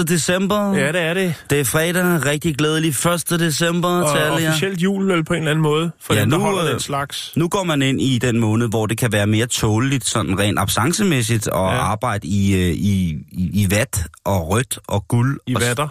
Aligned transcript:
1. 0.00 0.08
december. 0.08 0.74
Ja, 0.74 0.92
det 0.92 1.00
er 1.00 1.14
det. 1.14 1.34
Det 1.50 1.60
er 1.60 1.64
fredag. 1.64 2.24
Rigtig 2.26 2.56
glædelig 2.56 2.88
1. 2.88 3.40
december 3.40 3.88
Og 3.88 4.14
til 4.16 4.22
alle 4.22 4.42
jer. 4.42 4.48
officielt 4.48 4.82
jul 4.82 5.24
på 5.24 5.32
en 5.34 5.38
eller 5.38 5.50
anden 5.50 5.62
måde, 5.62 5.90
for 6.00 6.14
Ja, 6.14 6.20
dem, 6.20 6.30
der 6.30 6.38
nu, 6.38 6.44
holder 6.44 6.64
øh, 6.64 6.70
den 6.70 6.80
slags. 6.80 7.32
Nu 7.36 7.48
går 7.48 7.64
man 7.64 7.82
ind 7.82 8.00
i 8.00 8.18
den 8.18 8.40
måned, 8.40 8.68
hvor 8.68 8.86
det 8.86 8.98
kan 8.98 9.12
være 9.12 9.26
mere 9.26 9.46
tåleligt, 9.46 10.04
sådan 10.06 10.38
rent 10.38 10.58
absancemæssigt, 10.58 11.46
at 11.46 11.52
Ja. 11.54 11.60
arbejde 11.68 12.26
i, 12.28 12.54
øh, 12.54 12.60
i, 12.74 13.10
i, 13.32 13.50
i 13.62 13.66
vat 13.70 14.04
og 14.24 14.48
rødt 14.50 14.78
og 14.88 15.08
guld. 15.08 15.40
I 15.46 15.54
og, 15.54 15.60
vatter. 15.60 15.88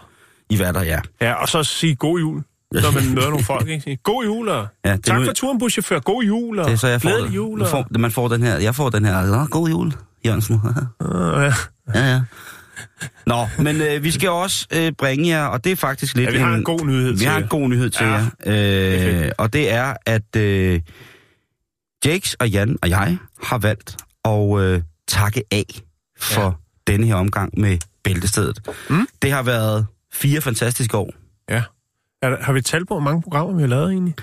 I 0.50 0.60
vatter, 0.60 0.82
ja. 0.82 1.00
Ja, 1.22 1.34
og 1.34 1.50
så 1.50 1.64
sige 1.64 1.96
god 1.96 2.20
jul, 2.20 2.44
når 2.72 2.92
man 2.92 3.10
møder 3.16 3.30
nogle 3.30 3.44
folk. 3.46 3.68
Ikke? 3.68 3.98
God 4.04 4.24
jul, 4.26 4.50
og 4.50 4.68
Ja, 4.86 4.98
tak 5.04 5.20
nu- 5.20 5.26
for 5.26 5.34
turen, 5.34 5.60
buschauffør. 5.60 6.00
God 6.00 6.24
jul, 6.24 6.60
og 6.60 6.66
Det 6.66 6.74
er 6.74 6.78
så, 6.78 6.88
jeg 6.88 7.02
får, 7.02 7.10
glædelig 7.10 7.36
jul. 7.36 7.58
Man 7.58 7.62
Og... 7.66 7.72
får, 7.72 7.86
man 8.00 8.12
får 8.12 8.28
den 8.28 8.44
her, 8.44 8.58
jeg 8.58 8.76
får 8.76 8.90
den 8.90 9.06
her, 9.06 9.48
god 9.48 9.70
jul, 9.70 9.94
Jørgensen. 10.26 10.62
Ja. 11.02 11.42
ja, 12.00 12.12
ja. 12.12 12.22
Nå, 13.26 13.48
men 13.60 13.82
øh, 13.82 14.04
vi 14.04 14.12
skal 14.12 14.30
også 14.30 14.68
øh, 14.74 14.92
bringe 14.92 15.28
jer, 15.30 15.46
og 15.46 15.64
det 15.64 15.72
er 15.72 15.76
faktisk 15.76 16.16
lidt 16.16 16.28
ja, 16.28 16.32
vi 16.34 16.38
har 16.38 16.54
en 16.56 16.64
god 16.64 16.86
nyhed 16.86 17.12
Vi 17.12 17.18
til 17.18 17.28
har 17.28 17.38
en 17.38 17.48
god 17.48 17.70
nyhed 17.70 17.90
til 17.90 18.06
Ja, 18.06 18.12
jer, 18.12 18.26
er 18.40 19.26
øh, 19.26 19.32
og 19.38 19.54
det 19.54 19.72
er, 19.72 19.94
at 20.06 20.36
øh, 20.38 20.82
Jakes 22.06 22.34
og 22.34 22.50
Jan 22.50 22.78
og 22.82 22.90
jeg 22.90 23.18
har 23.44 23.58
valgt 23.58 23.98
at 24.26 24.60
øh, 24.60 24.82
takke 25.08 25.44
af 25.52 25.66
for 26.20 26.42
Ja. 26.42 26.46
ja. 26.48 26.52
denne 26.88 27.06
her 27.08 27.16
omgang 27.16 27.60
med 27.60 27.78
Bæltestedet. 28.04 28.60
Mm. 28.90 29.08
Det 29.22 29.32
har 29.32 29.44
været 29.44 29.86
fire 30.14 30.42
fantastiske 30.42 30.98
år. 30.98 31.12
Ja. 31.50 31.64
Er, 32.22 32.30
der- 32.30 32.44
har 32.44 32.54
vi 32.54 32.62
talt 32.62 32.88
på, 32.88 32.94
hvor 32.94 33.02
mange 33.04 33.22
programmer 33.22 33.56
vi 33.56 33.62
har 33.62 33.68
lavet 33.68 33.92
egentlig? 33.92 34.14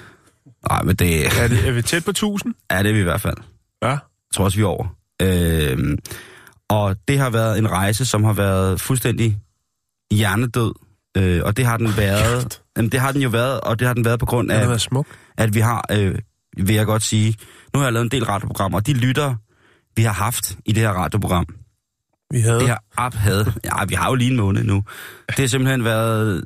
Nej, 0.71 0.83
men 0.83 0.97
det 0.97 1.27
Er, 1.27 1.49
det, 1.49 1.69
er 1.69 1.73
vi 1.73 1.83
tæt 1.83 2.05
på 2.05 2.11
1000? 2.11 2.55
er 2.71 2.83
det 2.83 2.95
vi 2.95 3.01
i 3.01 3.03
hvert 3.03 3.21
fald. 3.21 3.37
Ja. 3.83 3.89
Jeg 3.89 3.99
tror 4.35 4.45
også, 4.45 4.57
vi 4.59 4.63
er 4.63 4.67
over. 4.67 4.87
Øh, 5.23 5.99
og 6.73 6.97
det 7.09 7.19
har 7.19 7.31
været 7.31 7.59
en 7.59 7.70
rejse, 7.70 8.05
som 8.05 8.25
har 8.25 8.33
været 8.33 8.81
fuldstændig 8.81 9.39
hjernedød. 10.12 10.73
Øh, 11.17 11.41
og 11.45 11.56
det 11.56 11.67
har 11.67 11.77
den 11.77 11.97
været. 11.97 12.62
Jamen, 12.77 12.92
det 12.92 13.01
har 13.01 13.12
den 13.12 13.23
jo 13.23 13.28
været, 13.28 13.61
og 13.61 13.78
det 13.78 13.87
har 13.87 13.95
den 13.95 14.05
været 14.05 14.20
på 14.20 14.27
grund 14.27 14.51
af, 14.53 14.81
smuk. 14.81 15.06
at 15.39 15.55
vi 15.55 15.61
har, 15.61 15.87
øh, 15.91 16.19
vil 16.56 16.75
jeg 16.75 16.87
godt 16.87 17.03
sige, 17.03 17.34
nu 17.75 17.78
har 17.81 17.87
jeg 17.87 17.93
lavet 17.93 18.05
en 18.05 18.11
del 18.11 18.25
radioprogrammer, 18.25 18.78
og 18.78 18.87
de 18.87 18.93
lytter, 18.93 19.34
vi 19.97 20.03
har 20.03 20.12
haft 20.12 20.56
i 20.65 20.73
det 20.73 20.83
her 20.83 20.91
radioprogram, 20.91 21.47
Vi 22.31 22.41
havde... 22.41 22.61
det 22.61 22.69
har 22.69 22.84
op 22.97 23.15
havde, 23.15 23.53
ja, 23.65 23.84
vi 23.84 23.95
har 23.95 24.09
jo 24.09 24.15
lige 24.15 24.31
en 24.31 24.37
måned 24.37 24.65
nu. 24.65 24.84
Det 25.28 25.39
har 25.39 25.47
simpelthen 25.47 25.84
været 25.84 26.44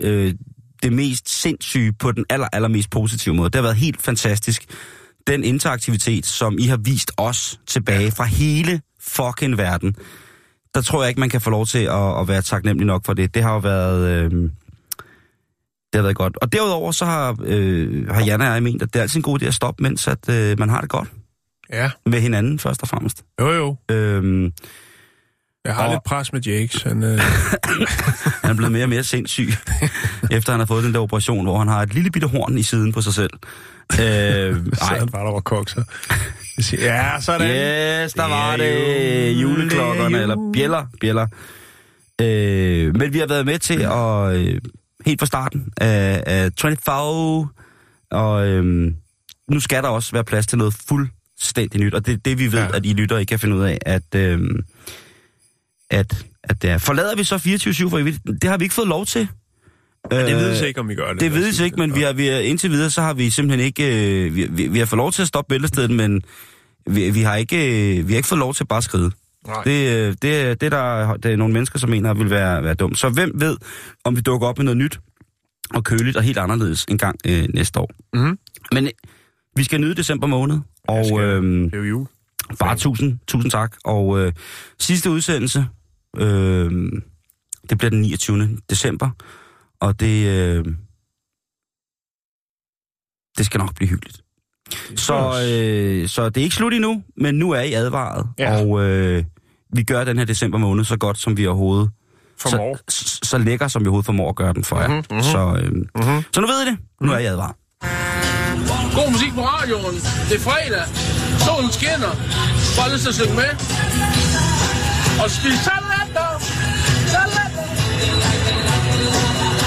øh, 0.00 0.34
det 0.82 0.92
mest 0.92 1.40
sindssyge 1.40 1.92
på 1.92 2.12
den 2.12 2.24
aller, 2.30 2.48
allermest 2.52 2.90
positive 2.90 3.34
måde. 3.34 3.50
Det 3.50 3.54
har 3.54 3.62
været 3.62 3.76
helt 3.76 4.02
fantastisk. 4.02 4.64
Den 5.26 5.44
interaktivitet, 5.44 6.26
som 6.26 6.56
I 6.58 6.66
har 6.66 6.76
vist 6.76 7.12
os 7.16 7.60
tilbage 7.66 8.10
fra 8.10 8.24
hele 8.24 8.80
fucking 9.06 9.58
verden, 9.58 9.96
der 10.74 10.80
tror 10.80 11.02
jeg 11.02 11.08
ikke, 11.08 11.20
man 11.20 11.28
kan 11.30 11.40
få 11.40 11.50
lov 11.50 11.66
til 11.66 11.78
at, 11.84 12.20
at 12.20 12.28
være 12.28 12.42
taknemmelig 12.42 12.86
nok 12.86 13.06
for 13.06 13.14
det. 13.14 13.34
Det 13.34 13.42
har 13.42 13.52
jo 13.52 13.58
været... 13.58 14.08
Øh, 14.08 14.30
det 15.92 15.98
har 15.98 16.02
været 16.02 16.16
godt. 16.16 16.36
Og 16.36 16.52
derudover 16.52 16.92
så 16.92 17.04
har, 17.04 17.36
øh, 17.44 18.08
har 18.08 18.24
Jan 18.24 18.40
og 18.40 18.46
jeg 18.46 18.62
ment, 18.62 18.82
at 18.82 18.92
det 18.92 18.98
er 18.98 19.02
altid 19.02 19.16
en 19.16 19.22
god 19.22 19.42
idé 19.42 19.46
at 19.46 19.54
stoppe, 19.54 19.82
mens 19.82 20.08
at, 20.08 20.28
øh, 20.28 20.58
man 20.58 20.68
har 20.68 20.80
det 20.80 20.90
godt 20.90 21.08
Ja, 21.72 21.90
med 22.06 22.20
hinanden 22.20 22.58
først 22.58 22.82
og 22.82 22.88
fremmest. 22.88 23.24
jo 23.40 23.50
jo. 23.52 23.76
Øh, 23.90 24.50
Jeg 25.64 25.74
har 25.74 25.84
Og- 25.86 25.90
lidt 25.92 26.04
pres 26.04 26.32
med 26.32 26.40
Jakes. 26.40 26.82
Han, 26.82 27.02
øh, 27.02 27.18
Han 28.42 28.50
er 28.50 28.54
blevet 28.54 28.72
mere 28.72 28.82
og 28.84 28.88
mere 28.88 29.04
sindssyg, 29.04 29.48
efter 30.30 30.52
han 30.52 30.60
har 30.60 30.66
fået 30.66 30.84
den 30.84 30.94
der 30.94 31.00
operation, 31.00 31.44
hvor 31.44 31.58
han 31.58 31.68
har 31.68 31.82
et 31.82 31.94
lille 31.94 32.10
bitte 32.10 32.28
horn 32.28 32.58
i 32.58 32.62
siden 32.62 32.92
på 32.92 33.00
sig 33.02 33.14
selv. 33.14 33.30
Øh, 33.92 34.56
så 34.78 34.84
han 34.84 35.08
bare 35.08 35.26
der 35.26 35.32
var 35.32 35.40
siger, 36.62 36.82
Ja, 36.94 37.20
sådan. 37.20 37.50
Yes, 38.04 38.12
der 38.12 38.28
var 38.28 38.56
Det 38.56 38.60
det. 38.60 39.32
jul, 39.42 39.52
Juleklokkerne, 39.52 40.18
er 40.18 40.22
eller 40.22 40.50
bjæller, 40.54 40.86
bjæller. 41.00 41.26
Øh, 42.20 42.96
men 42.96 43.12
vi 43.12 43.18
har 43.18 43.26
været 43.26 43.46
med 43.46 43.58
til 43.58 43.80
at, 43.82 44.36
øh, 44.36 44.60
helt 45.06 45.20
fra 45.20 45.26
starten 45.26 45.68
af, 45.76 46.22
af 46.26 46.50
24, 46.60 47.48
og 48.10 48.46
øh, 48.48 48.92
nu 49.50 49.60
skal 49.60 49.82
der 49.82 49.88
også 49.88 50.12
være 50.12 50.24
plads 50.24 50.46
til 50.46 50.58
noget 50.58 50.74
fuldstændig 50.88 51.80
nyt, 51.80 51.94
og 51.94 52.06
det 52.06 52.12
er 52.12 52.16
det, 52.16 52.38
vi 52.38 52.52
ved, 52.52 52.58
ja. 52.58 52.76
at 52.76 52.86
I 52.86 52.92
lytter 52.92 53.18
ikke 53.18 53.30
kan 53.30 53.38
finde 53.38 53.56
ud 53.56 53.62
af, 53.64 53.78
at, 53.86 54.14
øh, 54.16 54.40
at, 55.94 56.24
at 56.44 56.62
det 56.62 56.70
er. 56.70 56.78
Forlader 56.78 57.16
vi 57.16 57.24
så 57.24 57.36
24-7 57.86 57.90
for 57.90 57.98
evigt? 57.98 58.18
Det 58.42 58.50
har 58.50 58.56
vi 58.58 58.64
ikke 58.64 58.74
fået 58.74 58.88
lov 58.88 59.06
til. 59.06 59.28
Men 60.10 60.18
det 60.20 60.32
Øh, 60.34 60.38
vides 60.40 60.60
ikke, 60.60 60.80
om 60.80 60.88
vi 60.88 60.94
gør 60.94 61.12
det. 61.12 61.20
det 61.20 61.34
vides 61.34 61.60
ikke, 61.60 61.76
men 61.76 61.94
vi 61.94 62.00
har, 62.02 62.12
vi 62.12 62.26
har, 62.26 62.38
indtil 62.38 62.70
videre, 62.70 62.90
så 62.90 63.02
har 63.02 63.14
vi 63.14 63.30
simpelthen 63.30 63.66
ikke... 63.66 64.24
Øh, 64.26 64.36
vi, 64.36 64.46
vi, 64.50 64.66
vi 64.68 64.78
har 64.78 64.86
fået 64.86 64.96
lov 64.98 65.12
til 65.12 65.22
at 65.22 65.28
stoppe 65.28 65.48
bæltestedet, 65.48 65.90
men 65.90 66.22
vi, 66.86 67.10
vi, 67.10 67.20
har 67.22 67.36
ikke, 67.36 67.96
øh, 67.98 68.08
vi 68.08 68.12
har 68.12 68.16
ikke 68.16 68.28
fået 68.28 68.38
lov 68.38 68.54
til 68.54 68.64
at 68.64 68.68
bare 68.68 68.82
skride. 68.82 69.10
Nej. 69.46 69.62
Det, 69.64 69.92
øh, 69.92 70.14
det, 70.22 70.60
det, 70.60 70.72
der, 70.72 71.16
det 71.16 71.32
er 71.32 71.36
nogle 71.36 71.52
mennesker, 71.54 71.78
som 71.78 71.90
mener, 71.90 72.14
vil 72.14 72.30
være, 72.30 72.64
være 72.64 72.74
dumt. 72.74 72.98
Så 72.98 73.08
hvem 73.08 73.32
ved, 73.34 73.56
om 74.04 74.16
vi 74.16 74.20
dukker 74.20 74.48
op 74.48 74.58
med 74.58 74.64
noget 74.64 74.76
nyt 74.78 75.00
og 75.74 75.84
køligt 75.84 76.16
og 76.16 76.22
helt 76.22 76.38
anderledes 76.38 76.84
en 76.88 76.98
gang 76.98 77.16
øh, 77.26 77.44
næste 77.54 77.80
år. 77.80 77.90
Mhm. 78.14 78.38
Men 78.72 78.84
øh, 78.84 78.90
vi 79.56 79.64
skal 79.64 79.80
nyde 79.80 79.94
december 79.94 80.26
måned, 80.26 80.58
og 80.88 81.04
skal- 81.06 81.18
øh, 81.20 81.42
Det 81.64 81.74
er 81.74 81.78
jo 81.78 81.84
jul. 81.84 82.06
bare 82.58 82.76
tusind, 82.76 83.18
tusind 83.28 83.50
tak. 83.50 83.76
Og 83.84 84.20
øh, 84.20 84.32
sidste 84.80 85.10
udsendelse, 85.10 85.66
øh, 86.16 86.92
det 87.70 87.78
bliver 87.78 87.90
den 87.90 88.00
29. 88.00 88.58
december, 88.70 89.10
og 89.80 90.00
det, 90.00 90.26
øh, 90.26 90.64
det 93.38 93.46
skal 93.46 93.58
nok 93.58 93.74
blive 93.74 93.88
hyggeligt. 93.88 94.20
Så, 94.96 95.14
øh, 95.50 96.08
så 96.08 96.28
det 96.28 96.36
er 96.40 96.44
ikke 96.44 96.56
slut 96.56 96.74
endnu, 96.74 97.02
men 97.16 97.34
nu 97.34 97.50
er 97.50 97.60
I 97.60 97.72
advaret, 97.72 98.26
Ja. 98.38 98.60
og 98.60 98.80
øh, 98.84 99.24
vi 99.72 99.82
gør 99.82 100.04
den 100.04 100.18
her 100.18 100.24
december 100.24 100.58
måned 100.58 100.84
så 100.84 100.96
godt, 100.96 101.18
som 101.18 101.36
vi 101.36 101.46
overhovedet 101.46 101.90
Formår. 102.38 102.78
så, 102.88 103.04
så, 103.08 103.18
så 103.22 103.38
lækker, 103.38 103.68
som 103.68 103.82
vi 103.82 103.86
overhovedet 103.86 104.06
formår 104.06 104.28
at 104.28 104.36
gøre 104.36 104.52
den 104.52 104.64
for 104.64 104.80
jer. 104.80 104.88
Mhm, 104.88 105.04
mhm. 105.10 105.22
Så, 105.22 105.58
øh, 105.62 105.72
Mhm. 105.72 106.22
så 106.34 106.40
nu 106.40 106.46
ved 106.46 106.66
I 106.66 106.70
det. 106.70 106.78
Nu 107.00 107.12
er 107.12 107.18
I 107.18 107.24
advaret. 107.24 107.54
God 108.94 109.10
musik 109.12 109.32
på 109.34 109.40
radioen. 109.40 109.94
Det 110.28 110.36
er 110.40 110.44
fredag. 110.50 110.84
Solen 111.46 111.70
skinner. 111.72 112.12
Bare 112.78 112.88
lyst 112.92 113.02
til 113.02 113.08
at 113.08 113.14
synge 113.20 113.34
med. 113.42 113.50
Og 115.22 115.28
spise 115.30 115.58
salater. 115.66 115.83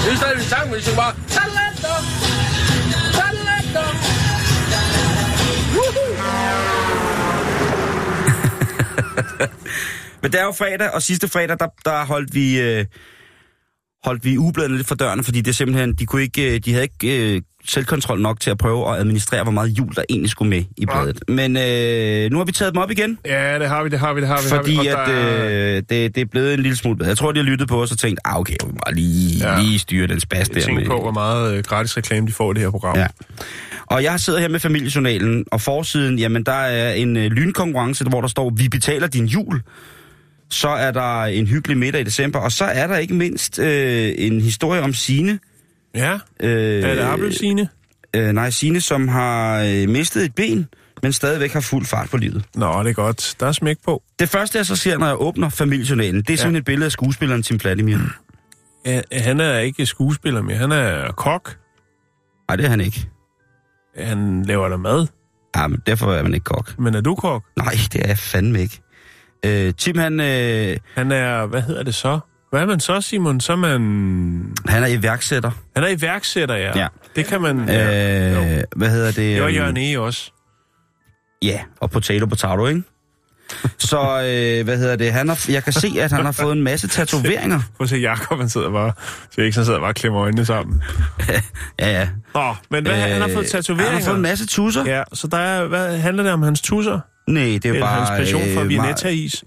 Det 0.08 0.14
er 0.14 0.18
stadig 0.18 0.36
en 0.36 0.42
sang, 0.42 0.66
men 0.70 0.76
vi 0.76 0.82
synger 0.82 1.00
bare 1.00 1.14
salater. 1.28 1.96
Salater. 3.18 3.88
Woohoo! 5.74 6.12
Men 10.22 10.32
det 10.32 10.40
er 10.40 10.44
jo 10.44 10.52
fredag, 10.52 10.90
og 10.90 11.02
sidste 11.02 11.28
fredag, 11.28 11.56
der, 11.60 11.68
der 11.84 12.04
holdt 12.04 12.34
vi... 12.34 12.60
Øh, 12.60 12.84
holdt 14.08 14.24
vi 14.24 14.38
ugebladene 14.38 14.76
lidt 14.76 14.88
for 14.88 14.94
dørene, 14.94 15.24
fordi 15.24 15.40
det 15.40 15.56
simpelthen, 15.56 15.92
de, 15.94 16.06
kunne 16.06 16.22
ikke, 16.22 16.54
øh, 16.54 16.60
de 16.64 16.72
havde 16.72 16.84
ikke 17.02 17.34
øh, 17.34 17.42
selvkontrol 17.68 18.20
nok 18.20 18.40
til 18.40 18.50
at 18.50 18.58
prøve 18.58 18.90
at 18.92 18.98
administrere, 19.00 19.42
hvor 19.42 19.52
meget 19.52 19.68
jul 19.68 19.94
der 19.94 20.02
egentlig 20.10 20.30
skulle 20.30 20.48
med 20.50 20.62
i 20.76 20.86
bladet. 20.86 21.20
Men 21.28 21.56
øh, 21.56 22.30
nu 22.30 22.36
har 22.38 22.44
vi 22.44 22.52
taget 22.52 22.74
dem 22.74 22.82
op 22.82 22.90
igen, 22.90 23.18
Ja, 23.26 23.58
det 23.58 23.68
har 23.68 23.82
vi, 23.82 23.88
det 23.88 23.98
har 23.98 24.12
vi, 24.14 24.20
det 24.20 24.28
har 24.28 24.36
vi. 24.42 24.48
fordi 24.48 24.74
har 24.74 24.82
vi. 24.82 25.12
at, 25.12 25.76
øh, 25.76 25.76
det, 25.76 26.14
det 26.14 26.18
er 26.18 26.24
blevet 26.24 26.54
en 26.54 26.60
lille 26.60 26.76
smule 26.76 26.96
bedre. 26.96 27.08
Jeg 27.08 27.16
tror, 27.18 27.32
de 27.32 27.38
har 27.40 27.44
lyttet 27.46 27.68
på 27.68 27.82
os 27.82 27.92
og 27.92 27.98
tænkt, 27.98 28.20
ah 28.24 28.38
okay, 28.38 28.54
jeg 28.62 28.68
må 28.70 28.78
lige, 28.92 29.38
Ja. 29.38 29.52
ja. 29.54 29.60
lige 29.62 29.78
styre 29.78 30.06
den 30.06 30.20
spas 30.20 30.48
der. 30.48 30.72
Med- 30.74 30.86
på, 30.86 31.00
hvor 31.00 31.10
meget 31.12 31.54
øh, 31.56 31.64
gratis 31.64 31.96
reklame 31.96 32.26
de 32.26 32.32
får 32.32 32.50
i 32.50 32.54
det 32.54 32.62
her 32.62 32.70
program. 32.70 32.96
Ja. 32.96 33.06
Og 33.86 34.02
jeg 34.02 34.20
sidder 34.20 34.40
her 34.40 34.48
med 34.48 34.60
familiejournalen, 34.60 35.44
og 35.52 35.60
forsiden, 35.60 36.18
jamen 36.18 36.42
der 36.42 36.52
er 36.52 36.92
en 36.92 37.16
øh, 37.16 37.24
lynkonkurrence, 37.30 38.04
hvor 38.04 38.20
der 38.20 38.28
står, 38.28 38.52
vi 38.56 38.68
betaler 38.68 39.06
din 39.06 39.24
jul. 39.26 39.60
Så 40.50 40.68
er 40.68 40.90
der 40.90 41.22
en 41.24 41.46
hyggelig 41.46 41.78
middag 41.78 42.00
i 42.00 42.04
december, 42.04 42.38
og 42.38 42.52
så 42.52 42.64
er 42.64 42.86
der 42.86 42.96
ikke 42.96 43.14
mindst 43.14 43.58
øh, 43.58 44.12
en 44.18 44.40
historie 44.40 44.80
om 44.82 44.94
Sine. 44.94 45.38
ja. 45.94 46.18
Øh, 46.40 46.82
Er 46.82 46.94
det 46.94 47.00
appelsine? 47.02 47.68
Øh, 48.16 48.32
nej, 48.32 48.50
Sine, 48.50 48.80
som 48.80 49.08
har 49.08 49.62
øh, 49.62 49.88
mistet 49.88 50.24
et 50.24 50.34
ben, 50.34 50.66
men 51.02 51.12
stadigvæk 51.12 51.52
har 51.52 51.60
fuld 51.60 51.86
fart 51.86 52.10
på 52.10 52.16
livet. 52.16 52.44
Nå, 52.54 52.82
det 52.82 52.90
er 52.90 52.94
godt. 52.94 53.34
Der 53.40 53.46
er 53.46 53.52
smæk 53.52 53.76
på. 53.84 54.02
Det 54.18 54.28
første, 54.28 54.58
jeg 54.58 54.66
så 54.66 54.76
ser, 54.76 54.98
når 54.98 55.06
jeg 55.06 55.20
åbner 55.20 55.48
familiejournalen, 55.48 56.22
det 56.22 56.30
er 56.30 56.36
simpelthen 56.36 56.56
et 56.56 56.64
billede 56.64 56.84
af 56.86 56.92
skuespilleren 56.92 57.42
Tim 57.42 57.60
Vladimir. 57.62 57.98
Ja, 58.86 59.00
han 59.12 59.40
er 59.40 59.58
ikke 59.58 59.86
skuespiller 59.86 60.42
mere. 60.42 60.56
Han 60.56 60.72
er 60.72 61.12
kok. 61.12 61.56
Nej, 62.48 62.56
det 62.56 62.64
er 62.64 62.68
han 62.70 62.80
ikke. 62.80 63.08
Han 63.98 64.42
laver 64.42 64.68
der 64.68 64.76
mad. 64.76 65.06
Ja, 65.56 65.66
men 65.66 65.82
derfor 65.86 66.12
er 66.12 66.22
man 66.22 66.34
ikke 66.34 66.44
kok. 66.44 66.78
Men 66.78 66.94
er 66.94 67.00
du 67.00 67.14
kok? 67.14 67.42
Nej, 67.56 67.72
det 67.92 68.02
er 68.04 68.08
jeg 68.08 68.18
fandme 68.18 68.60
ikke. 68.60 68.80
Øh, 69.46 69.74
Tim, 69.78 69.98
han, 69.98 70.20
øh, 70.20 70.76
Han 70.94 71.12
er, 71.12 71.46
hvad 71.46 71.62
hedder 71.62 71.82
det 71.82 71.94
så? 71.94 72.18
Hvad 72.50 72.60
er 72.60 72.66
man 72.66 72.80
så, 72.80 73.00
Simon? 73.00 73.40
Så 73.40 73.52
er 73.52 73.56
man... 73.56 73.80
han 74.66 74.82
er 74.82 74.86
iværksætter. 74.86 75.50
Han 75.76 75.84
er 75.84 75.88
iværksætter, 75.88 76.54
ja. 76.54 76.78
Ja. 76.78 76.86
Det 77.16 77.26
kan 77.26 77.40
man... 77.40 77.68
Ja. 77.68 78.30
Øh, 78.30 78.56
Jo. 78.58 78.62
hvad 78.76 78.88
hedder 78.90 79.06
det? 79.06 79.16
Det 79.16 79.42
var 79.42 79.48
Jørgen 79.48 79.76
E. 79.76 79.98
også. 80.00 80.32
Ja, 81.42 81.60
og 81.80 81.90
potato, 81.90 82.26
potato, 82.26 82.66
ikke? 82.66 82.82
Så, 83.78 83.98
øh, 84.00 84.64
hvad 84.64 84.78
hedder 84.78 84.96
det? 84.96 85.12
Han 85.12 85.28
har, 85.28 85.44
jeg 85.48 85.64
kan 85.64 85.72
se, 85.72 85.92
at 86.00 86.12
han 86.12 86.24
har 86.24 86.32
fået 86.32 86.52
en 86.56 86.62
masse 86.62 86.88
tatoveringer. 86.98 87.60
Prøv 87.76 87.84
at 87.84 87.88
se, 87.88 87.96
Jacob, 87.96 88.38
han 88.38 88.48
sidder 88.48 88.70
bare... 88.70 88.92
Så 89.30 89.40
ikke, 89.40 89.56
han 89.56 89.64
sidder 89.64 89.80
bare 89.80 89.90
og 89.90 89.94
klemmer 89.94 90.22
øjnene 90.22 90.44
sammen. 90.44 90.82
Ja, 91.80 91.90
ja. 91.90 92.08
Nå, 92.34 92.54
men 92.70 92.86
hvad, 92.86 92.96
han 92.96 93.20
har 93.20 93.28
fået 93.28 93.44
Øh, 93.44 93.48
tatoveringer. 93.50 93.90
Han 93.92 94.02
har 94.02 94.06
fået 94.06 94.16
en 94.16 94.22
masse 94.22 94.46
tusser. 94.46 94.84
Ja. 94.84 94.96
Ja, 94.98 95.02
så 95.12 95.26
der 95.26 95.38
er, 95.38 95.66
hvad 95.66 95.98
handler 95.98 96.22
det 96.22 96.32
om 96.32 96.42
hans 96.42 96.60
tusser? 96.60 97.00
Nej, 97.28 97.44
det 97.44 97.64
er 97.64 97.72
Eller 97.72 97.86
bare... 97.86 97.96
hans 97.96 98.10
passion 98.10 98.42
for 98.54 98.60
øh, 98.62 98.68
Vianetta-is? 98.68 99.44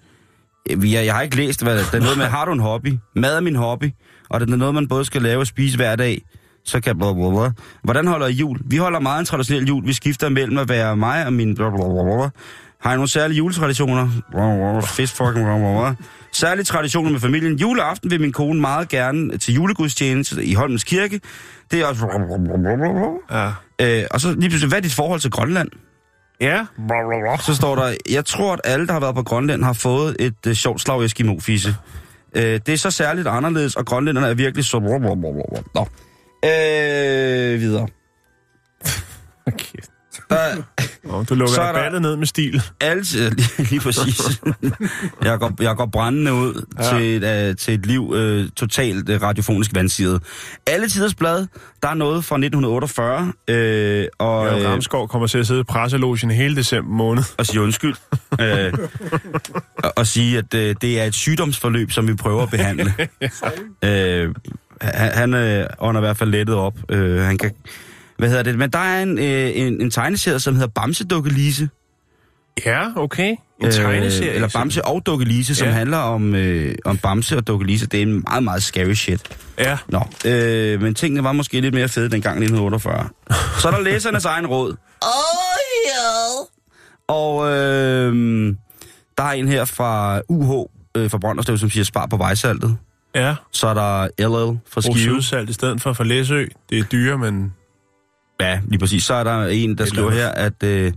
Jeg, 0.69 1.05
jeg 1.05 1.13
har 1.13 1.21
ikke 1.21 1.35
læst, 1.35 1.63
hvad 1.63 1.77
det 1.77 1.93
er. 1.93 1.99
Noget 1.99 2.17
med, 2.17 2.25
har 2.35 2.45
du 2.45 2.51
en 2.51 2.59
hobby? 2.59 2.93
Mad 3.15 3.35
er 3.35 3.41
min 3.41 3.55
hobby. 3.55 3.91
Og 4.29 4.39
det 4.39 4.51
er 4.51 4.55
noget, 4.55 4.73
man 4.73 4.87
både 4.87 5.05
skal 5.05 5.21
lave 5.21 5.39
og 5.39 5.47
spise 5.47 5.77
hver 5.77 5.95
dag. 5.95 6.21
Så 6.65 6.79
kan 6.79 6.97
bla, 6.97 7.13
bla, 7.13 7.29
bla. 7.29 7.51
Hvordan 7.83 8.07
holder 8.07 8.27
I 8.27 8.31
jul? 8.31 8.59
Vi 8.65 8.77
holder 8.77 8.99
meget 8.99 9.19
en 9.19 9.25
traditionel 9.25 9.67
jul. 9.67 9.87
Vi 9.87 9.93
skifter 9.93 10.29
mellem 10.29 10.57
at 10.57 10.69
være 10.69 10.97
mig 10.97 11.25
og 11.25 11.33
min 11.33 11.55
bla, 11.55 11.69
bla, 11.69 11.77
bla, 11.77 12.03
bla. 12.03 12.29
Har 12.81 12.93
I 12.93 12.95
nogle 12.95 13.09
særlige 13.09 13.37
juletraditioner? 13.37 14.09
Fist 14.81 15.17
fucking. 15.17 15.97
Særlige 16.31 16.63
traditioner 16.63 17.11
med 17.11 17.19
familien. 17.19 17.59
Juleaften 17.59 18.11
vil 18.11 18.21
min 18.21 18.31
kone 18.31 18.61
meget 18.61 18.89
gerne 18.89 19.37
til 19.37 19.53
julegudstjeneste 19.53 20.45
i 20.45 20.53
Holmens 20.53 20.83
Kirke. 20.83 21.21
Det 21.71 21.81
er 21.81 21.85
også... 21.85 22.05
Ja. 23.31 24.01
Øh, 24.01 24.07
og 24.11 24.21
så 24.21 24.31
lige 24.31 24.49
pludselig, 24.49 24.69
hvad 24.69 24.77
er 24.77 24.81
dit 24.81 24.93
forhold 24.93 25.19
til 25.19 25.31
Grønland? 25.31 25.69
Ja. 26.41 26.65
Så 27.41 27.55
står 27.55 27.75
der, 27.75 27.95
jeg 28.09 28.25
tror, 28.25 28.53
at 28.53 28.59
alle, 28.63 28.87
der 28.87 28.93
har 28.93 28.99
været 28.99 29.15
på 29.15 29.23
Grønland, 29.23 29.63
har 29.63 29.73
fået 29.73 30.15
et 30.19 30.47
uh, 30.47 30.53
sjovt 30.53 30.81
slag 30.81 31.03
eskimo-fisse. 31.05 31.75
Uh, 32.35 32.41
det 32.41 32.69
er 32.69 32.77
så 32.77 32.91
særligt 32.91 33.27
anderledes, 33.27 33.75
og 33.75 33.85
grønlænderne 33.85 34.27
er 34.27 34.33
virkelig 34.33 34.65
så... 34.65 34.79
Nå. 35.75 35.87
Øh, 36.45 37.59
videre. 37.59 37.87
Okay. 39.47 39.79
Der, 40.31 40.55
Nå, 41.11 41.23
du 41.23 41.35
lukker 41.35 41.55
Så 41.55 41.61
er 41.61 41.65
der- 41.71 41.73
ballet 41.81 42.01
ned 42.01 42.15
med 42.15 42.27
stil. 42.27 42.61
altid, 42.81 43.31
lige, 43.31 43.69
lige 43.69 43.79
præcis. 43.79 44.21
jeg, 45.23 45.39
går, 45.39 45.51
jeg 45.61 45.75
går 45.75 45.85
brændende 45.85 46.33
ud 46.33 46.65
ja. 46.79 46.95
Ja. 46.95 46.99
til, 46.99 47.23
et, 47.23 47.49
uh, 47.49 47.55
til 47.55 47.73
et 47.73 47.85
liv 47.85 48.01
uh, 48.09 48.45
totalt 48.55 49.09
uh, 49.09 49.21
radiofonisk 49.21 49.71
vandsiget. 49.75 50.21
Alle 50.67 50.89
tiders 50.89 51.15
blad, 51.15 51.47
der 51.81 51.87
er 51.89 51.93
noget 51.93 52.25
fra 52.25 52.35
1948, 52.35 53.21
uh, 53.21 53.25
og, 54.27 54.61
øh, 54.61 54.69
Ramskov 54.69 55.07
kommer 55.07 55.27
til 55.27 55.37
at 55.37 55.47
sidde 55.47 55.59
i 55.59 55.63
presselogen 55.63 56.31
hele 56.31 56.55
december 56.55 56.91
måned. 56.91 57.23
og 57.37 57.45
sige 57.45 57.61
undskyld. 57.61 57.95
øh, 58.41 58.73
og, 59.83 59.93
og 59.95 60.07
sige, 60.07 60.37
at 60.37 60.53
øh, 60.53 60.75
det 60.81 60.99
er 61.01 61.03
et 61.03 61.13
sygdomsforløb, 61.13 61.91
som 61.91 62.07
vi 62.07 62.13
prøver 62.13 62.43
at 62.43 62.49
behandle. 62.49 62.93
øh, 63.83 64.35
han 64.81 65.11
han 65.13 65.33
øh, 65.33 65.65
ånder 65.79 66.01
i 66.01 66.03
hvert 66.05 66.17
fald 66.17 66.29
lettet 66.29 66.55
op. 66.55 66.73
Øh, 66.89 67.21
han 67.21 67.37
kan, 67.37 67.51
hvad 68.21 68.29
hedder 68.29 68.43
det? 68.43 68.57
Men 68.57 68.69
der 68.69 68.79
er 68.79 69.03
en, 69.03 69.19
øh, 69.19 69.51
en, 69.55 69.81
en 69.81 69.91
tegneserie, 69.91 70.39
som 70.39 70.53
hedder 70.55 70.67
Bamse 70.67 71.03
Dukkelise. 71.07 71.69
Ja, 72.65 72.87
okay. 72.97 73.35
En 73.61 73.71
tegneserie. 73.71 74.29
Øh, 74.29 74.35
eller 74.35 74.49
Bamse 74.53 74.85
og 74.85 75.05
Dukkelise, 75.05 75.55
som 75.55 75.67
Ja. 75.67 75.73
handler 75.73 75.97
om, 75.97 76.35
øh, 76.35 76.75
om 76.85 76.97
Bamse 76.97 77.37
og 77.37 77.47
Dukkelise. 77.47 77.85
Det 77.85 77.97
er 77.97 78.01
en 78.01 78.23
meget, 78.29 78.43
meget 78.43 78.63
scary 78.63 78.93
shit. 78.93 79.21
Ja. 79.59 79.77
Nå, 79.87 80.01
øh, 80.25 80.81
men 80.81 80.95
tingene 80.95 81.23
var 81.23 81.31
måske 81.31 81.61
lidt 81.61 81.73
mere 81.73 81.89
fede 81.89 82.09
dengang 82.09 82.37
i 82.37 82.43
1948. 82.43 83.09
Så 83.59 83.67
er 83.67 83.71
der 83.71 83.81
læsernes 83.81 84.25
egen 84.25 84.47
råd. 84.47 84.75
Oh, 85.01 85.57
yeah. 85.87 86.47
Og 87.07 87.51
øh, 87.51 88.55
der 89.17 89.23
er 89.23 89.31
en 89.31 89.47
her 89.47 89.65
fra 89.65 90.21
UH, 90.29 90.65
øh, 90.97 91.09
fra 91.11 91.17
Brønderslev, 91.17 91.57
som 91.57 91.69
siger 91.69 91.83
spar 91.83 92.05
på 92.05 92.17
vejsaltet. 92.17 92.77
Ja. 93.15 93.35
Så 93.51 93.67
er 93.67 93.73
der 93.73 94.03
LL 94.19 94.57
fra 94.69 94.81
Brug 94.85 94.97
Skive. 94.97 95.21
sydsalt 95.21 95.49
i 95.49 95.53
stedet 95.53 95.81
for 95.81 95.93
fra 95.93 96.03
Læsø. 96.03 96.45
Det 96.69 96.79
er 96.79 96.83
dyre, 96.83 97.17
men... 97.17 97.53
Ja, 98.41 98.59
lige 98.67 98.79
præcis. 98.79 99.03
Så 99.03 99.13
er 99.13 99.23
der 99.23 99.45
en, 99.45 99.77
der 99.77 99.85
skriver 99.85 100.11
her, 100.11 100.29
at... 100.29 100.63
Øh, 100.63 100.93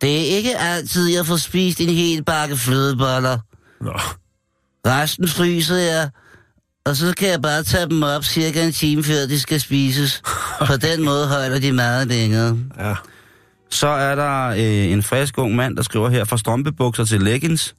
det 0.00 0.12
er 0.12 0.36
ikke 0.36 0.58
altid, 0.58 1.08
jeg 1.08 1.26
får 1.26 1.36
spist 1.36 1.80
en 1.80 1.88
hel 1.88 2.24
bakke 2.24 2.56
flødeboller. 2.56 3.38
Nå. 3.80 3.92
Resten 4.86 5.28
fryser 5.28 5.76
jeg, 5.76 6.10
og 6.86 6.96
så 6.96 7.14
kan 7.16 7.28
jeg 7.28 7.42
bare 7.42 7.62
tage 7.62 7.88
dem 7.88 8.02
op 8.02 8.24
cirka 8.24 8.64
en 8.66 8.72
time 8.72 9.04
før 9.04 9.26
de 9.28 9.40
skal 9.40 9.60
spises. 9.60 10.22
På 10.66 10.76
den 10.76 11.04
måde 11.08 11.28
holder 11.28 11.58
de 11.58 11.72
meget 11.72 12.08
længere. 12.08 12.58
Ja. 12.78 12.94
Så 13.70 13.86
er 13.86 14.14
der 14.14 14.48
øh, 14.48 14.92
en 14.92 15.02
frisk 15.02 15.38
ung 15.38 15.54
mand, 15.54 15.76
der 15.76 15.82
skriver 15.82 16.08
her 16.08 16.24
fra 16.24 16.38
strømpebukser 16.38 17.04
til 17.04 17.22
leggings. 17.22 17.74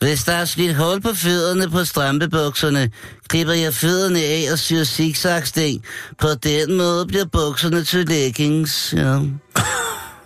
Hvis 0.00 0.24
der 0.24 0.32
er 0.32 0.44
slidt 0.44 0.76
hul 0.76 1.00
på 1.00 1.08
fødderne 1.14 1.70
på 1.70 1.84
strømpebukserne, 1.84 2.90
klipper 3.28 3.52
jeg 3.52 3.74
fødderne 3.74 4.18
af 4.18 4.52
og 4.52 4.58
syr 4.58 4.84
zigzagsting. 4.84 5.84
På 6.18 6.28
den 6.42 6.76
måde 6.76 7.06
bliver 7.06 7.24
bukserne 7.24 7.84
til 7.84 8.06
leggings. 8.06 8.94
Ja. 8.96 9.18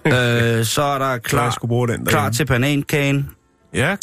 øh, 0.59 0.65
så 0.65 0.83
er 0.83 0.99
der 0.99 1.19
Klar, 1.19 1.59
bruge 1.67 1.89
den 1.89 2.07
klar 2.07 2.31
til 2.31 2.47
banankagen. 2.47 3.31
Ja. 3.75 3.97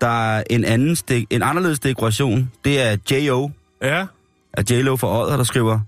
Der 0.00 0.34
er 0.36 0.42
en 0.50 0.64
anden 0.64 0.96
stik, 0.96 1.26
en 1.30 1.42
anderledes 1.42 1.78
dekoration. 1.78 2.52
Det 2.64 2.80
er 2.80 2.96
J.O. 3.10 3.50
Ja. 3.82 4.06
af 4.52 4.62
J.Lo 4.70 4.96
for 4.96 5.22
Odder, 5.22 5.36
der 5.36 5.44
skriver, 5.44 5.80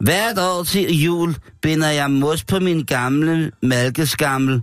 Hvert 0.00 0.38
år 0.38 0.62
til 0.62 1.02
jul 1.02 1.36
binder 1.62 1.88
jeg 1.88 2.10
mos 2.10 2.44
på 2.44 2.58
min 2.58 2.84
gamle 2.84 3.50
malkeskammel, 3.62 4.62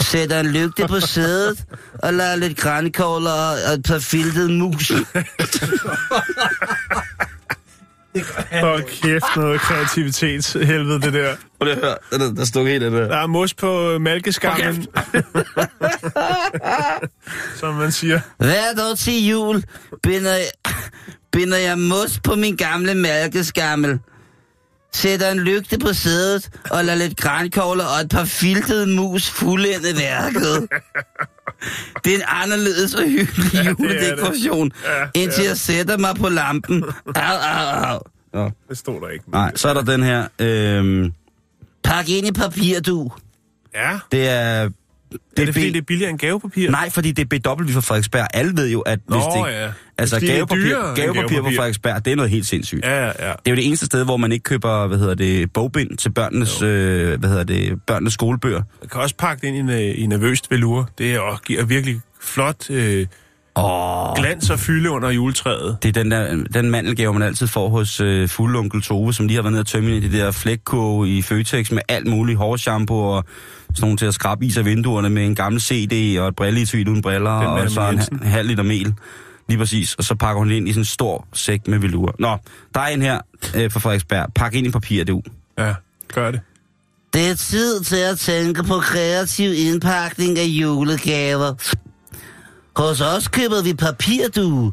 sætter 0.00 0.40
en 0.40 0.46
lygte 0.46 0.88
på 0.88 1.00
sædet 1.00 1.64
og 2.02 2.14
lader 2.14 2.36
lidt 2.36 2.58
grænkogler 2.58 3.30
og 3.30 3.72
et 3.74 3.82
par 3.82 3.98
filtede 3.98 4.52
mus. 4.52 4.92
Hold 8.52 8.84
kæft, 9.02 9.24
noget 9.36 9.60
kreativitetshelvede, 9.60 11.00
det 11.00 11.12
der. 11.12 11.36
Prøv 11.58 11.64
lige 11.64 11.76
at 11.76 11.82
høre, 11.84 11.96
der, 12.10 12.34
der 12.34 12.44
stod 12.44 12.68
helt 12.68 12.82
af 12.82 12.90
det. 12.90 13.10
Der 13.10 13.16
er 13.16 13.26
mos 13.26 13.54
på 13.54 13.90
øh, 13.90 14.00
malkeskammen. 14.00 14.76
Som 17.60 17.74
man 17.74 17.92
siger. 17.92 18.20
Hvert 18.38 18.80
år 18.90 18.94
til 18.94 19.26
jul 19.28 19.62
binder 20.02 20.34
jeg, 20.34 20.50
binder 21.32 21.58
jeg 21.58 21.78
mos 21.78 22.20
på 22.24 22.34
min 22.34 22.56
gamle 22.56 22.94
malkeskammel, 22.94 23.98
sætter 24.92 25.30
en 25.30 25.38
lygte 25.38 25.78
på 25.78 25.92
sædet 25.92 26.50
og 26.70 26.84
lader 26.84 26.98
lidt 26.98 27.16
grænkogler 27.16 27.84
og 27.84 28.00
et 28.00 28.08
par 28.08 28.24
filtede 28.24 28.86
mus 28.96 29.30
fuldende 29.30 29.96
værket. 29.98 30.68
Det 32.04 32.12
er 32.12 32.16
en 32.16 32.22
anderledes 32.26 32.94
og 32.94 33.02
hyggelig 33.04 33.54
er 33.54 33.74
juledekoration, 33.78 34.72
Ja, 34.84 35.20
indtil 35.20 35.44
jeg 35.44 35.56
sætter 35.56 35.98
mig 35.98 36.14
på 36.16 36.28
lampen. 36.28 36.84
Au, 37.06 37.36
au, 37.40 37.92
au. 37.92 38.00
Nå. 38.32 38.50
Det 38.68 38.78
stod 38.78 39.00
der 39.00 39.08
ikke. 39.08 39.30
Nej, 39.30 39.52
så 39.56 39.68
er 39.68 39.74
der 39.74 39.82
den 39.82 40.02
her. 40.02 40.28
Øhm, 40.38 41.12
pak 41.84 42.08
ind 42.08 42.26
i 42.26 42.32
papir, 42.32 42.80
du. 42.80 43.10
Ja. 43.74 43.98
Det 44.12 44.28
er... 44.28 44.68
Det 45.12 45.42
er 45.42 45.44
det, 45.44 45.54
fordi 45.54 45.70
det 45.70 45.76
er 45.76 45.82
billigere 45.82 46.10
end 46.10 46.18
gavepapir? 46.18 46.70
Nej, 46.70 46.90
fordi 46.90 47.12
det 47.12 47.32
er 47.32 47.38
BW 47.38 47.72
fra 47.72 47.80
Frederiksberg. 47.80 48.26
Alle 48.34 48.56
ved 48.56 48.68
jo, 48.68 48.80
at 48.80 48.98
hvis 49.06 49.24
Nå, 49.24 49.46
det, 49.46 49.52
ja. 49.52 49.70
Altså 49.98 50.16
er 50.16 50.20
gavepapir, 50.20 50.62
dyrere 50.62 50.88
end 50.88 50.96
gavepapir, 50.96 51.22
på 51.22 51.28
gavepapir. 51.28 51.56
Frederiksberg, 51.56 52.04
det 52.04 52.12
er 52.12 52.16
noget 52.16 52.30
helt 52.30 52.46
sindssygt. 52.46 52.84
Ja, 52.84 53.00
ja, 53.00 53.06
ja. 53.06 53.10
Det 53.10 53.22
er 53.46 53.50
jo 53.50 53.56
det 53.56 53.66
eneste 53.66 53.86
sted, 53.86 54.04
hvor 54.04 54.16
man 54.16 54.32
ikke 54.32 54.42
køber, 54.42 54.86
hvad 54.86 54.98
hedder 54.98 55.14
det, 55.14 55.52
bogbind 55.52 55.96
til 55.98 56.10
børnenes, 56.12 56.62
øh, 56.62 57.18
hvad 57.20 57.28
hedder 57.30 57.44
det, 57.44 57.78
børnenes 57.86 58.12
skolebøger. 58.12 58.62
Man 58.82 58.88
kan 58.92 59.00
også 59.00 59.14
pakke 59.16 59.46
det 59.46 59.54
ind 59.54 59.70
i, 59.70 59.74
en- 59.90 59.94
i 59.96 60.06
nervøst 60.06 60.50
velur. 60.50 60.88
Det 60.98 61.14
er, 61.14 61.20
og 61.20 61.40
giver 61.42 61.64
virkelig 61.64 62.00
flot 62.20 62.70
øh, 62.70 63.06
Åh, 63.56 64.14
glans 64.16 64.50
og 64.50 64.58
fylde 64.58 64.90
under 64.90 65.10
juletræet. 65.10 65.76
det 65.82 65.88
er 65.88 66.02
den, 66.02 66.10
der, 66.10 66.44
den 66.54 66.70
mandelgave, 66.70 67.12
man 67.12 67.22
altid 67.22 67.46
får 67.46 67.68
hos 67.68 68.00
øh, 68.00 68.28
fulde 68.28 68.58
onkel 68.58 68.82
Tove, 68.82 69.14
som 69.14 69.26
lige 69.26 69.34
har 69.36 69.42
været 69.42 69.52
nede 69.52 69.62
og 69.62 69.66
tømme 69.66 69.96
i 69.96 70.00
det 70.00 70.12
der 70.12 70.30
flækkurve 70.30 71.08
i 71.08 71.22
Føtex 71.22 71.70
med 71.70 71.82
alt 71.88 72.06
muligt 72.06 72.38
hårshampoo 72.38 72.96
og 72.98 73.24
sådan 73.68 73.80
nogle 73.80 73.96
til 73.96 74.06
at 74.06 74.14
skrabe 74.14 74.44
is 74.46 74.56
af 74.56 74.64
vinduerne 74.64 75.10
med 75.10 75.24
en 75.26 75.34
gammel 75.34 75.60
CD 75.60 76.18
og 76.20 76.28
et 76.28 76.36
brilleetui 76.36 76.88
uden 76.88 77.02
briller 77.02 77.30
og 77.30 77.70
så 77.70 77.80
en, 77.88 78.00
en 78.22 78.28
halv 78.28 78.48
liter 78.48 78.62
mel. 78.62 78.94
Lige 79.48 79.58
præcis. 79.58 79.94
Og 79.94 80.04
så 80.04 80.14
pakker 80.14 80.38
hun 80.38 80.48
det 80.48 80.54
ind 80.54 80.68
i 80.68 80.72
sådan 80.72 80.80
en 80.80 80.84
stor 80.84 81.26
sæk 81.32 81.68
med 81.68 81.78
velur. 81.78 82.14
Nå, 82.18 82.36
der 82.74 82.80
er 82.80 82.86
en 82.86 83.02
her 83.02 83.20
øh, 83.54 83.72
fra 83.72 83.80
Frederiksberg. 83.80 84.26
Pak 84.34 84.54
ind 84.54 84.66
i 84.66 84.70
papir, 84.70 85.04
du. 85.04 85.22
Ja, 85.58 85.74
gør 86.14 86.30
det. 86.30 86.40
Det 87.14 87.30
er 87.30 87.34
tid 87.34 87.80
til 87.80 87.96
at 87.96 88.18
tænke 88.18 88.62
på 88.62 88.78
kreativ 88.78 89.52
indpakning 89.54 90.38
af 90.38 90.44
julegaver. 90.44 91.54
Hos 92.76 93.00
os 93.00 93.28
køber 93.28 93.62
vi 93.62 93.74
papirdue, 93.74 94.72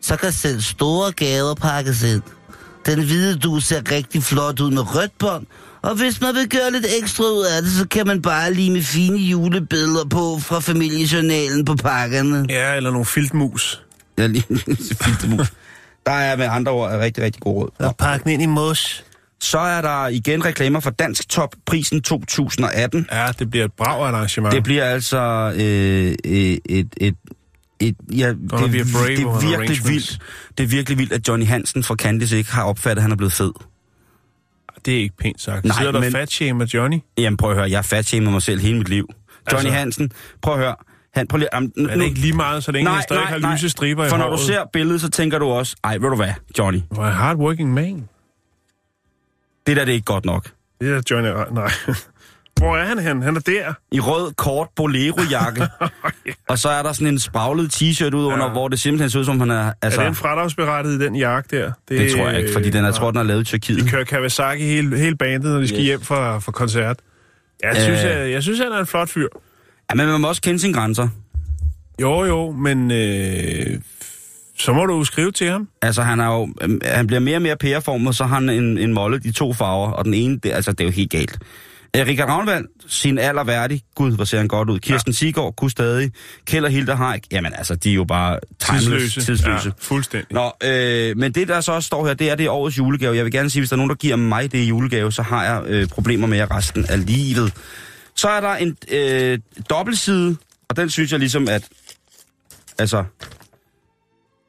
så 0.00 0.16
kan 0.16 0.32
selv 0.32 0.60
store 0.60 1.12
gaver 1.12 1.54
pakkes 1.54 2.02
ind. 2.02 2.22
Den 2.86 3.02
hvide 3.04 3.36
due 3.38 3.62
ser 3.62 3.90
rigtig 3.92 4.22
flot 4.22 4.60
ud 4.60 4.70
med 4.70 4.94
rødt 4.94 5.18
bånd, 5.18 5.46
Og 5.82 5.94
hvis 5.94 6.20
man 6.20 6.34
vil 6.34 6.48
gøre 6.48 6.70
lidt 6.72 6.86
ekstra 7.02 7.24
ud 7.24 7.44
af 7.56 7.62
det, 7.62 7.72
så 7.72 7.88
kan 7.88 8.06
man 8.06 8.22
bare 8.22 8.54
lige 8.54 8.70
med 8.70 8.82
fine 8.82 9.16
julebilleder 9.18 10.04
på 10.04 10.38
fra 10.38 10.60
familiejournalen 10.60 11.64
på 11.64 11.74
pakkerne. 11.74 12.46
Ja, 12.48 12.74
eller 12.74 12.90
nogle 12.90 13.06
filtmus. 13.06 13.82
Ja, 14.18 14.26
lige 14.26 14.44
filtermus. 15.04 15.52
Der 16.06 16.12
er 16.12 16.36
med 16.36 16.46
andre 16.50 16.72
ord 16.72 16.90
rigtig, 16.92 17.24
rigtig 17.24 17.42
god 17.42 17.62
råd. 17.62 17.70
Og 17.86 17.96
pakke 17.96 18.24
den 18.24 18.32
ind 18.32 18.42
i 18.42 18.46
mos. 18.46 19.04
Så 19.40 19.58
er 19.58 19.80
der 19.82 20.06
igen 20.08 20.44
reklamer 20.44 20.80
for 20.80 20.90
Dansk 20.90 21.28
Top, 21.28 21.54
prisen 21.66 22.02
2018. 22.02 23.06
Ja, 23.12 23.26
det 23.38 23.50
bliver 23.50 23.64
et 23.64 23.72
brav 23.72 24.02
arrangement. 24.06 24.54
Det 24.54 24.62
bliver 24.64 24.84
altså 24.84 25.52
øh, 25.56 26.06
øh, 26.06 26.12
et, 26.24 26.58
et, 26.66 26.88
et, 27.00 27.14
et 27.80 27.96
ja, 28.16 28.28
det, 28.28 28.48
brave 28.50 28.68
det 28.72 28.80
er 28.80 29.48
virkelig 29.58 29.78
vildt. 29.84 30.18
Det 30.58 30.64
er 30.64 30.68
virkelig 30.68 30.98
vildt, 30.98 31.12
at 31.12 31.28
Johnny 31.28 31.46
Hansen 31.46 31.82
fra 31.82 31.94
Candice 31.94 32.38
ikke 32.38 32.52
har 32.52 32.64
opfattet, 32.64 32.96
at 32.96 33.02
han 33.02 33.12
er 33.12 33.16
blevet 33.16 33.32
fed. 33.32 33.52
Det 34.84 34.94
er 34.96 35.00
ikke 35.00 35.16
pænt 35.16 35.40
sagt. 35.40 35.64
Nej, 35.64 35.76
Sidder 35.78 35.92
der 35.92 36.00
men- 36.00 36.06
men... 36.06 36.12
fat 36.12 36.30
shamer 36.30 36.66
Johnny? 36.74 36.98
Jamen 37.18 37.36
prøv 37.36 37.50
at 37.50 37.56
høre, 37.56 37.70
jeg 37.70 37.78
er 37.78 37.82
fatshamer 37.82 38.30
mig 38.30 38.42
selv 38.42 38.60
hele 38.60 38.78
mit 38.78 38.88
liv. 38.88 39.08
Johnny 39.52 39.66
Altså- 39.66 39.78
Hansen, 39.78 40.10
prøv 40.42 40.54
at 40.54 40.60
høre. 40.60 40.74
Han, 41.18 41.26
prøv 41.26 41.38
lige, 41.38 41.54
am, 41.54 41.72
Er 41.88 41.96
det 41.96 42.04
ikke 42.04 42.18
lige 42.18 42.32
meget, 42.32 42.64
så 42.64 42.72
længe 42.72 42.90
han 42.90 43.02
stadig 43.02 43.22
har 43.22 43.52
lyse 43.54 43.68
striber 43.70 44.04
i 44.04 44.08
For 44.08 44.16
når 44.16 44.24
håret? 44.24 44.38
du 44.38 44.44
ser 44.44 44.64
billedet, 44.72 45.00
så 45.00 45.10
tænker 45.10 45.38
du 45.38 45.46
også, 45.46 45.76
ej, 45.84 45.92
ved 45.98 46.08
du 46.10 46.16
hvad, 46.16 46.32
Johnny, 46.58 46.80
Hvor 46.90 47.04
er 47.04 47.10
hardworking 47.10 47.74
man. 47.74 48.08
det 49.66 49.76
der 49.76 49.84
det 49.84 49.92
er 49.92 49.94
ikke 49.94 50.04
godt 50.04 50.24
nok. 50.24 50.50
Det 50.80 50.96
er 50.96 51.02
Johnny... 51.10 51.28
Nej. 51.54 51.70
Hvor 52.58 52.76
er 52.76 52.84
han 52.84 52.98
hen? 52.98 53.22
Han 53.22 53.36
er 53.36 53.40
der. 53.40 53.72
I 53.92 54.00
rød, 54.00 54.32
kort 54.34 54.68
bolero-jakke, 54.76 55.68
og 56.48 56.58
så 56.58 56.68
er 56.68 56.82
der 56.82 56.92
sådan 56.92 57.06
en 57.06 57.18
spraglet 57.18 57.74
t-shirt 57.74 58.14
ud 58.14 58.24
under, 58.24 58.44
Ja. 58.46 58.52
hvor 58.52 58.68
det 58.68 58.80
simpelthen 58.80 59.10
ser 59.10 59.18
ud 59.18 59.24
som, 59.24 59.40
han 59.40 59.50
er... 59.50 59.72
Altså, 59.82 60.00
er 60.00 60.04
den 60.04 60.14
fradragsberettiget 60.14 61.00
i 61.02 61.04
den 61.04 61.16
jakke 61.16 61.56
der? 61.56 61.72
det 61.88 62.12
tror 62.12 62.28
jeg 62.28 62.38
ikke, 62.40 62.52
fordi 62.52 62.70
den, 62.70 62.84
jeg 62.84 62.94
tror, 62.94 63.10
den 63.10 63.18
er 63.20 63.22
lavet 63.22 63.40
i 63.40 63.44
Tyrkiet. 63.44 63.84
De 63.84 63.88
kører 63.90 64.04
Kawasaki 64.04 64.62
hele, 64.62 64.96
hele 64.98 65.16
bandet, 65.16 65.52
når 65.52 65.58
de 65.60 65.68
skal 65.68 65.78
Yes. 65.80 65.86
hjem 65.86 66.00
fra, 66.00 66.38
fra 66.38 66.52
koncert. 66.52 66.96
Jeg, 67.62 67.70
Øh. 67.76 67.82
synes, 67.82 68.02
jeg, 68.04 68.30
jeg 68.30 68.42
synes, 68.42 68.58
han 68.58 68.72
er 68.72 68.78
en 68.78 68.86
flot 68.86 69.08
fyr. 69.08 69.28
Ja, 69.90 69.94
men 69.94 70.06
man 70.06 70.20
må 70.20 70.28
også 70.28 70.42
kende 70.42 70.58
sine 70.58 70.74
grænser. 70.74 71.08
Jo, 72.00 72.24
jo, 72.24 72.50
men 72.50 72.90
øh, 72.90 73.80
så 74.58 74.72
må 74.72 74.86
du 74.86 75.04
skrive 75.04 75.32
til 75.32 75.50
ham. 75.50 75.68
Altså, 75.82 76.02
han, 76.02 76.20
er 76.20 76.26
jo, 76.26 76.48
øhm, 76.60 76.80
han 76.84 77.06
bliver 77.06 77.20
mere 77.20 77.36
og 77.36 77.42
mere 77.42 77.56
pæreformet, 77.56 78.16
så 78.16 78.24
har 78.24 78.34
han 78.34 78.48
en, 78.48 78.78
en 78.78 78.92
mollet 78.94 79.24
i 79.24 79.32
to 79.32 79.52
farver, 79.52 79.90
og 79.90 80.04
den 80.04 80.14
ene, 80.14 80.38
det, 80.38 80.52
altså, 80.52 80.72
det 80.72 80.80
er 80.80 80.84
jo 80.84 80.90
helt 80.90 81.10
galt. 81.10 81.38
Øh, 81.96 82.06
Richard 82.06 82.28
Ravnvald, 82.28 82.64
sin 82.88 83.18
alder 83.18 83.44
værdig. 83.44 83.82
Gud, 83.94 84.12
hvor 84.12 84.24
ser 84.24 84.38
han 84.38 84.48
godt 84.48 84.70
ud. 84.70 84.78
Kirsten 84.78 85.12
ja. 85.12 85.16
Sigård, 85.16 85.56
kunne 85.56 85.70
stadig. 85.70 86.12
Kjeld 86.46 86.64
og 86.64 86.70
Hilda 86.70 86.94
Haik. 86.94 87.22
Jamen 87.32 87.52
altså, 87.54 87.74
de 87.74 87.90
er 87.90 87.94
jo 87.94 88.04
bare 88.04 88.38
timeless, 88.58 89.14
tidsløse. 89.14 89.48
Ja, 89.64 89.70
fuldstændig. 89.78 90.28
Nå, 90.30 90.52
øh, 90.64 91.16
men 91.16 91.32
det 91.32 91.48
der 91.48 91.60
så 91.60 91.72
også 91.72 91.86
står 91.86 92.06
her, 92.06 92.14
det 92.14 92.30
er 92.30 92.34
det 92.34 92.46
er 92.46 92.50
årets 92.50 92.78
julegave. 92.78 93.16
Jeg 93.16 93.24
vil 93.24 93.32
gerne 93.32 93.50
sige, 93.50 93.60
hvis 93.60 93.68
der 93.68 93.74
er 93.74 93.78
nogen, 93.78 93.90
der 93.90 93.96
giver 93.96 94.16
mig 94.16 94.52
det 94.52 94.64
julegave, 94.64 95.12
så 95.12 95.22
har 95.22 95.44
jeg 95.44 95.62
øh, 95.66 95.88
problemer 95.88 96.26
med 96.26 96.38
jer 96.38 96.56
resten 96.56 96.86
af 96.88 97.06
livet. 97.06 97.52
Så 98.18 98.28
er 98.28 98.40
der 98.40 98.54
en 98.54 98.76
øh, 98.90 99.38
dobbeltside, 99.70 100.36
og 100.68 100.76
den 100.76 100.90
synes 100.90 101.12
jeg 101.12 101.20
ligesom, 101.20 101.48
at... 101.48 101.68
Altså... 102.78 103.04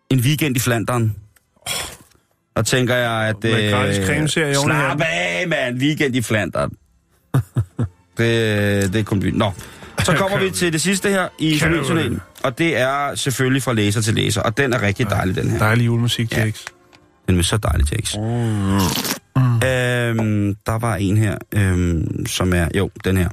En 0.09 0.19
weekend 0.19 0.55
i 0.55 0.59
Flandern. 0.59 1.15
Og 2.55 2.65
tænker 2.65 2.95
jeg, 2.95 3.11
at... 3.11 3.45
øh, 3.45 4.29
Slap 4.53 5.01
af, 5.01 5.47
mand! 5.47 5.77
Weekend 5.81 6.15
i 6.15 6.21
Flandern. 6.21 6.71
det, 8.17 8.93
det 8.93 8.95
er 8.95 9.03
kun. 9.03 9.23
Nå, 9.33 9.51
så 10.03 10.13
kommer 10.13 10.39
vi 10.39 10.51
til 10.51 10.73
det 10.73 10.81
sidste 10.81 11.09
her 11.09 11.27
i 11.39 11.49
Kan 11.51 11.59
familiejournalen. 11.59 12.21
Og 12.43 12.57
det 12.57 12.77
er 12.77 13.15
selvfølgelig 13.15 13.63
fra 13.63 13.73
læser 13.73 14.01
til 14.01 14.13
læser. 14.13 14.41
Og 14.41 14.57
den 14.57 14.73
er 14.73 14.81
rigtig 14.81 15.09
dejlig, 15.09 15.35
den 15.35 15.49
her. 15.49 15.57
Dejlig 15.57 15.85
julemusik, 15.85 16.31
Ja. 16.31 16.43
Jax. 16.43 16.61
Den 17.27 17.39
er 17.39 17.43
så 17.43 17.57
dejlig 17.57 17.87
tekst. 17.87 18.17
Mm. 18.17 18.23
Øhm, 19.45 20.55
der 20.65 20.77
var 20.79 20.95
en 20.95 21.17
her, 21.17 21.37
øhm, 21.51 22.25
som 22.25 22.53
er... 22.53 22.67
Jo, 22.75 22.89
den 23.03 23.17
her. 23.17 23.29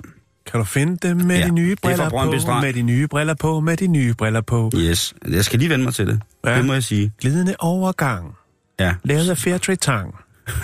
Kan 0.46 0.58
du 0.60 0.64
finde 0.64 1.08
dem 1.08 1.16
med 1.16 1.38
Ja, 1.38 1.46
de 1.46 1.50
nye 1.50 1.72
er 1.72 1.76
briller 1.82 2.10
på, 2.10 2.38
Strand. 2.38 2.64
med 2.66 2.72
de 2.72 2.82
nye 2.82 3.08
briller 3.08 3.34
på, 3.34 3.60
med 3.60 3.76
de 3.76 3.86
nye 3.86 4.14
briller 4.14 4.40
på. 4.40 4.70
Yes. 4.76 5.14
Jeg 5.30 5.44
skal 5.44 5.58
lige 5.58 5.68
vende 5.70 5.84
mig 5.84 5.94
til 5.94 6.06
det. 6.06 6.20
Ja. 6.44 6.56
Det 6.56 6.64
må 6.64 6.72
jeg 6.72 6.82
sige. 6.84 7.12
Glidende 7.20 7.54
overgang. 7.58 8.34
Ja. 8.80 8.94
Lavet 9.04 9.30
af 9.30 9.38
Fairtrade 9.38 9.76
Tang. 9.76 10.14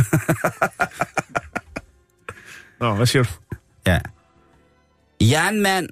Nå, 2.81 2.95
hvad 2.95 3.07
siger 3.07 3.23
du? 3.23 3.29
ja. 3.87 3.99
Jeg 5.21 5.47
er 5.47 5.51
en 5.51 5.63
mand, 5.63 5.89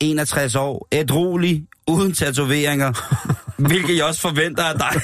61 0.00 0.54
år, 0.54 0.88
ædrolig, 0.92 1.66
uden 1.88 2.12
tatoveringer, 2.12 2.92
hvilket 3.68 3.96
jeg 3.96 4.04
også 4.04 4.20
forventer 4.20 4.64
af 4.64 4.74
dig. 4.78 5.00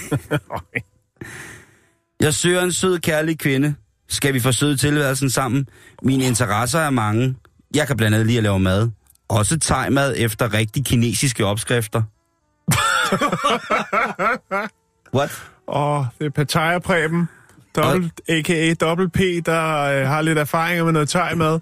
Jeg 2.20 2.34
søger 2.34 2.62
en 2.62 2.72
sød, 2.72 2.98
kærlig 2.98 3.38
kvinde. 3.38 3.74
Skal 4.08 4.34
vi 4.34 4.40
forsøge 4.40 4.76
tilværelsen 4.76 5.30
sammen? 5.30 5.68
Mine 6.02 6.24
interesser 6.24 6.78
er 6.80 6.90
mange. 6.90 7.36
Jeg 7.76 7.86
kan 7.86 7.96
blandt 7.96 8.14
andet 8.14 8.26
lide 8.26 8.38
at 8.38 8.42
lave 8.42 8.58
mad. 8.58 8.90
Også 9.28 9.58
thai-mad 9.58 10.14
efter 10.16 10.54
rigtig 10.54 10.84
kinesiske 10.84 11.46
opskrifter. 11.46 12.02
What? 15.16 15.42
Åh, 15.68 16.04
det 16.18 16.26
er 16.26 16.30
Pattaya 16.30 16.78
Preben, 16.78 17.28
dobbelt, 17.76 18.20
a.k.a. 18.28 18.74
dobbelt 18.74 19.12
P, 19.12 19.18
der 19.46 19.82
øh, 19.82 20.06
har 20.06 20.22
lidt 20.22 20.38
erfaringer 20.38 20.84
med 20.84 20.92
noget 20.92 21.08
thai-mad. 21.08 21.60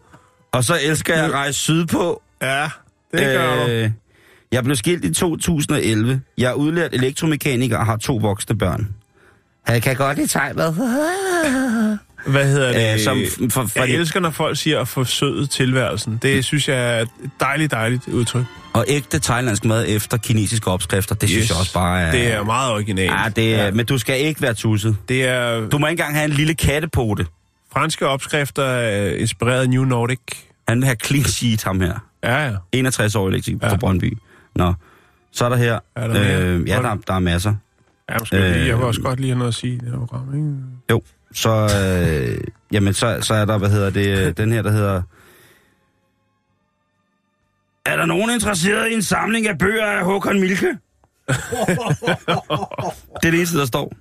Og 0.53 0.65
så 0.65 0.79
elsker 0.83 1.15
jeg 1.15 1.25
at 1.25 1.33
rejse 1.33 1.59
sydpå. 1.59 2.23
Ja, 2.43 2.71
det 3.13 3.21
gør 3.21 3.65
du. 3.65 3.71
Øh, 3.71 3.91
jeg 4.53 4.65
blev 4.65 4.77
skilt 4.77 5.05
i 5.05 5.15
2011. 5.15 6.21
Jeg 6.39 6.51
er 6.51 6.55
udlært 6.55 6.95
elektromekaniker 6.95 7.79
og 7.79 7.87
har 7.87 7.97
to 7.97 8.17
voksne 8.17 8.59
børn. 8.59 8.95
Han 9.63 9.81
kan 9.81 9.97
godt 9.97 10.17
lide 10.17 10.29
thai-mad. 10.29 10.75
Hvad 12.27 12.47
hedder 12.49 12.73
det? 12.73 12.95
Øh, 12.95 13.01
som 13.01 13.19
for- 13.51 13.67
for 13.67 13.81
jeg 13.85 13.91
elsker, 13.95 14.21
når 14.21 14.31
folk 14.31 14.59
siger 14.59 14.81
at 14.81 14.89
forsøde 14.89 15.47
tilværelsen. 15.47 16.19
Det 16.23 16.45
synes 16.45 16.69
jeg 16.69 16.99
er 16.99 17.01
et 17.03 17.09
dejligt, 17.41 17.71
dejligt 17.73 18.09
udtryk. 18.09 18.45
Og 18.73 18.85
ægte 18.89 19.19
thailandsk 19.19 19.65
mad 19.65 19.85
efter 19.89 20.17
kinesiske 20.17 20.71
opskrifter, 20.71 21.15
det 21.15 21.23
yes. 21.23 21.31
synes 21.31 21.49
jeg 21.51 21.59
også 21.59 21.73
bare 21.75 22.01
er... 22.03 22.11
Det 22.11 22.33
er 22.33 22.43
meget 22.45 22.73
originalt. 22.73 23.11
Ja, 23.13 23.29
det 23.37 23.55
er, 23.55 23.71
men 23.73 23.87
du 23.87 23.99
skal 23.99 24.21
ikke 24.21 24.43
være 24.43 24.55
tusset. 24.55 24.97
det 25.09 25.25
er 25.25 25.69
Du 25.69 25.79
må 25.79 25.87
ikke 25.87 25.91
engang 26.01 26.15
have 26.15 26.25
en 26.25 26.31
lille 26.31 26.55
kattepote. 26.55 27.27
franske 27.73 28.07
opskrifter 28.07 28.69
øh, 29.15 29.21
inspireret 29.21 29.61
af 29.61 29.69
New 29.69 29.85
Nordic. 29.85 30.19
Han 30.69 30.79
vil 30.79 30.85
have 30.85 30.97
clean 31.05 31.25
sheet, 31.25 31.63
ham 31.65 31.81
her. 31.81 31.95
Ja, 32.25 32.45
ja. 32.47 32.53
61 32.73 33.15
år 33.15 33.29
elektriker 33.29 33.59
ja. 33.63 33.67
Ja. 33.67 33.73
fra 33.73 33.77
Brøndby. 33.77 34.19
Nå, 34.57 34.75
så 35.33 35.45
er 35.45 35.49
der 35.49 35.57
her... 35.57 35.79
Er 35.97 36.07
der 36.07 36.15
mere? 36.15 36.43
øh, 36.43 36.69
ja, 36.69 36.75
der, 36.83 36.97
der 37.07 37.15
er 37.15 37.19
masser. 37.19 37.55
Ja, 38.11 38.17
måske 38.19 38.37
øh, 38.37 38.43
lige. 38.43 38.55
Jeg 38.57 38.65
vil 38.65 38.73
Øh, 38.83 38.87
også 38.89 39.01
godt 39.01 39.21
lige 39.21 39.31
have 39.31 39.39
noget 39.39 39.49
at 39.49 39.55
sige 39.55 39.75
i 39.75 39.79
det 39.79 39.89
her 39.91 39.99
program, 39.99 40.35
ikke? 40.35 40.49
Jo, 40.91 41.03
så, 41.35 41.51
øh, 41.51 42.45
jamen, 42.73 42.95
så, 42.95 43.19
så 43.21 43.35
er 43.35 43.45
der, 43.45 43.59
hvad 43.59 43.71
hedder 43.71 43.91
det, 43.91 44.19
øh, 44.19 44.37
den 44.37 44.53
her, 44.53 44.63
der 44.63 44.71
hedder... 44.71 45.03
Er 47.87 47.97
der 47.97 48.07
nogen 48.07 48.31
interesseret 48.31 48.91
i 48.91 48.95
en 48.95 49.03
samling 49.03 49.49
af 49.49 49.59
bøger 49.59 49.87
af 49.87 50.05
Håkon 50.05 50.41
Milke? 50.41 50.67
det 53.21 53.27
er 53.27 53.31
det 53.31 53.35
eneste, 53.35 53.59
der 53.59 53.67
står. 53.67 53.93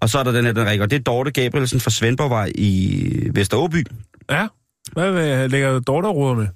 Og 0.00 0.08
så 0.08 0.18
er 0.18 0.22
der 0.22 0.32
den 0.32 0.44
her, 0.44 0.52
den 0.52 0.66
rækker. 0.66 0.86
Det 0.86 0.98
er 0.98 1.02
Dorte 1.02 1.30
Gabrielsen 1.30 1.80
fra 1.80 1.90
Svendborgvej 1.90 2.52
i 2.54 3.30
Vesteråby. 3.34 3.86
Ja. 4.30 4.46
Hvad 4.92 5.48
lægger 5.48 5.80
Dorte 5.80 6.36
med? 6.40 6.48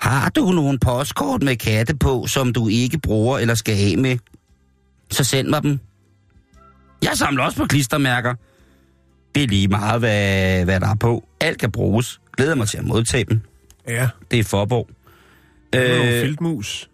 Har 0.00 0.30
du 0.30 0.52
nogle 0.52 0.78
postkort 0.78 1.42
med 1.42 1.56
katte 1.56 1.96
på, 1.96 2.26
som 2.26 2.52
du 2.52 2.68
ikke 2.68 2.98
bruger 2.98 3.38
eller 3.38 3.54
skal 3.54 3.92
af 3.92 3.98
med? 3.98 4.18
Så 5.10 5.24
send 5.24 5.48
mig 5.48 5.62
dem. 5.62 5.80
Jeg 7.02 7.12
samler 7.14 7.44
også 7.44 7.58
på 7.58 7.66
klistermærker. 7.66 8.34
Det 9.34 9.42
er 9.42 9.46
lige 9.48 9.68
meget, 9.68 10.00
hvad, 10.00 10.64
hvad 10.64 10.80
der 10.80 10.88
er 10.88 10.94
på. 10.94 11.28
Alt 11.40 11.58
kan 11.58 11.70
bruges. 11.72 12.20
Glæder 12.36 12.54
mig 12.54 12.68
til 12.68 12.78
at 12.78 12.84
modtage 12.84 13.24
dem. 13.24 13.40
Ja. 13.88 14.08
Det 14.30 14.38
er 14.38 14.44
Forborg. 14.44 14.88
Øh, 15.74 15.88
nogle 15.88 16.14
Øh, 16.16 16.20
filtmus. 16.22 16.90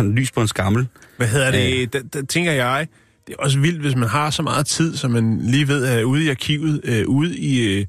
lys 0.16 0.30
på 0.32 0.40
en 0.40 0.48
skammel. 0.48 0.86
Hvad 1.16 1.26
hedder 1.28 1.50
det? 1.50 1.92
Der, 1.92 2.00
der 2.12 2.26
tænker 2.26 2.52
jeg, 2.52 2.86
det 3.26 3.32
er 3.38 3.42
også 3.42 3.58
vildt, 3.58 3.80
hvis 3.80 3.96
man 3.96 4.08
har 4.08 4.30
så 4.30 4.42
meget 4.42 4.66
tid, 4.66 4.96
som 4.96 5.10
man 5.10 5.40
lige 5.42 5.68
ved 5.68 5.84
er 5.84 6.04
ude 6.04 6.24
i 6.24 6.28
arkivet, 6.28 6.80
øh, 6.84 7.08
ude 7.08 7.38
i... 7.38 7.60
Øh, 7.80 7.86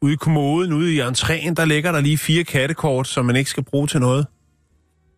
ude 0.00 0.12
i 0.12 0.16
kommoden, 0.16 0.72
ude 0.72 0.94
i 0.94 1.00
entréen, 1.00 1.54
der 1.54 1.64
ligger 1.64 1.92
der 1.92 2.00
lige 2.00 2.18
fire 2.18 2.44
kattekort, 2.44 3.08
som 3.08 3.24
man 3.26 3.36
ikke 3.36 3.50
skal 3.50 3.62
bruge 3.62 3.86
til 3.86 4.00
noget. 4.00 4.26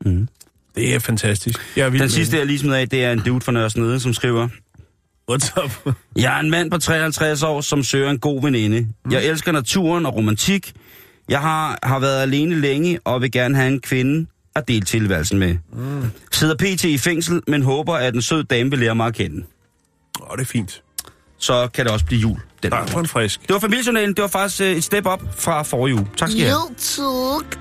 Mm. 0.04 0.28
Det 0.76 0.94
er 0.94 0.99
fantastisk. 0.99 1.60
Jeg 1.76 1.87
er 1.87 1.90
Den 1.90 2.08
sidste, 2.10 2.37
jeg 2.38 2.46
lige 2.46 2.58
smider 2.58 2.76
af, 2.76 2.88
det 2.88 3.04
er 3.04 3.12
en 3.12 3.18
dude 3.18 3.40
fra 3.40 3.52
Nørresnede, 3.52 4.00
som 4.00 4.12
skriver... 4.12 4.49
What's 5.30 5.64
up? 5.64 5.94
Jeg 6.16 6.37
er 6.37 6.40
en 6.40 6.50
mand 6.50 6.70
på 6.70 6.78
53 6.78 7.42
år, 7.42 7.60
som 7.60 7.82
søger 7.82 8.10
en 8.10 8.18
god 8.18 8.42
veninde. 8.42 8.80
Mm. 8.80 9.12
Jeg 9.12 9.25
elsker 9.25 9.52
naturen 9.52 10.06
og 10.06 10.14
romantik. 10.16 10.72
Jeg 11.28 11.40
har, 11.40 11.78
har 11.82 11.99
været 11.99 12.22
alene 12.22 12.60
længe 12.60 12.99
og 13.04 13.22
vil 13.22 13.32
gerne 13.32 13.56
have 13.56 13.68
en 13.68 13.80
kvinde 13.80 14.26
at 14.56 14.68
dele 14.68 14.84
tilværelsen 14.84 15.38
med. 15.38 15.56
Mm. 15.72 16.10
Sidder 16.32 16.54
pt. 16.54 16.84
i 16.84 16.99
fængsel, 16.99 17.40
men 17.46 17.62
håber, 17.62 17.94
at 17.94 18.14
en 18.14 18.22
sød 18.22 18.44
dame 18.44 18.70
vil 18.70 18.78
lære 18.78 18.94
mig 18.94 19.06
at 19.06 19.14
kende. 19.14 19.44
Åh, 20.22 20.37
det 20.37 20.42
er 20.42 20.46
fint. 20.46 20.82
Så 21.38 21.68
kan 21.75 21.84
det 21.84 21.92
også 21.92 22.04
blive 22.04 22.20
jul. 22.20 22.38
Den 22.62 22.70
Tak 22.70 22.88
for 22.88 23.00
en 23.00 23.06
frisk. 23.06 23.40
Det 23.42 23.52
var 23.52 23.58
familiejournalen. 23.58 24.14
Det 24.14 24.22
var 24.22 24.28
faktisk 24.28 24.60
øh, 24.60 24.70
et 24.70 24.84
step 24.84 25.06
op 25.06 25.22
fra 25.38 25.62
forrige 25.62 25.94
uge. 25.94 26.06
Tak 26.16 26.28
skal 26.28 26.40
I 26.40 26.44
have. 26.44 26.58
YouTube. 26.70 27.60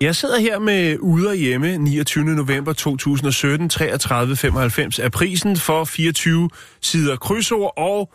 Jeg 0.00 0.16
sidder 0.16 0.38
her 0.40 0.58
med 0.58 0.96
Ude 1.00 1.28
og 1.28 1.34
Hjemme 1.34 1.78
29. 1.78 2.24
november 2.24 2.72
2017, 2.72 3.70
33,95 3.72 5.02
er 5.02 5.08
prisen 5.12 5.56
for 5.56 5.84
24 5.84 6.50
sider 6.82 7.16
krydsord 7.16 7.72
og 7.76 8.12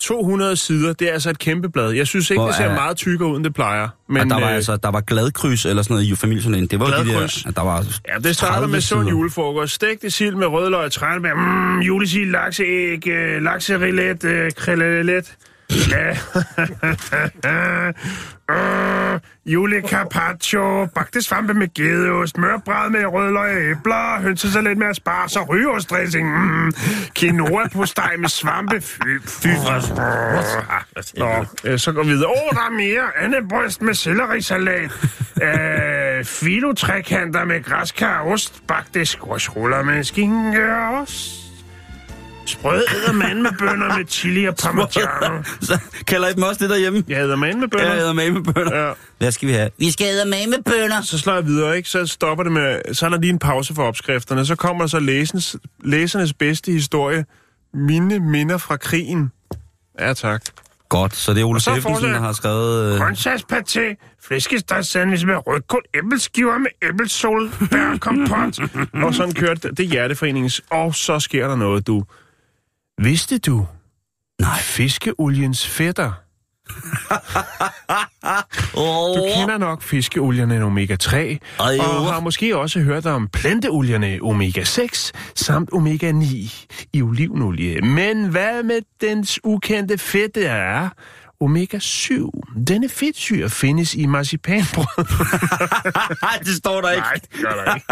200 0.00 0.56
sider, 0.56 0.92
det 0.92 1.08
er 1.08 1.12
altså 1.12 1.30
et 1.30 1.38
kæmpe 1.38 1.68
blad. 1.68 1.90
Jeg 1.90 2.06
synes 2.06 2.30
ikke, 2.30 2.40
Hvor 2.40 2.46
det 2.46 2.56
ser 2.56 2.64
er- 2.64 2.74
meget 2.74 2.96
tykkere 2.96 3.28
ud, 3.28 3.36
end 3.36 3.44
det 3.44 3.54
plejer. 3.54 3.88
Men, 4.08 4.22
og 4.22 4.28
der 4.38 4.40
var 4.44 4.50
øh, 4.50 4.54
altså, 4.56 4.76
der 4.76 4.90
var 4.90 5.00
gladkryds 5.00 5.66
eller 5.66 5.82
sådan 5.82 5.94
noget 5.94 6.06
i 6.06 6.14
familien. 6.14 6.66
Det 6.66 6.80
var 6.80 6.86
jo 6.86 6.98
de 6.98 7.04
Gladkryds. 7.04 7.42
der, 7.42 7.50
der 7.50 7.62
var 7.62 7.84
Ja, 8.08 8.18
det 8.18 8.36
starter 8.36 8.52
30 8.54 8.68
med 8.72 8.80
sund 8.80 9.00
sider. 9.00 9.10
julefrokost. 9.10 9.72
Stegte 9.74 10.10
sild 10.10 10.34
med 10.34 10.46
rødløg, 10.46 10.90
tranebær, 10.92 11.34
mm, 11.34 11.80
julesild, 11.80 12.30
lakseæg, 12.30 13.08
øh, 13.08 13.42
lakserillet, 13.42 14.24
øh, 14.24 14.50
krillelet. 14.56 15.34
Ja. 15.70 16.10
øh, 17.50 19.20
julecarpaccio, 19.52 20.86
bagte 20.86 21.22
svampe 21.22 21.54
med 21.54 21.74
gedeost, 21.74 22.38
mørbræd 22.38 22.90
med 22.90 23.06
rødløg 23.06 23.56
og 23.56 23.62
æbler, 23.62 24.20
hønsesalat 24.20 24.78
med 24.78 24.86
asparges 24.86 25.36
og 25.36 25.48
rygeostdressing, 25.48 26.44
mm, 26.44 26.72
quinoa 27.18 27.68
på 27.72 27.86
steg 27.86 28.14
med 28.18 28.28
svampe, 28.28 28.80
fy, 28.80 29.20
fy 29.26 29.46
Nå, 31.16 31.44
øh, 31.64 31.78
så 31.78 31.92
går 31.92 32.02
vi 32.02 32.08
videre. 32.08 32.30
Åh, 32.30 32.32
oh, 32.32 32.56
der 32.56 32.66
er 32.66 32.70
mere. 32.70 33.16
Andebryst 33.16 33.82
med 33.82 33.94
sellerisalat. 33.94 34.90
øh, 35.42 36.24
filotrækanter 36.24 37.44
med 37.44 37.62
græskar 37.62 38.18
og 38.18 38.30
ost. 38.30 38.62
Bagte 38.68 39.06
squashruller 39.06 39.82
med 39.82 40.04
skinke 40.04 40.76
og 40.76 41.00
ost. 41.00 41.45
Sprød 42.46 42.82
eddermand 42.96 43.40
med 43.40 43.50
bønner 43.58 43.96
med 43.98 44.06
chili 44.08 44.44
og 44.44 44.54
parmigiano. 44.56 45.42
Så 45.60 45.78
kalder 46.06 46.28
I 46.28 46.32
dem 46.32 46.42
også 46.42 46.58
det 46.62 46.70
derhjemme? 46.70 47.04
Jeg 47.08 47.20
eddermand 47.22 47.58
med 47.58 47.68
Ja, 47.72 47.76
bønner. 47.76 47.86
jeg 47.88 47.96
hedder 47.96 48.12
med 48.12 48.30
med 48.30 48.54
bønder. 48.54 48.86
Ja. 48.86 48.92
Hvad 49.18 49.30
skal 49.32 49.48
vi 49.48 49.52
have? 49.52 49.70
Vi 49.78 49.90
skal 49.90 50.06
æde 50.06 50.24
med 50.28 50.46
med 50.46 50.62
bønder. 50.64 51.02
Så 51.02 51.18
slår 51.18 51.34
jeg 51.34 51.46
videre, 51.46 51.76
ikke? 51.76 51.88
Så 51.88 52.06
stopper 52.06 52.44
det 52.44 52.52
med... 52.52 52.94
Så 52.94 53.06
er 53.06 53.10
der 53.10 53.18
lige 53.20 53.30
en 53.30 53.38
pause 53.38 53.74
for 53.74 53.82
opskrifterne. 53.82 54.46
Så 54.46 54.54
kommer 54.54 54.82
der 54.82 54.88
så 54.88 54.98
læsens, 54.98 55.56
læsernes 55.84 56.32
bedste 56.32 56.72
historie. 56.72 57.24
Mine 57.74 58.18
minder 58.18 58.58
fra 58.58 58.76
krigen. 58.76 59.32
Ja, 60.00 60.12
tak. 60.14 60.42
Godt, 60.88 61.16
så 61.16 61.34
det 61.34 61.40
er 61.40 61.44
Ole 61.44 61.60
Steffensen, 61.60 62.08
der 62.08 62.20
har 62.20 62.32
skrevet... 62.32 62.94
Øh, 62.94 63.00
Grøntsagspaté, 63.00 64.16
flæskestegsandwich 64.28 65.26
med 65.26 65.34
rødkål, 65.46 65.82
æbleskiver 65.94 66.58
med 66.58 66.70
æblesol, 66.82 67.50
bær, 67.70 67.96
kompot. 68.00 68.58
og 69.04 69.14
sådan 69.14 69.34
kørte 69.34 69.68
det. 69.68 69.78
Det 69.78 69.84
er 69.84 69.88
Hjerteforeningens. 69.90 70.62
Og 70.70 70.94
så 70.94 71.20
sker 71.20 71.48
der 71.48 71.56
noget, 71.56 71.86
du. 71.86 72.04
Vidste 72.98 73.38
du? 73.38 73.66
Nej. 74.40 74.58
Fiskeoliens 74.58 75.66
fætter. 75.66 76.12
Du 79.16 79.22
kender 79.36 79.58
nok 79.58 79.82
fiskeolierne 79.82 80.62
omega-3, 80.64 81.16
Ej, 81.16 81.38
og 81.78 82.12
har 82.12 82.20
måske 82.20 82.56
også 82.58 82.80
hørt 82.80 83.06
om 83.06 83.28
planteolierne 83.28 84.18
omega-6 84.22 85.10
samt 85.34 85.70
omega-9 85.72 86.26
i 86.92 87.02
olivenolie. 87.02 87.80
Men 87.80 88.28
hvad 88.28 88.62
med 88.62 88.80
dens 89.00 89.40
ukendte 89.44 89.98
fedte 89.98 90.44
er? 90.44 90.88
Omega-7. 91.44 92.30
Denne 92.68 92.88
fedtsyre 92.88 93.50
findes 93.50 93.94
i 93.94 94.06
marcipanbrød. 94.06 94.86
Nej, 96.22 96.38
det 96.46 96.54
står 96.56 96.80
der 96.80 96.90
ikke. 96.90 97.02
Nej, 97.02 97.14
det 97.14 97.40
gør 97.42 97.64
der 97.64 97.74
ikke. 97.74 97.86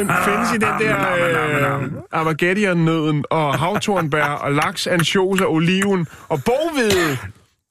Den 0.00 0.10
findes 0.24 0.50
i 0.50 0.54
den 0.54 0.88
der 0.88 0.96
øh, 1.12 1.82
Armageddon-nøden 2.12 3.24
og 3.30 3.58
havtornbær 3.58 4.24
og 4.24 4.52
laks, 4.52 4.86
ansjos 4.86 5.40
og 5.40 5.52
oliven 5.52 6.06
og 6.28 6.44
boghvede. 6.44 7.18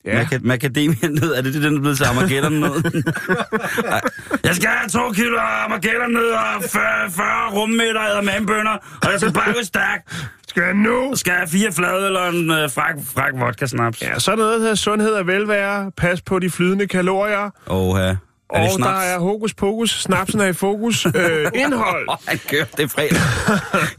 Ja, 0.06 0.24
Maca- 0.24 0.40
Macadamia-nød, 0.42 1.34
er 1.38 1.42
det 1.42 1.54
det, 1.54 1.64
den 1.64 1.76
er 1.76 1.80
blevet 1.80 1.98
til 1.98 2.04
Armageddon-nød? 2.06 3.04
Jeg 4.48 4.56
skal 4.56 4.70
have 4.70 4.90
to 4.90 5.12
kilo 5.12 5.38
Armageddon-nød 5.40 6.30
og 6.32 6.64
40, 6.72 7.12
40 7.12 7.52
rummeter 7.52 8.00
af 8.00 8.24
mandbønder, 8.24 8.72
og 9.04 9.12
jeg 9.12 9.20
skal 9.20 9.34
bare 9.34 9.54
gå 9.54 9.60
stærkt. 9.64 10.28
Skal 10.54 10.64
jeg 10.64 10.74
nu? 10.74 11.10
Jeg 11.10 11.18
skal 11.18 11.34
have 11.34 11.48
fire 11.48 11.72
flade 11.72 12.06
eller 12.06 12.26
en 12.28 12.52
øh, 12.52 12.72
frak, 12.72 12.96
frak 13.16 13.34
vodka-snaps. 13.40 14.02
Ja, 14.02 14.20
så 14.20 14.32
er 14.32 14.36
der 14.36 14.44
noget, 14.44 14.54
der 14.56 14.60
hedder 14.62 14.76
sundhed 14.76 15.12
og 15.14 15.28
velvære. 15.28 15.92
Pas 15.98 16.22
på 16.22 16.40
de 16.40 16.50
flydende 16.50 16.88
kalorier. 16.88 17.50
Åh, 17.68 18.00
ja. 18.00 18.04
Er 18.06 18.16
og 18.50 18.72
snaps? 18.72 18.90
der 18.90 19.00
er 19.00 19.20
hokus 19.20 19.54
pokus. 19.54 20.02
Snapsen 20.02 20.40
er 20.40 20.46
i 20.46 20.54
fokus. 20.54 21.06
Øh, 21.06 21.12
indhold. 21.64 22.10
Han 22.28 22.40
kører, 22.50 22.66
det 22.78 22.84
er 22.84 22.88
fredag. 22.88 23.18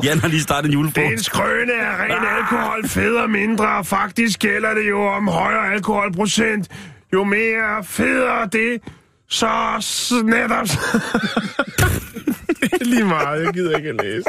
Jan 0.04 0.18
har 0.18 0.28
lige 0.28 0.42
startet 0.42 0.72
en 0.74 0.84
Det 0.84 0.98
er 0.98 1.02
julefrokost. 1.02 1.12
en 1.12 1.22
skrøne 1.22 1.72
af 1.72 1.96
ren 2.02 2.26
alkohol, 2.38 2.88
fed 2.88 3.14
og 3.16 3.30
mindre. 3.30 3.84
Faktisk 3.84 4.38
gælder 4.38 4.74
det 4.74 4.88
jo 4.88 5.06
om 5.06 5.28
højere 5.28 5.72
alkoholprocent. 5.72 6.68
Jo 7.12 7.24
mere 7.24 7.84
federe 7.84 8.46
det, 8.52 8.80
så 9.28 9.46
netop... 10.24 10.66
det 12.60 12.72
er 12.80 12.84
lige 12.84 13.04
meget, 13.04 13.44
jeg 13.44 13.52
gider 13.52 13.76
ikke 13.76 13.88
at 13.88 13.96
læse. 14.04 14.24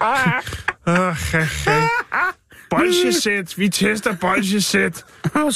Ah, 0.00 0.42
ja, 0.86 1.14
ja. 1.66 1.88
Bolsjesæt. 2.70 3.58
Vi 3.58 3.68
tester 3.68 4.16
bolsjesæt. 4.16 5.04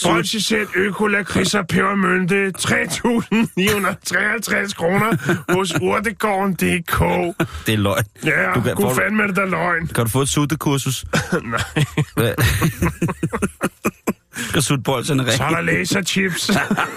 Bolsjesæt, 0.04 0.66
økolakrids 0.74 1.54
og 1.54 1.66
pebermynte. 1.66 2.52
3.953 2.58 4.74
kroner 4.74 5.16
hos 5.52 5.72
urtegården.dk. 5.80 6.98
Det 7.66 7.74
er 7.74 7.78
løgn. 7.78 8.04
Ja, 8.24 8.52
Du 8.54 8.60
kan- 8.60 8.76
du- 8.76 8.94
fandme 8.94 9.22
er 9.22 9.26
det 9.26 9.36
da 9.36 9.44
løgn. 9.44 9.86
Kan 9.88 10.04
du 10.04 10.10
få 10.10 10.22
et 10.22 10.28
suttekursus? 10.28 11.04
Nej. 11.44 11.84
Hvad? 12.14 12.34
Skal 14.48 14.62
sutte 14.62 14.82
bolserne 14.82 15.32
Så 15.32 15.42
er 15.42 15.46
rent. 15.46 15.56
der 15.56 15.62
laserchips. 15.62 16.50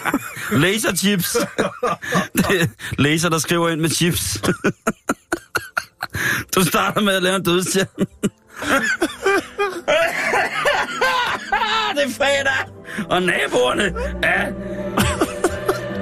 Laserchips. 0.64 1.36
Er 2.36 2.68
Laser, 2.98 3.30
der 3.30 3.38
skriver 3.38 3.70
ind 3.70 3.82
med 3.82 3.90
chips. 3.90 4.42
Du 6.56 6.64
starter 6.64 7.02
med 7.02 7.16
at 7.16 7.24
lave 7.24 7.36
en 7.36 7.44
dødstjerne. 7.44 8.06
Det 11.96 12.04
er 12.04 12.10
fredag, 12.18 12.70
og 13.10 13.22
naboerne 13.24 13.94
er... 14.24 14.52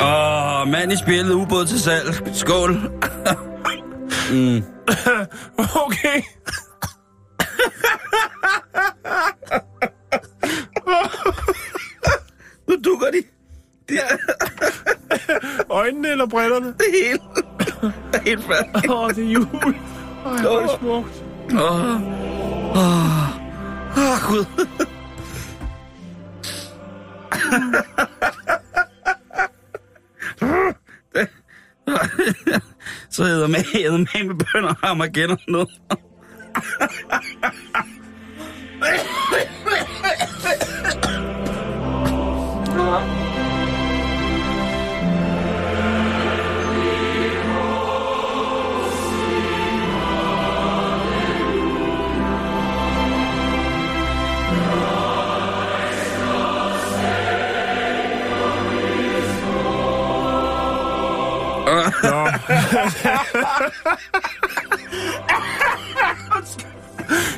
Åh, 0.02 0.68
mand 0.68 0.92
i 0.92 0.98
spillet, 0.98 1.34
ubåd 1.34 1.66
til 1.66 1.80
salg. 1.82 2.14
Skål. 2.34 2.80
Okay. 5.88 6.22
Nu 12.68 12.76
dukker 12.84 13.12
de. 13.12 13.24
Det 13.90 13.98
er 13.98 14.18
Øjnene 15.70 16.08
eller 16.08 16.26
brillerne? 16.26 16.68
det 16.68 16.86
hele. 16.94 17.20
Det 18.12 18.20
er 18.20 18.22
helt 18.22 18.44
færdigt. 18.44 18.90
Åh, 18.92 19.04
oh, 19.04 19.10
det 19.10 19.24
er 19.24 19.30
jul. 19.30 19.76
Ej, 20.26 20.42
hvor 20.42 20.58
er 20.58 20.62
det 20.62 20.72
smukt. 20.80 21.24
Åh, 21.54 21.60
oh. 22.76 22.94
oh, 23.98 24.18
Gud. 24.28 24.46
Så 33.10 33.24
hedder 33.24 33.48
med, 33.48 33.74
hedder 33.74 33.98
med 33.98 34.24
med 34.24 34.36
bønder 34.36 34.70
og 34.70 34.90
Armageddon 34.90 35.38
noget. 35.48 35.70
Nå. 42.76 43.23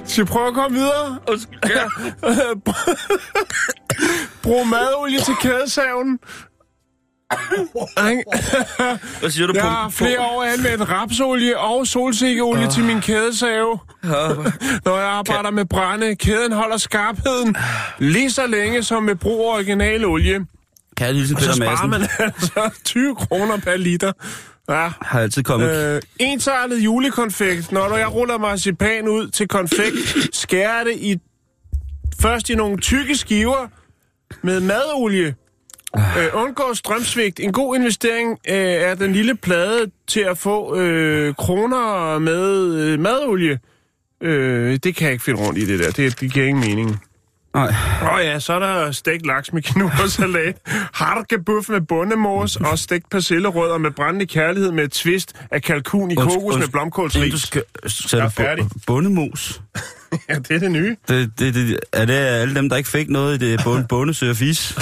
Skal 0.05 0.25
vi 0.25 0.29
prøve 0.29 0.47
at 0.47 0.53
komme 0.53 0.77
videre? 0.77 1.19
Ja. 1.69 1.83
Brug 4.43 4.67
madolie 4.67 5.19
til 5.19 5.33
kædesaven. 5.41 6.19
Hvad 9.19 9.29
siger 9.29 9.47
du 9.47 9.53
Jeg 9.55 9.63
har 9.63 9.89
flere 9.89 10.19
år 10.19 10.43
anvendt 10.43 10.89
rapsolie 10.89 11.59
og 11.59 11.87
solsikkeolie 11.87 12.69
til 12.71 12.83
min 12.83 13.01
kædesave. 13.01 13.79
Når 14.85 14.97
jeg 14.97 15.07
arbejder 15.07 15.51
med 15.51 15.65
brænde, 15.65 16.15
kæden 16.15 16.51
holder 16.51 16.77
skarpheden 16.77 17.55
lige 17.99 18.31
så 18.31 18.47
længe 18.47 18.83
som 18.83 19.03
med 19.03 19.15
brug 19.15 19.39
af 19.41 19.53
original 19.55 20.05
olie. 20.05 20.45
Kan 20.97 21.05
jeg 21.07 21.13
lige 21.13 21.27
Så 21.27 21.53
sparer 21.53 21.87
man 21.87 22.01
altså 22.19 22.69
20 22.85 23.15
kroner 23.15 23.57
per 23.57 23.77
liter. 23.77 24.11
Ja. 24.69 24.89
Har 25.01 25.19
altid 25.19 25.43
kommet. 25.43 25.95
Øh, 25.95 26.01
ensartet 26.19 26.77
julekonfekt. 26.77 27.71
Når 27.71 27.97
jeg 27.97 28.13
ruller 28.13 28.37
marcipan 28.37 29.07
ud 29.07 29.27
til 29.27 29.47
konfekt, 29.47 30.35
skærer 30.35 30.83
det 30.83 30.95
i, 30.95 31.19
først 32.21 32.49
i 32.49 32.55
nogle 32.55 32.77
tykke 32.77 33.15
skiver 33.15 33.67
med 34.41 34.59
madolie. 34.59 35.35
Øh, 35.97 36.27
undgå 36.33 36.73
strømsvigt. 36.73 37.39
En 37.39 37.51
god 37.51 37.75
investering 37.75 38.39
øh, 38.49 38.55
er 38.55 38.95
den 38.95 39.13
lille 39.13 39.35
plade 39.35 39.91
til 40.07 40.19
at 40.19 40.37
få 40.37 40.75
øh, 40.77 41.35
kroner 41.35 42.19
med 42.19 42.73
øh, 42.75 42.99
madolie. 42.99 43.59
Øh, 44.21 44.79
det 44.83 44.95
kan 44.95 45.05
jeg 45.05 45.11
ikke 45.11 45.23
finde 45.23 45.39
rundt 45.41 45.59
i 45.59 45.65
det 45.65 45.79
der. 45.79 45.91
Det, 45.91 46.19
det 46.19 46.33
giver 46.33 46.45
ingen 46.45 46.69
mening. 46.69 46.99
Nej. 47.55 47.73
Oh 48.01 48.19
ja, 48.25 48.39
så 48.39 48.53
er 48.53 48.59
der 48.59 48.91
stegt 48.91 49.25
laks 49.25 49.53
med 49.53 49.61
quinoa-salat, 49.61 50.55
harkebuff 51.03 51.69
med 51.69 51.81
bundemos 51.81 52.55
og 52.55 52.79
stegt 52.79 53.09
persillerødder 53.09 53.77
med 53.77 53.91
brændende 53.91 54.25
kærlighed 54.25 54.71
med 54.71 54.83
et 54.83 54.91
twist 54.91 55.33
af 55.51 55.61
kalkun 55.61 56.11
i 56.11 56.15
Unds- 56.15 56.23
kokos 56.23 56.55
med 56.55 56.63
unds- 56.63 56.71
blomkålsris. 56.71 57.31
Du 57.33 57.39
skal 57.39 57.63
sætte 57.87 58.25
er 58.25 58.29
færdig. 58.29 58.63
bu- 58.65 58.79
bundemos. 58.87 59.61
Ja, 60.29 60.35
det 60.35 60.51
er 60.51 60.59
det 60.59 60.71
nye. 60.71 60.95
Det, 61.07 61.31
det, 61.39 61.53
det, 61.55 61.79
er 61.93 62.05
det 62.05 62.13
alle 62.13 62.55
dem, 62.55 62.69
der 62.69 62.75
ikke 62.75 62.89
fik 62.89 63.09
noget 63.09 63.41
i 63.41 63.51
det 63.51 63.61
bund, 63.63 63.85
bundesøger 63.89 64.33
fis? 64.33 64.77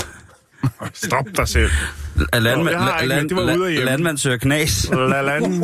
Stop 0.93 1.25
dig 1.37 1.47
selv. 1.47 1.69
Landmand, 2.33 2.69
jeg 2.69 2.79
har 2.79 2.99
ikke, 2.99 3.15
land, 3.15 3.29
hjemme. 3.29 3.85
landmand 3.85 4.17
søger 4.17 4.37
knas. 4.37 4.89
La 5.09 5.21
land, 5.21 5.63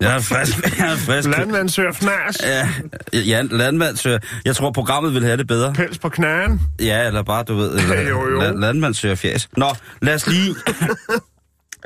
Jeg 0.00 0.14
er 0.16 0.20
frisk. 0.20 0.78
Jeg 0.78 0.92
er 0.92 0.96
frisk. 0.96 1.28
landmand 1.28 1.68
søger 1.68 1.92
fnas. 1.92 2.36
Ja, 2.42 2.68
ja, 3.12 3.42
landmand 3.42 3.96
søger... 3.96 4.18
Jeg 4.44 4.56
tror, 4.56 4.70
programmet 4.70 5.14
vil 5.14 5.24
have 5.24 5.36
det 5.36 5.46
bedre. 5.46 5.72
Pels 5.72 5.98
på 5.98 6.08
knæen. 6.08 6.60
Ja, 6.80 7.06
eller 7.06 7.22
bare, 7.22 7.44
du 7.44 7.54
ved... 7.54 7.78
Eller, 7.78 8.00
Jo, 8.00 8.30
jo. 8.30 8.40
La, 8.40 8.50
landmand 8.50 8.94
søger 8.94 9.14
fjas. 9.14 9.48
Nå, 9.56 9.66
lad 10.02 10.14
os 10.14 10.26
lige... 10.26 10.54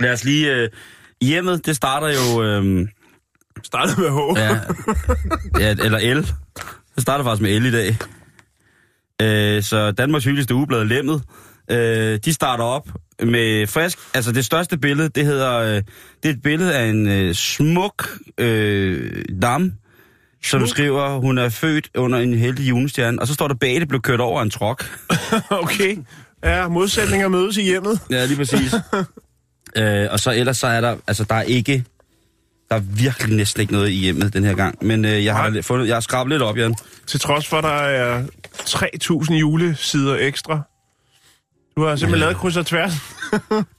lad 0.00 0.12
os 0.12 0.24
lige... 0.24 0.52
Øh, 0.54 0.68
hjemmet, 1.22 1.66
det 1.66 1.76
starter 1.76 2.08
jo... 2.08 2.42
Øh, 2.42 2.88
Startede 3.64 4.00
med 4.00 4.10
H. 4.10 4.38
ja, 4.38 4.58
ja, 5.66 5.70
eller 5.70 6.14
L. 6.14 6.16
Det 6.94 7.02
starter 7.02 7.24
faktisk 7.24 7.42
med 7.42 7.60
L 7.60 7.64
i 7.66 7.70
dag. 7.70 7.96
Øh, 9.22 9.62
så 9.62 9.90
Danmarks 9.90 10.24
hyggeligste 10.24 10.54
ugeblad, 10.54 10.84
Lemmet, 10.84 11.22
øh, 11.70 12.18
de 12.24 12.32
starter 12.32 12.64
op 12.64 12.88
med 13.22 13.66
frisk... 13.66 13.98
Altså 14.14 14.32
det 14.32 14.44
største 14.44 14.78
billede, 14.78 15.08
det 15.08 15.24
hedder... 15.26 15.58
Øh, 15.58 15.82
det 16.22 16.28
er 16.28 16.30
et 16.30 16.42
billede 16.42 16.74
af 16.74 16.86
en 16.86 17.08
øh, 17.08 17.34
smuk 17.34 18.08
øh, 18.38 19.24
dam, 19.42 19.72
som 20.42 20.60
Smuk? 20.60 20.68
skriver, 20.68 21.18
hun 21.18 21.38
er 21.38 21.48
født 21.48 21.90
under 21.96 22.18
en 22.18 22.34
heldig 22.34 22.68
julestjerne. 22.68 23.20
Og 23.20 23.26
så 23.26 23.34
står 23.34 23.48
der 23.48 23.54
bag, 23.54 23.80
det 23.80 23.88
blev 23.88 24.00
kørt 24.00 24.20
over 24.20 24.42
en 24.42 24.50
trok. 24.50 24.84
Okay. 25.50 25.98
Ja, 26.44 26.68
modsætninger 26.68 27.28
mødes 27.28 27.56
i 27.56 27.62
hjemmet. 27.62 28.00
Ja, 28.10 28.24
lige 28.24 28.36
præcis. 28.36 28.74
øh, 29.76 30.06
og 30.10 30.20
så 30.20 30.30
ellers 30.30 30.56
så 30.56 30.66
er 30.66 30.80
der... 30.80 30.96
Altså 31.06 31.24
der 31.24 31.34
er 31.34 31.42
ikke... 31.42 31.84
Der 32.68 32.76
er 32.76 32.80
virkelig 32.80 33.36
næsten 33.36 33.60
ikke 33.60 33.72
noget 33.72 33.88
i 33.88 33.92
hjemmet 33.92 34.32
den 34.32 34.44
her 34.44 34.54
gang. 34.54 34.86
Men 34.86 35.04
øh, 35.04 35.24
jeg, 35.24 35.36
har, 35.36 35.58
fundet, 35.62 35.86
jeg 35.86 35.96
har 35.96 36.00
skrabet 36.00 36.32
lidt 36.32 36.42
op, 36.42 36.56
Jan. 36.56 36.74
Til 37.06 37.20
trods 37.20 37.46
for, 37.46 37.56
at 37.56 37.64
der 37.64 37.70
er 37.70 38.24
3.000 38.60 39.34
julesider 39.34 40.16
ekstra. 40.16 40.60
Du 41.76 41.84
har 41.84 41.96
simpelthen 41.96 42.20
lavet 42.20 42.36
kryds 42.36 42.56
og 42.56 42.66
tværs. 42.66 42.92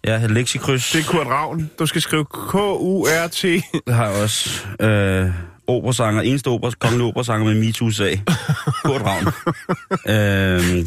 Ja, 0.05 0.25
leksikryds. 0.27 0.91
Det 0.91 0.99
er 0.99 1.03
Kurt 1.11 1.27
Ravn. 1.27 1.69
Du 1.79 1.85
skal 1.85 2.01
skrive 2.01 2.25
K-U-R-T. 2.25 3.41
Det 3.87 3.93
har 3.95 4.07
jeg 4.07 4.21
også. 4.23 4.65
Øh, 4.81 5.29
operasanger, 5.67 6.21
eneste 6.21 6.47
opera, 6.47 6.71
kongelig 6.79 7.05
operasanger 7.07 7.53
med 7.53 7.59
MeToo-sag. 7.65 8.23
Kurt 8.83 9.01
Ravn. 9.05 9.27
øh, 10.07 10.85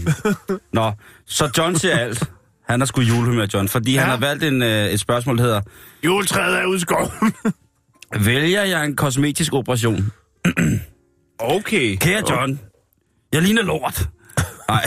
nå, 0.73 0.93
så 1.27 1.51
John 1.59 1.77
siger 1.77 1.97
alt. 1.99 2.25
Han 2.69 2.83
er 2.83 2.87
sgu 2.87 3.01
julehumør, 3.01 3.47
John, 3.55 3.69
fordi 3.69 3.93
ja. 3.93 4.01
han 4.01 4.07
Ja. 4.09 4.11
har 4.15 4.21
valgt 4.21 4.45
en, 4.45 4.63
øh, 4.63 4.87
et 4.87 5.01
spørgsmål, 5.01 5.37
der 5.39 5.43
hedder, 5.43 5.61
Juletræet 6.05 6.59
er 6.59 6.65
ude 6.67 6.77
i 6.77 6.81
skoven. 6.81 7.11
vælger 8.25 8.63
jeg 8.63 8.85
en 8.85 8.97
kosmetisk 8.97 9.53
operation? 9.55 10.11
Okay. 11.39 11.97
Kære 11.97 12.23
John, 12.31 12.61
jeg 13.33 13.43
ligner 13.43 13.63
lort. 13.63 14.09
Nej. 14.69 14.85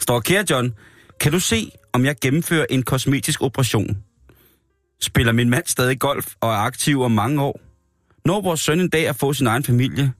Står, 0.00 0.20
kære 0.20 0.44
John, 0.50 0.74
kan 1.20 1.32
du 1.32 1.40
se, 1.40 1.70
om 1.92 2.04
jeg 2.04 2.16
gennemfører 2.22 2.66
en 2.70 2.82
kosmetisk 2.82 3.42
operation? 3.42 3.96
Spiller 5.02 5.32
min 5.32 5.50
mand 5.50 5.64
stadig 5.66 5.98
golf 5.98 6.26
og 6.40 6.50
er 6.50 6.56
aktiv 6.56 7.02
om 7.02 7.10
mange 7.12 7.42
år? 7.42 7.60
Når 8.24 8.40
vores 8.40 8.60
søn 8.60 8.80
en 8.80 8.88
dag 8.88 9.08
at 9.08 9.16
få 9.16 9.32
sin 9.32 9.46
egen 9.46 9.64
familie, 9.64 10.12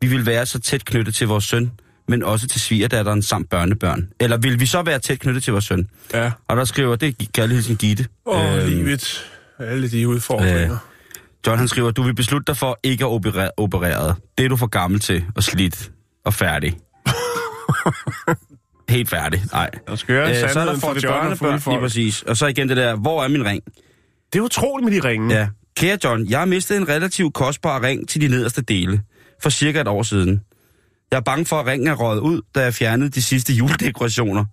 vi 0.00 0.06
vil 0.06 0.26
være 0.26 0.46
så 0.46 0.60
tæt 0.60 0.84
knyttet 0.84 1.14
til 1.14 1.26
vores 1.26 1.44
søn, 1.44 1.70
men 2.08 2.22
også 2.22 2.48
til 2.48 2.60
svigerdatteren 2.60 3.22
samt 3.22 3.50
børnebørn. 3.50 4.08
Eller 4.20 4.36
vil 4.36 4.60
vi 4.60 4.66
så 4.66 4.82
være 4.82 4.98
tæt 4.98 5.18
knyttet 5.20 5.42
til 5.44 5.52
vores 5.52 5.64
søn? 5.64 5.88
Ja. 6.14 6.30
Og 6.48 6.56
der 6.56 6.64
skriver, 6.64 6.96
det 6.96 7.08
er 7.08 7.26
kærligheden 7.34 7.76
Gitte. 7.76 8.06
Åh, 8.26 8.40
oh, 8.40 8.58
Øhm, 8.58 8.68
livet. 8.68 9.30
Alle 9.58 9.90
de 9.90 10.08
udfordringer. 10.08 10.72
Øh. 10.72 10.78
John 11.46 11.58
han 11.58 11.68
skriver, 11.68 11.90
du 11.90 12.02
vil 12.02 12.14
beslutte 12.14 12.44
dig 12.46 12.56
for 12.56 12.78
ikke 12.82 13.04
at 13.04 13.08
operere, 13.08 13.50
opereret. 13.56 14.16
Det 14.38 14.44
er 14.44 14.48
du 14.48 14.56
for 14.56 14.66
gammel 14.66 15.00
til 15.00 15.24
og 15.36 15.42
slidt 15.42 15.90
og 16.24 16.34
færdig. 16.34 16.76
Helt 18.88 19.10
færdig. 19.10 19.42
Nej. 19.52 19.70
Skal 19.94 20.14
gøre 20.14 20.30
Øh, 20.30 20.50
så 20.50 20.60
er 20.60 20.64
der 20.64 20.76
for 20.78 20.88
og 20.88 20.96
børnebørn, 21.02 21.60
lige 21.72 21.80
præcis. 21.80 22.22
Og 22.22 22.36
så 22.36 22.46
igen 22.46 22.68
det 22.68 22.76
der, 22.76 22.96
hvor 22.96 23.24
er 23.24 23.28
min 23.28 23.44
ring? 23.44 23.62
Det 24.32 24.38
er 24.38 24.42
utroligt 24.42 24.90
med 24.92 25.00
de 25.02 25.08
ringe. 25.08 25.34
Ja. 25.34 25.48
Kære 25.76 25.98
John, 26.04 26.26
jeg 26.30 26.38
har 26.38 26.46
mistet 26.46 26.76
en 26.76 26.88
relativt 26.88 27.34
kostbar 27.34 27.82
ring 27.82 28.08
til 28.08 28.20
de 28.20 28.28
nederste 28.28 28.62
dele. 28.62 29.00
For 29.42 29.50
cirka 29.50 29.80
et 29.80 29.88
år 29.88 30.02
siden. 30.02 30.40
Jeg 31.10 31.16
er 31.16 31.20
bange 31.22 31.44
for, 31.46 31.56
at 31.56 31.66
ringen 31.66 31.88
er 31.88 31.94
røget 31.94 32.20
ud, 32.20 32.40
da 32.54 32.60
jeg 32.62 32.74
fjernede 32.74 33.08
de 33.10 33.22
sidste 33.22 33.52
juledekorationer. 33.52 34.44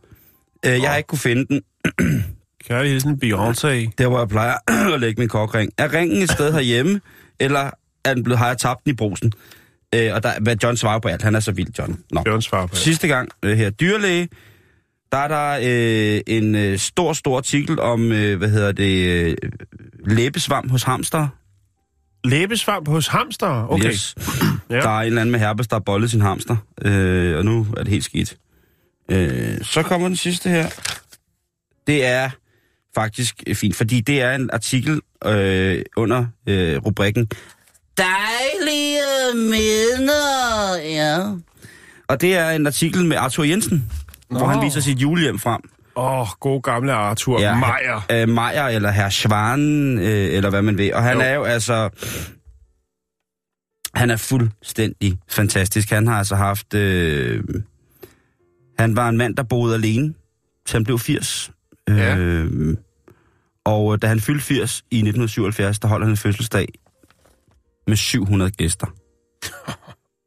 Øh, 0.65 0.71
Jeg 0.81 0.89
har 0.89 0.97
ikke 0.97 1.07
kunne 1.07 1.19
finde 1.19 1.45
den, 1.47 1.61
Kærlig 2.67 2.91
hilsen 2.91 3.19
Beyoncé. 3.23 3.67
der 3.97 4.07
hvor 4.07 4.19
jeg 4.19 4.27
plejer 4.29 4.55
at 4.93 4.99
lægge 4.99 5.21
min 5.21 5.29
kokring. 5.29 5.71
Er 5.77 5.93
ringen 5.93 6.21
et 6.21 6.31
sted 6.31 6.53
herhjemme, 6.57 7.01
eller 7.39 7.69
er 8.05 8.13
den 8.13 8.23
blevet, 8.23 8.37
har 8.39 8.47
jeg 8.47 8.57
tabt 8.57 8.83
den 8.85 8.91
i 8.91 8.95
brusen? 8.95 9.33
Øh, 9.95 10.13
og 10.13 10.23
der, 10.23 10.39
hvad 10.41 10.55
John 10.63 10.77
svarer 10.77 10.99
på 10.99 11.07
alt, 11.07 11.21
han 11.21 11.35
er 11.35 11.39
så 11.39 11.51
vild, 11.51 11.69
John. 11.79 11.99
Nå. 12.11 12.23
Jørgens 12.27 12.47
far 12.47 12.65
på. 12.65 12.75
Sidste 12.75 13.07
gang 13.07 13.29
øh, 13.43 13.57
her, 13.57 13.69
dyrlæge, 13.69 14.29
der 15.11 15.17
er 15.17 15.27
der 15.27 15.59
øh, 15.61 16.21
en 16.27 16.55
øh, 16.55 16.77
stor, 16.77 17.13
stor 17.13 17.37
artikel 17.37 17.79
om, 17.79 18.11
øh, 18.11 18.37
hvad 18.37 18.49
hedder 18.49 18.71
det, 18.71 19.07
øh, 19.07 19.35
læbesvamp 20.05 20.71
hos 20.71 20.83
hamster. 20.83 21.27
Læbesvamp 22.23 22.87
hos 22.87 23.07
hamster. 23.07 23.71
Okay. 23.71 23.85
Yes. 23.85 24.15
Ja. 24.69 24.75
Der 24.75 24.89
er 24.89 25.01
en 25.01 25.07
eller 25.07 25.21
anden 25.21 25.31
med 25.31 25.39
herpes, 25.39 25.67
der 25.67 25.75
har 25.75 25.81
bollet 25.81 26.11
sin 26.11 26.21
hamster, 26.21 26.55
øh, 26.81 27.37
og 27.37 27.45
nu 27.45 27.67
er 27.77 27.83
det 27.83 27.87
helt 27.87 28.05
skidt. 28.05 28.37
Øh, 29.11 29.61
så 29.61 29.83
kommer 29.83 30.07
den 30.07 30.17
sidste 30.17 30.49
her. 30.49 30.69
Det 31.87 32.05
er 32.05 32.29
faktisk 32.95 33.43
fint, 33.53 33.75
fordi 33.75 34.01
det 34.01 34.21
er 34.21 34.35
en 34.35 34.49
artikel 34.53 35.01
øh, 35.25 35.81
under 35.97 36.25
øh, 36.47 36.77
rubrikken 36.77 37.29
Dejlige 37.97 39.01
minder, 39.35 40.75
ja. 40.83 41.17
Og 42.07 42.21
det 42.21 42.37
er 42.37 42.49
en 42.49 42.67
artikel 42.67 43.05
med 43.05 43.17
Arthur 43.17 43.43
Jensen, 43.43 43.91
Nå. 44.29 44.37
hvor 44.37 44.47
han 44.47 44.61
viser 44.65 44.81
sit 44.81 44.99
julehjem 44.99 45.39
frem. 45.39 45.61
Åh, 45.95 46.19
oh, 46.19 46.27
god 46.39 46.61
gamle 46.61 46.93
Arthur 46.93 47.39
ja. 47.41 47.55
Meyer. 47.55 48.05
Øh, 48.11 48.29
Meyer, 48.29 48.67
eller 48.67 48.91
herr 48.91 49.09
Schwan, 49.09 49.97
øh, 49.99 50.33
eller 50.35 50.49
hvad 50.49 50.61
man 50.61 50.77
vil. 50.77 50.93
Og 50.93 51.03
han 51.03 51.13
Jo. 51.17 51.23
jo. 51.23 51.27
er 51.29 51.33
jo 51.33 51.43
altså... 51.43 51.89
Han 53.95 54.09
er 54.09 54.17
fuldstændig 54.17 55.17
fantastisk. 55.29 55.89
Han 55.89 56.07
har 56.07 56.17
altså 56.17 56.35
haft... 56.35 56.73
Øh, 56.73 57.43
han 58.79 58.95
var 58.95 59.09
en 59.09 59.17
mand, 59.17 59.35
der 59.35 59.43
boede 59.43 59.75
alene, 59.75 60.13
til 60.65 60.75
han 60.75 60.83
blev 60.83 60.99
80. 60.99 61.51
Ja. 61.87 62.17
Øh, 62.17 62.77
og 63.65 64.01
da 64.01 64.07
han 64.07 64.19
fyldte 64.19 64.43
80 64.45 64.77
i 64.91 64.95
1977, 64.95 65.79
der 65.79 65.87
holdt 65.87 66.03
han 66.05 66.11
en 66.11 66.17
fødselsdag 66.17 66.67
med 67.87 67.95
700 67.95 68.51
gæster. 68.51 68.87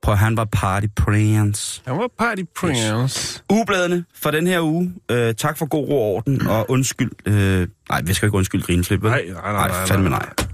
Prøv, 0.03 0.17
han 0.17 0.37
var 0.37 0.45
party 0.45 0.87
prince. 0.97 1.83
Han 1.87 1.99
var 1.99 2.11
party 2.19 2.43
prince. 2.57 3.43
Ugebladene 3.51 4.05
for 4.15 4.31
den 4.31 4.47
her 4.47 4.61
uge. 4.61 4.95
Øh, 5.11 5.35
tak 5.35 5.59
for 5.59 5.67
god 5.67 5.89
ro 5.89 5.95
og 6.03 6.15
orden, 6.15 6.47
og 6.47 6.71
undskyld... 6.71 7.11
Øh, 7.27 7.69
nej, 7.89 8.03
vi 8.03 8.15
skal 8.15 8.27
ikke 8.27 8.37
undskylde 8.37 8.65
grineflip, 8.65 9.03
vel? 9.03 9.11
Nej, 9.11 9.25
nej, 9.33 9.53
nej, 9.53 9.69
nej, 9.69 9.87
fandme 9.87 10.09
nej. 10.09 10.19
nej. 10.39 10.49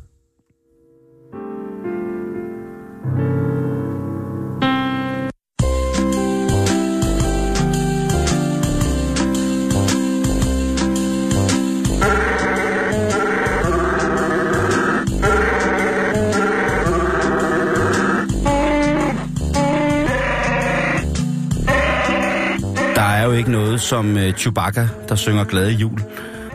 Ikke 23.41 23.53
noget 23.53 23.81
som 23.81 24.17
uh, 24.17 24.33
Chewbacca, 24.33 24.89
der 25.09 25.15
synger 25.15 25.45
glade 25.45 25.73
jul. 25.73 26.03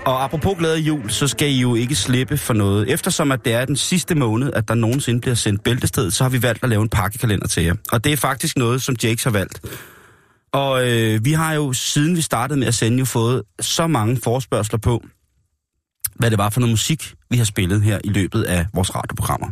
Og 0.06 0.24
apropos 0.24 0.58
glade 0.58 0.80
jul, 0.80 1.10
så 1.10 1.28
skal 1.28 1.50
I 1.50 1.60
jo 1.60 1.76
ikke 1.76 1.96
slippe 1.96 2.38
for 2.38 2.54
noget. 2.54 2.90
Eftersom 2.94 3.32
at 3.32 3.46
det 3.46 3.54
er 3.54 3.66
den 3.66 3.76
sidste 3.76 4.16
måned, 4.16 4.54
at 4.54 4.68
der 4.68 4.74
nogensinde 4.74 5.22
bliver 5.22 5.36
sendt 5.36 5.64
bæltested, 5.64 6.12
så 6.12 6.24
har 6.24 6.30
vi 6.30 6.42
valgt 6.42 6.64
at 6.64 6.70
lave 6.70 6.82
en 6.82 6.90
pakkekalender 6.90 7.48
til 7.48 7.64
jer. 7.64 7.76
Og 7.92 8.04
det 8.04 8.14
er 8.14 8.18
faktisk 8.18 8.58
noget, 8.58 8.82
som 8.82 8.96
Jakes 9.04 9.24
har 9.24 9.32
valgt. 9.32 9.62
Og 10.54 10.90
øh, 10.90 11.26
vi 11.26 11.32
har 11.32 11.54
jo, 11.54 11.74
siden 11.74 12.16
vi 12.16 12.22
startede 12.22 12.60
med 12.60 12.68
at 12.68 12.74
sende, 12.74 13.00
jo 13.00 13.06
fået 13.06 13.44
så 13.60 13.88
mange 13.88 14.18
forspørgseler 14.24 14.80
på, 14.80 15.04
hvad 16.16 16.32
det 16.32 16.38
var 16.38 16.50
for 16.50 16.60
noget 16.60 16.72
musik, 16.72 17.14
vi 17.30 17.38
har 17.38 17.46
spillet 17.46 17.82
her 17.82 18.00
i 18.04 18.10
løbet 18.10 18.44
af 18.44 18.66
vores 18.74 18.96
radioprogrammer. 18.96 19.48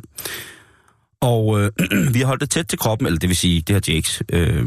Og 1.23 1.61
øh, 1.61 1.71
vi 2.13 2.19
har 2.19 2.25
holdt 2.25 2.41
det 2.41 2.49
tæt 2.49 2.65
til 2.65 2.79
kroppen, 2.79 3.05
eller 3.05 3.19
det 3.19 3.29
vil 3.29 3.37
sige, 3.37 3.61
det 3.61 3.75
her 3.75 3.93
Jakes. 3.93 4.23
Øh, 4.29 4.65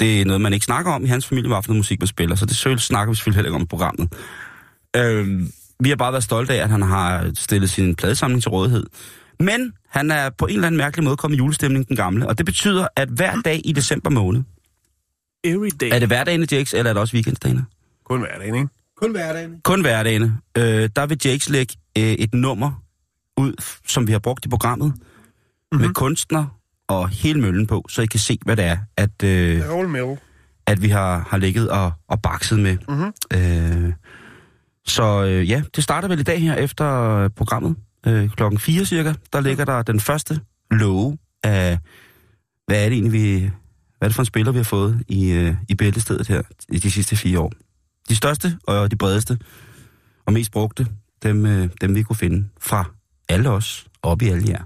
det 0.00 0.20
er 0.20 0.24
noget, 0.24 0.40
man 0.40 0.52
ikke 0.52 0.64
snakker 0.64 0.92
om 0.92 1.04
i 1.04 1.08
hans 1.08 1.26
familie, 1.26 1.48
hvad 1.48 1.62
for 1.62 1.68
noget 1.68 1.78
musik 1.78 2.00
man 2.00 2.06
spiller, 2.06 2.36
så 2.36 2.46
det 2.46 2.56
selvfølgelig 2.56 2.82
snakker 2.82 3.12
vi 3.12 3.16
selvfølgelig 3.16 3.36
heller 3.36 3.48
ikke 3.48 3.56
om 3.56 3.62
i 3.62 3.66
programmet. 3.66 4.12
Øh, 4.96 5.48
vi 5.80 5.88
har 5.88 5.96
bare 5.96 6.12
været 6.12 6.24
stolte 6.24 6.54
af, 6.54 6.62
at 6.62 6.70
han 6.70 6.82
har 6.82 7.30
stillet 7.34 7.70
sin 7.70 7.94
pladesamling 7.94 8.42
til 8.42 8.50
rådighed. 8.50 8.86
Men 9.40 9.72
han 9.88 10.10
er 10.10 10.30
på 10.38 10.46
en 10.46 10.54
eller 10.54 10.66
anden 10.66 10.78
mærkelig 10.78 11.04
måde 11.04 11.16
kommet 11.16 11.36
i 11.36 11.38
julestemning, 11.38 11.88
den 11.88 11.96
gamle. 11.96 12.28
Og 12.28 12.38
det 12.38 12.46
betyder, 12.46 12.86
at 12.96 13.08
hver 13.08 13.40
dag 13.44 13.60
i 13.64 13.72
december 13.72 14.10
måned, 14.10 14.42
Every 15.44 15.68
day. 15.80 15.90
er 15.92 15.98
det 15.98 16.08
hverdagene, 16.08 16.46
Jakes, 16.52 16.74
eller 16.74 16.90
er 16.90 16.94
det 16.94 17.00
også 17.00 17.14
weekendsdagene? 17.14 17.64
Kun 18.04 18.20
hverdagen, 18.20 18.54
ikke? 18.54 18.68
Kun 18.96 19.10
hverdagen. 19.10 19.60
Kun 19.64 19.80
hverdagene. 19.80 20.38
Øh, 20.56 20.90
der 20.96 21.06
vil 21.06 21.18
Jakes 21.24 21.48
lægge 21.48 21.74
øh, 21.98 22.04
et 22.04 22.34
nummer 22.34 22.82
ud, 23.36 23.52
som 23.86 24.06
vi 24.06 24.12
har 24.12 24.18
brugt 24.18 24.44
i 24.44 24.48
programmet, 24.48 24.94
mm-hmm. 25.72 25.86
med 25.86 25.94
kunstner 25.94 26.46
og 26.88 27.08
hele 27.08 27.40
møllen 27.40 27.66
på, 27.66 27.86
så 27.88 28.02
I 28.02 28.06
kan 28.06 28.20
se, 28.20 28.38
hvad 28.44 28.56
det 28.56 28.64
er, 28.64 28.78
at, 28.96 29.22
øh, 29.24 29.60
at 30.66 30.82
vi 30.82 30.88
har, 30.88 31.26
har 31.30 31.36
ligget 31.36 31.70
og, 31.70 31.92
og 32.08 32.22
bakset 32.22 32.58
med. 32.58 32.76
Mhm. 32.88 33.12
Øh, 33.34 33.92
så 34.86 35.24
øh, 35.24 35.50
ja, 35.50 35.62
det 35.76 35.84
starter 35.84 36.08
vel 36.08 36.20
i 36.20 36.22
dag 36.22 36.40
her 36.40 36.54
efter 36.54 37.28
programmet. 37.28 37.76
Øh, 38.06 38.30
klokken 38.30 38.58
4 38.58 38.84
cirka, 38.84 39.14
der 39.32 39.40
ligger 39.40 39.64
der 39.64 39.82
den 39.82 40.00
første 40.00 40.40
love 40.70 41.18
af, 41.42 41.78
hvad 42.66 42.84
er 42.84 42.88
det 42.88 42.92
egentlig, 42.92 43.12
vi, 43.12 43.38
hvad 43.38 43.50
er 44.00 44.08
det 44.08 44.14
for 44.14 44.22
en 44.22 44.26
spiller, 44.26 44.52
vi 44.52 44.58
har 44.58 44.64
fået 44.64 45.02
i, 45.08 45.30
øh, 45.30 45.54
i 45.68 45.74
bæltestedet 45.74 46.28
her 46.28 46.42
i 46.68 46.78
de 46.78 46.90
sidste 46.90 47.16
fire 47.16 47.40
år. 47.40 47.52
De 48.08 48.16
største 48.16 48.58
og 48.66 48.90
de 48.90 48.96
bredeste 48.96 49.38
og 50.26 50.32
mest 50.32 50.52
brugte, 50.52 50.86
dem, 51.22 51.46
øh, 51.46 51.68
dem 51.80 51.94
vi 51.94 52.02
kunne 52.02 52.16
finde 52.16 52.48
fra 52.60 52.84
alle 53.28 53.50
os, 53.50 53.86
op 54.02 54.22
i 54.22 54.28
alle 54.28 54.48
jer. 54.48 54.62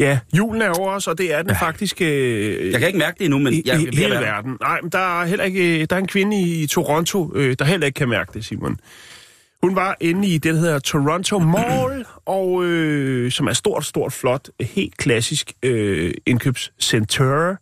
Ja, 0.00 0.18
julen 0.36 0.62
er 0.62 0.70
over 0.70 0.90
os, 0.92 1.06
og 1.06 1.18
det 1.18 1.34
er 1.34 1.42
den 1.42 1.50
ja. 1.50 1.66
faktisk... 1.66 2.00
Øh, 2.00 2.72
Jeg 2.72 2.80
kan 2.80 2.86
ikke 2.86 2.98
mærke 2.98 3.18
det 3.18 3.24
endnu, 3.24 3.38
men 3.38 3.52
i, 3.52 3.62
jeg, 3.66 3.80
i 3.80 3.96
hele 3.96 4.14
jeg, 4.14 4.22
verden. 4.22 4.56
Nej, 4.60 4.80
men 4.82 4.90
der 4.90 5.20
er 5.20 5.26
heller 5.26 5.44
ikke... 5.44 5.86
Der 5.86 5.96
er 5.96 6.00
en 6.00 6.06
kvinde 6.06 6.40
i 6.40 6.66
Toronto, 6.66 7.32
øh, 7.34 7.56
der 7.58 7.64
heller 7.64 7.86
ikke 7.86 7.96
kan 7.96 8.08
mærke 8.08 8.30
det, 8.34 8.44
Simon. 8.44 8.76
Hun 9.62 9.76
var 9.76 9.96
inde 10.00 10.28
i 10.28 10.38
det, 10.38 10.54
der 10.54 10.60
hedder 10.60 10.78
Toronto 10.78 11.38
Mall, 11.38 12.04
og 12.26 12.64
øh, 12.64 13.30
som 13.32 13.46
er 13.46 13.52
stort, 13.52 13.84
stort, 13.84 14.12
flot, 14.12 14.48
helt 14.60 14.96
klassisk 14.96 15.52
øh, 15.62 16.14
indkøbscenter. 16.26 17.56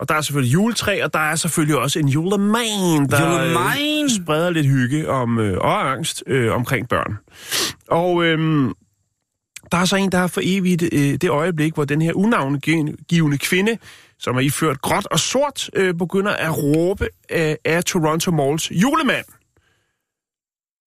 Og 0.00 0.08
der 0.08 0.14
er 0.14 0.20
selvfølgelig 0.20 0.54
juletræ, 0.54 1.04
og 1.04 1.12
der 1.12 1.18
er 1.18 1.34
selvfølgelig 1.34 1.78
også 1.78 1.98
en 1.98 2.08
julemand, 2.08 3.08
der 3.08 3.44
Julemand? 3.44 4.04
Øh, 4.04 4.10
spreder 4.10 4.50
lidt 4.50 4.66
hygge 4.66 5.08
om, 5.08 5.38
øh, 5.38 5.58
og 5.58 5.90
angst 5.90 6.22
øh, 6.26 6.54
omkring 6.54 6.88
børn. 6.88 7.18
Og 7.88 8.24
øh, 8.24 8.70
der 9.72 9.78
er 9.78 9.84
så 9.84 9.96
en, 9.96 10.12
der 10.12 10.18
har 10.18 10.26
for 10.26 10.40
evigt 10.44 10.82
øh, 10.82 11.14
det 11.14 11.30
øjeblik, 11.30 11.74
hvor 11.74 11.84
den 11.84 12.02
her 12.02 12.12
unavngivende 12.14 13.38
kvinde, 13.38 13.78
som 14.18 14.36
er 14.36 14.40
iført 14.40 14.82
gråt 14.82 15.06
og 15.06 15.18
sort, 15.18 15.70
øh, 15.74 15.94
begynder 15.94 16.32
at 16.32 16.58
råbe 16.58 17.08
øh, 17.30 17.54
af 17.64 17.84
Toronto 17.84 18.30
Malls 18.30 18.70
julemand. 18.70 19.24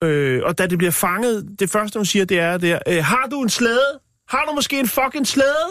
Øh, 0.04 0.42
og 0.44 0.58
da 0.58 0.68
det 0.68 0.78
bliver 0.78 0.92
fanget, 0.92 1.56
det 1.60 1.70
første, 1.70 2.00
hun 2.00 2.06
siger, 2.06 2.26
det 2.26 2.40
er, 2.40 2.58
der, 2.58 2.80
øh, 2.88 3.04
har 3.04 3.28
du 3.32 3.42
en 3.42 3.50
slæde? 3.50 4.00
Har 4.30 4.46
du 4.46 4.56
måske 4.56 4.80
en 4.80 4.88
fucking 4.88 5.28
slæde? 5.28 5.68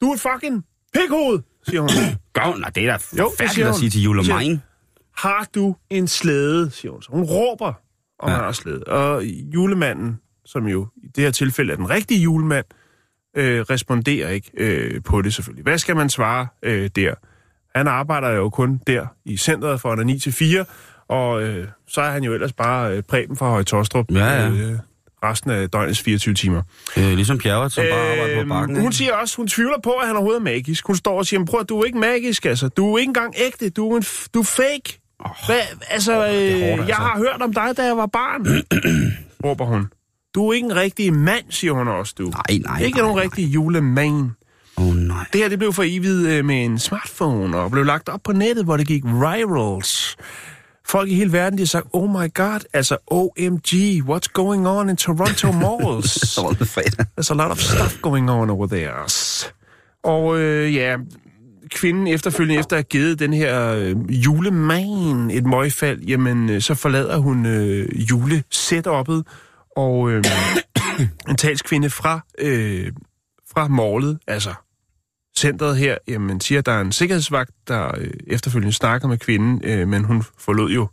Du 0.00 0.10
er 0.10 0.14
et 0.14 0.20
fucking 0.20 0.64
pikhoved, 0.94 1.40
siger 1.68 1.80
hun. 1.80 1.90
Gavn, 2.38 2.64
det 2.74 2.86
er 2.88 2.98
da 2.98 2.98
Jo, 3.18 3.32
færdigt 3.38 3.54
siger 3.54 3.68
at 3.68 3.76
sige 3.76 3.90
til 3.90 4.02
julemanden. 4.02 4.62
har 5.16 5.48
du 5.54 5.76
en 5.90 6.08
slæde, 6.08 6.70
siger 6.70 6.92
hun. 6.92 7.02
Så 7.02 7.08
hun 7.12 7.24
råber, 7.24 7.72
om 8.18 8.28
ja. 8.28 8.34
han 8.34 8.44
har 8.44 8.52
slæde. 8.52 8.84
Og 8.84 9.24
julemanden, 9.24 10.20
som 10.48 10.66
jo 10.66 10.88
i 10.96 11.06
det 11.16 11.24
her 11.24 11.30
tilfælde 11.30 11.72
er 11.72 11.76
den 11.76 11.90
rigtige 11.90 12.20
julemand, 12.20 12.64
øh, 13.36 13.60
responderer 13.60 14.28
ikke 14.28 14.50
øh, 14.56 15.02
på 15.02 15.22
det 15.22 15.34
selvfølgelig. 15.34 15.62
Hvad 15.62 15.78
skal 15.78 15.96
man 15.96 16.10
svare 16.10 16.46
øh, 16.62 16.90
der? 16.96 17.14
Han 17.78 17.86
arbejder 17.88 18.30
jo 18.30 18.50
kun 18.50 18.80
der 18.86 19.06
i 19.24 19.36
centret 19.36 19.80
fra 19.80 20.04
9 20.04 20.18
til 20.18 20.32
4, 20.32 20.64
og 21.08 21.42
øh, 21.42 21.68
så 21.88 22.00
er 22.00 22.10
han 22.10 22.24
jo 22.24 22.34
ellers 22.34 22.52
bare 22.52 22.96
øh, 22.96 23.02
præben 23.02 23.36
fra 23.36 23.48
Høje 23.48 23.64
Tostrup 23.64 24.06
Ja, 24.10 24.24
ja. 24.24 24.50
Øh, 24.50 24.78
resten 25.24 25.50
af 25.50 25.70
døgnets 25.70 26.02
24 26.02 26.34
timer. 26.34 26.62
Øh, 26.96 27.04
ligesom 27.04 27.38
Pjerret, 27.38 27.72
som 27.72 27.84
bare 27.90 28.10
arbejder 28.10 28.42
på 28.42 28.48
bakken. 28.48 28.80
Hun 28.80 28.92
siger 28.92 29.14
også, 29.14 29.36
hun 29.36 29.48
tvivler 29.48 29.80
på, 29.82 29.90
at 29.90 30.06
han 30.06 30.16
overhovedet 30.16 30.40
er 30.40 30.44
magisk. 30.44 30.86
Hun 30.86 30.96
står 30.96 31.18
og 31.18 31.26
siger, 31.26 31.44
prøv 31.44 31.64
du 31.64 31.80
er 31.80 31.84
ikke 31.84 31.98
magisk, 31.98 32.46
altså. 32.46 32.68
Du 32.68 32.94
er 32.94 32.98
ikke 32.98 33.10
engang 33.10 33.34
ægte. 33.46 33.70
Du 33.70 33.92
er, 33.92 33.96
en 33.96 34.04
du 34.34 34.40
er 34.40 34.44
fake. 34.44 35.00
Oh, 35.20 35.30
Hvad, 35.46 35.60
altså, 35.88 36.12
oh, 36.12 36.18
hårdt, 36.18 36.34
øh, 36.34 36.68
altså. 36.68 36.84
jeg 36.86 36.96
har 36.96 37.18
hørt 37.18 37.42
om 37.42 37.54
dig, 37.54 37.76
da 37.76 37.84
jeg 37.84 37.96
var 37.96 38.06
barn. 38.06 38.46
råber 39.44 39.64
hun. 39.64 39.86
Du 40.38 40.48
er 40.48 40.52
ikke 40.52 40.64
en 40.64 40.76
rigtig 40.76 41.12
mand, 41.12 41.44
siger 41.50 41.72
hun 41.72 41.88
også, 41.88 42.14
du. 42.18 42.24
Nej, 42.24 42.58
nej, 42.64 42.80
Ikke 42.80 42.96
nej, 42.98 43.02
nogen 43.06 43.16
nej. 43.16 43.24
rigtig 43.24 43.44
julemand. 43.44 44.30
Oh, 44.76 44.96
nej. 44.96 45.24
Det 45.32 45.40
her 45.40 45.48
det 45.48 45.58
blev 45.58 45.72
for 45.72 45.82
evigt 45.86 46.26
øh, 46.26 46.44
med 46.44 46.64
en 46.64 46.78
smartphone 46.78 47.56
og 47.58 47.70
blev 47.70 47.84
lagt 47.84 48.08
op 48.08 48.20
på 48.24 48.32
nettet, 48.32 48.64
hvor 48.64 48.76
det 48.76 48.86
gik 48.86 49.04
virals. 49.04 50.16
Folk 50.86 51.10
i 51.10 51.14
hele 51.14 51.32
verden, 51.32 51.58
de 51.58 51.62
har 51.62 51.66
sagt, 51.66 51.86
oh 51.92 52.10
my 52.10 52.34
god, 52.34 52.60
altså 52.72 52.96
OMG, 53.06 54.02
what's 54.10 54.32
going 54.32 54.68
on 54.68 54.88
in 54.88 54.96
Toronto 54.96 55.52
malls? 55.64 56.16
There's 57.18 57.30
a 57.30 57.34
lot 57.34 57.50
of 57.50 57.58
stuff 57.60 58.00
going 58.02 58.30
on 58.30 58.50
over 58.50 58.66
there. 58.66 59.06
Og 60.02 60.40
øh, 60.40 60.74
ja, 60.74 60.96
kvinden 61.70 62.06
efterfølgende, 62.06 62.60
efter 62.60 62.76
at 62.76 62.78
have 62.78 62.88
givet 63.00 63.18
den 63.18 63.32
her 63.32 63.72
øh, 63.72 63.96
julemand 64.10 65.30
et 65.32 65.46
møgfald, 65.46 66.00
jamen, 66.00 66.50
øh, 66.50 66.60
så 66.60 66.74
forlader 66.74 67.16
hun 67.16 67.46
øh, 67.46 67.88
julesetup'et, 67.88 69.22
og 69.78 70.10
øh, 70.10 70.24
en 71.28 71.36
talskvinde 71.36 71.90
fra, 71.90 72.20
øh, 72.38 72.92
fra 73.52 73.68
målet, 73.68 74.18
altså 74.26 74.54
centret 75.38 75.76
her, 75.76 75.96
jamen, 76.08 76.40
siger, 76.40 76.58
at 76.58 76.66
der 76.66 76.72
er 76.72 76.80
en 76.80 76.92
sikkerhedsvagt, 76.92 77.50
der 77.68 77.98
øh, 77.98 78.10
efterfølgende 78.26 78.72
snakker 78.72 79.08
med 79.08 79.18
kvinden, 79.18 79.60
øh, 79.64 79.88
men 79.88 80.04
hun 80.04 80.22
forlod 80.38 80.70
jo 80.70 80.88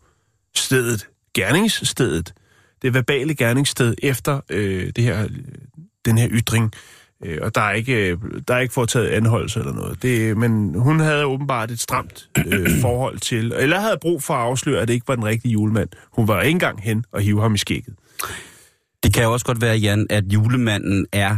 stedet, 0.55 1.07
gerningsstedet, 1.33 2.33
det 2.81 2.93
verbale 2.93 3.35
gerningssted 3.35 3.95
efter 4.03 4.41
øh, 4.49 4.91
det 4.95 5.03
her, 5.03 5.27
den 6.05 6.17
her 6.17 6.27
ytring. 6.31 6.73
Øh, 7.25 7.37
og 7.41 7.55
der 7.55 7.61
er 7.61 7.71
ikke, 7.71 8.17
der 8.47 8.55
er 8.55 8.59
ikke 8.59 8.73
foretaget 8.73 9.07
anholdelse 9.07 9.59
eller 9.59 9.73
noget. 9.73 10.01
Det, 10.01 10.37
men 10.37 10.75
hun 10.75 10.99
havde 10.99 11.25
åbenbart 11.25 11.71
et 11.71 11.79
stramt 11.79 12.29
øh, 12.47 12.69
forhold 12.81 13.19
til, 13.19 13.53
eller 13.55 13.79
havde 13.79 13.97
brug 14.01 14.23
for 14.23 14.33
at 14.33 14.41
afsløre, 14.41 14.81
at 14.81 14.87
det 14.87 14.93
ikke 14.93 15.07
var 15.07 15.15
den 15.15 15.25
rigtige 15.25 15.51
julemand. 15.51 15.89
Hun 16.11 16.27
var 16.27 16.41
ikke 16.41 16.51
engang 16.55 16.81
hen 16.81 17.05
og 17.11 17.21
hive 17.21 17.41
ham 17.41 17.55
i 17.55 17.57
skægget. 17.57 17.95
Det 19.05 19.13
kan 19.13 19.23
jo 19.23 19.33
også 19.33 19.45
godt 19.45 19.61
være, 19.61 19.77
Jan, 19.77 20.07
at 20.09 20.23
julemanden 20.33 21.05
er 21.11 21.37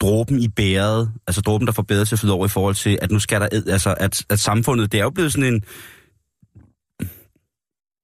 dråben 0.00 0.38
i 0.38 0.48
bæret, 0.48 1.12
altså 1.26 1.40
dråben, 1.40 1.66
der 1.66 1.72
får 1.72 1.82
bedre 1.82 2.04
til 2.04 2.14
at 2.14 2.18
flyde 2.18 2.32
over 2.32 2.46
i 2.46 2.48
forhold 2.48 2.74
til, 2.74 2.98
at 3.02 3.10
nu 3.10 3.18
skal 3.18 3.40
der, 3.40 3.48
altså 3.52 3.94
at, 4.00 4.22
at 4.30 4.40
samfundet, 4.40 4.92
det 4.92 5.00
er 5.00 5.04
jo 5.04 5.10
blevet 5.10 5.32
sådan 5.32 5.54
en, 5.54 5.60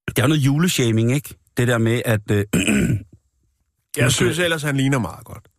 det 0.09 0.19
er 0.19 0.23
jo 0.23 0.29
noget 0.29 0.41
juleshaming, 0.41 1.13
ikke? 1.13 1.35
Det 1.57 1.69
der 1.69 1.79
med, 1.79 2.03
at, 2.05 2.31
øh, 2.31 2.45
Jeg 3.97 4.13
synes 4.13 4.39
ellers, 4.39 4.63
han 4.63 4.77
ligner 4.77 4.99
meget 4.99 5.25
godt. 5.25 5.49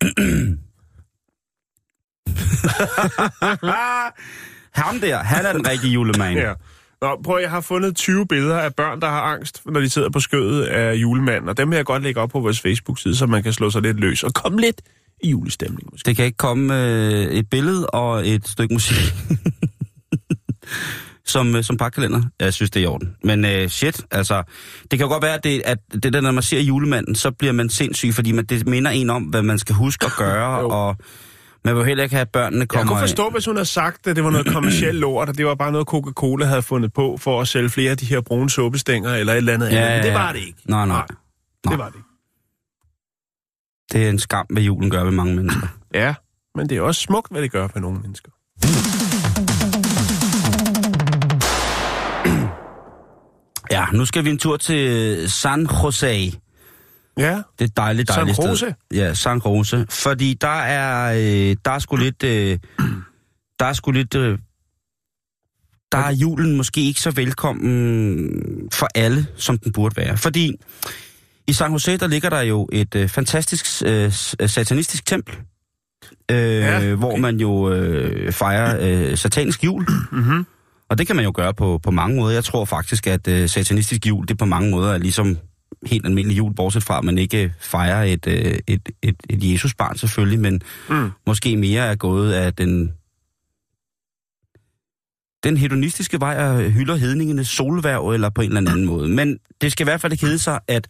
ham 4.80 5.00
der, 5.00 5.18
han 5.18 5.46
er 5.46 5.52
den 5.52 5.68
rigtige 5.68 5.92
julemand. 5.92 6.38
Ja. 6.38 6.54
Nå, 7.02 7.20
prøv, 7.24 7.38
jeg 7.40 7.50
har 7.50 7.60
fundet 7.60 7.96
20 7.96 8.26
billeder 8.26 8.58
af 8.58 8.74
børn, 8.74 9.00
der 9.00 9.08
har 9.08 9.20
angst, 9.20 9.62
når 9.66 9.80
de 9.80 9.90
sidder 9.90 10.10
på 10.10 10.20
skødet 10.20 10.62
af 10.62 10.94
julemanden, 10.94 11.48
og 11.48 11.56
dem 11.56 11.70
vil 11.70 11.76
jeg 11.76 11.84
godt 11.84 12.02
lægge 12.02 12.20
op 12.20 12.28
på 12.28 12.40
vores 12.40 12.60
Facebook-side, 12.60 13.16
så 13.16 13.26
man 13.26 13.42
kan 13.42 13.52
slå 13.52 13.70
sig 13.70 13.82
lidt 13.82 14.00
løs 14.00 14.22
og 14.22 14.34
komme 14.34 14.60
lidt 14.60 14.82
i 15.22 15.30
julestemning 15.30 15.88
måske. 15.92 16.06
Det 16.06 16.16
kan 16.16 16.24
ikke 16.24 16.36
komme 16.36 16.84
øh, 16.84 17.24
et 17.24 17.50
billede 17.50 17.86
og 17.86 18.28
et 18.28 18.48
stykke 18.48 18.74
musik 18.74 18.96
som, 21.26 21.56
øh, 21.56 21.64
som 21.64 21.76
pakkalender. 21.76 22.22
Jeg 22.40 22.54
synes, 22.54 22.70
det 22.70 22.80
er 22.80 22.84
i 22.84 22.86
orden. 22.86 23.16
Men 23.22 23.44
øh, 23.44 23.68
shit, 23.68 24.04
altså, 24.10 24.42
det 24.90 24.98
kan 24.98 25.00
jo 25.00 25.08
godt 25.08 25.22
være, 25.22 25.34
at 25.34 25.44
det, 25.44 25.62
at 25.64 25.78
det 26.02 26.12
der, 26.12 26.20
når 26.20 26.32
man 26.32 26.42
ser 26.42 26.60
julemanden, 26.60 27.14
så 27.14 27.30
bliver 27.30 27.52
man 27.52 27.68
sindssyg, 27.68 28.14
fordi 28.14 28.32
man, 28.32 28.44
det 28.44 28.66
minder 28.66 28.90
en 28.90 29.10
om, 29.10 29.22
hvad 29.22 29.42
man 29.42 29.58
skal 29.58 29.74
huske 29.74 30.06
at 30.06 30.12
gøre, 30.18 30.58
og 30.58 30.96
man 31.66 31.76
vil 31.76 31.84
heller 31.84 32.04
ikke 32.04 32.14
have, 32.14 32.20
at 32.20 32.30
børnene 32.30 32.60
Jeg 32.60 32.68
kommer... 32.68 32.92
kunne 32.92 33.00
forstå, 33.00 33.30
hvis 33.30 33.44
hun 33.46 33.56
havde 33.56 33.66
sagt, 33.66 34.06
at 34.06 34.16
det 34.16 34.24
var 34.24 34.30
noget 34.30 34.46
kommersielt 34.46 34.98
lort, 34.98 35.28
og 35.28 35.38
det 35.38 35.46
var 35.46 35.54
bare 35.54 35.72
noget, 35.72 35.86
Coca-Cola 35.86 36.44
havde 36.44 36.62
fundet 36.62 36.92
på 36.92 37.16
for 37.20 37.40
at 37.40 37.48
sælge 37.48 37.70
flere 37.70 37.90
af 37.90 37.96
de 37.96 38.06
her 38.06 38.20
brune 38.20 38.50
suppestænger 38.50 39.14
eller 39.14 39.32
et 39.32 39.36
eller 39.36 39.52
andet. 39.52 39.72
Ja, 39.72 39.76
andet. 39.76 39.96
Men 39.96 40.04
det 40.04 40.14
var 40.14 40.32
det 40.32 40.38
ikke. 40.38 40.58
Nej, 40.64 40.86
nej. 40.86 41.06
det 41.68 41.78
var 41.78 41.88
det 41.88 41.94
ikke. 41.96 42.08
Det 43.92 44.04
er 44.06 44.10
en 44.10 44.18
skam, 44.18 44.46
hvad 44.50 44.62
julen 44.62 44.90
gør 44.90 45.04
ved 45.04 45.12
mange 45.12 45.34
mennesker. 45.34 45.66
Ja, 45.94 46.14
men 46.54 46.68
det 46.68 46.76
er 46.76 46.82
også 46.82 47.00
smukt, 47.00 47.32
hvad 47.32 47.42
det 47.42 47.52
gør 47.52 47.68
for 47.68 47.78
nogle 47.80 47.98
mennesker. 48.00 48.30
Ja, 53.70 53.86
nu 53.92 54.04
skal 54.04 54.24
vi 54.24 54.30
en 54.30 54.38
tur 54.38 54.56
til 54.56 55.30
San 55.30 55.68
Jose. 55.82 56.32
Ja, 57.18 57.42
Det 57.58 57.64
er 57.64 57.72
dejligt, 57.76 58.08
San 58.12 58.16
dejligt 58.26 58.38
Jose? 58.38 58.56
sted. 58.56 58.72
Ja, 58.98 59.14
San 59.14 59.40
Jose. 59.46 59.86
Fordi 59.90 60.34
der 60.40 60.60
er, 60.60 61.12
øh, 61.50 61.56
der 61.64 61.70
er 61.70 61.78
sgu 61.78 61.96
lidt... 61.96 62.22
Øh, 62.22 62.58
der 63.60 63.66
er 63.66 63.72
sgu 63.72 63.90
lidt... 63.90 64.14
Øh, 64.14 64.38
der 65.92 65.98
er 65.98 66.12
julen 66.12 66.56
måske 66.56 66.80
ikke 66.80 67.00
så 67.00 67.10
velkommen 67.10 68.30
for 68.72 68.88
alle, 68.94 69.26
som 69.36 69.58
den 69.58 69.72
burde 69.72 69.96
være. 69.96 70.16
Fordi 70.16 70.56
i 71.46 71.52
San 71.52 71.72
Jose, 71.72 71.96
der 71.96 72.06
ligger 72.06 72.30
der 72.30 72.40
jo 72.40 72.68
et 72.72 72.94
øh, 72.94 73.08
fantastisk 73.08 73.82
øh, 73.86 74.10
s- 74.12 74.36
satanistisk 74.46 75.06
tempel. 75.06 75.34
Øh, 76.30 76.38
Ja, 76.38 76.76
okay. 76.76 76.92
Hvor 76.92 77.16
man 77.16 77.36
jo 77.40 77.70
øh, 77.72 78.32
fejrer 78.32 78.78
øh, 79.10 79.16
satanisk 79.18 79.64
jul. 79.64 79.86
Mhm. 80.12 80.46
Og 80.88 80.98
det 80.98 81.06
kan 81.06 81.16
man 81.16 81.24
jo 81.24 81.32
gøre 81.34 81.54
på, 81.54 81.80
på 81.82 81.90
mange 81.90 82.16
måder. 82.16 82.34
Jeg 82.34 82.44
tror 82.44 82.64
faktisk, 82.64 83.06
at 83.06 83.28
øh, 83.28 83.48
satanistisk 83.48 84.06
jul, 84.06 84.28
det 84.28 84.38
på 84.38 84.44
mange 84.44 84.70
måder 84.70 84.92
er 84.92 84.98
ligesom 84.98 85.38
helt 85.86 86.06
almindelig 86.06 86.38
jul, 86.38 86.54
bortset 86.54 86.82
fra, 86.82 86.98
at 86.98 87.04
man 87.04 87.18
ikke 87.18 87.52
fejrer 87.60 88.04
et, 88.04 88.26
øh, 88.26 88.58
et, 88.66 88.88
et, 89.02 89.16
et 89.30 89.52
Jesusbarn 89.52 89.96
selvfølgelig, 89.96 90.40
men 90.40 90.60
mm. 90.90 91.10
måske 91.26 91.56
mere 91.56 91.82
er 91.86 91.94
gået 91.94 92.32
af 92.32 92.54
den, 92.54 92.92
den 95.44 95.56
hedonistiske 95.56 96.20
vej 96.20 96.36
og 96.38 96.70
hylder 96.70 96.96
hedningenes 96.96 97.48
solværv 97.48 98.08
eller 98.08 98.30
på 98.30 98.42
en 98.42 98.56
eller 98.56 98.70
anden 98.70 98.86
måde. 98.86 99.08
Men 99.08 99.38
det 99.60 99.72
skal 99.72 99.84
i 99.84 99.88
hvert 99.88 100.00
fald 100.00 100.12
ikke 100.12 100.26
hedde 100.26 100.38
sig, 100.38 100.60
at 100.68 100.88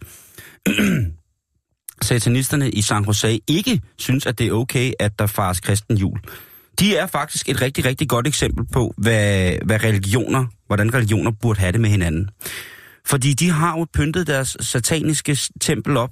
satanisterne 2.01 2.69
i 2.69 2.81
San 2.81 3.03
Jose 3.03 3.39
ikke 3.47 3.81
synes, 3.97 4.25
at 4.25 4.39
det 4.39 4.47
er 4.47 4.51
okay, 4.51 4.91
at 4.99 5.19
der 5.19 5.27
fares 5.27 5.59
kristen 5.59 5.97
jul. 5.97 6.19
De 6.79 6.95
er 6.95 7.07
faktisk 7.07 7.49
et 7.49 7.61
rigtig, 7.61 7.85
rigtig 7.85 8.09
godt 8.09 8.27
eksempel 8.27 8.65
på, 8.73 8.93
hvad, 8.97 9.53
hvad 9.65 9.83
religioner, 9.83 10.45
hvordan 10.67 10.93
religioner 10.93 11.31
burde 11.31 11.59
have 11.59 11.71
det 11.71 11.81
med 11.81 11.89
hinanden. 11.89 12.29
Fordi 13.07 13.33
de 13.33 13.49
har 13.49 13.77
jo 13.77 13.85
pyntet 13.93 14.27
deres 14.27 14.57
sataniske 14.59 15.37
tempel 15.61 15.97
op, 15.97 16.11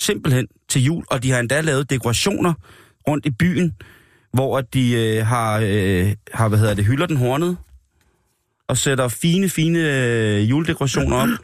simpelthen 0.00 0.46
til 0.68 0.84
jul, 0.84 1.04
og 1.10 1.22
de 1.22 1.30
har 1.30 1.40
endda 1.40 1.60
lavet 1.60 1.90
dekorationer 1.90 2.52
rundt 3.08 3.26
i 3.26 3.30
byen, 3.30 3.74
hvor 4.32 4.60
de 4.60 4.92
øh, 4.92 5.26
har, 5.26 5.60
øh, 5.64 6.12
har, 6.34 6.48
hvad 6.48 6.58
hedder 6.58 6.74
det, 6.74 6.84
hylder 6.84 7.06
den 7.06 7.16
hornet, 7.16 7.56
og 8.68 8.78
sætter 8.78 9.08
fine, 9.08 9.48
fine 9.48 9.78
øh, 9.78 10.50
juledekorationer 10.50 11.16
op. 11.16 11.28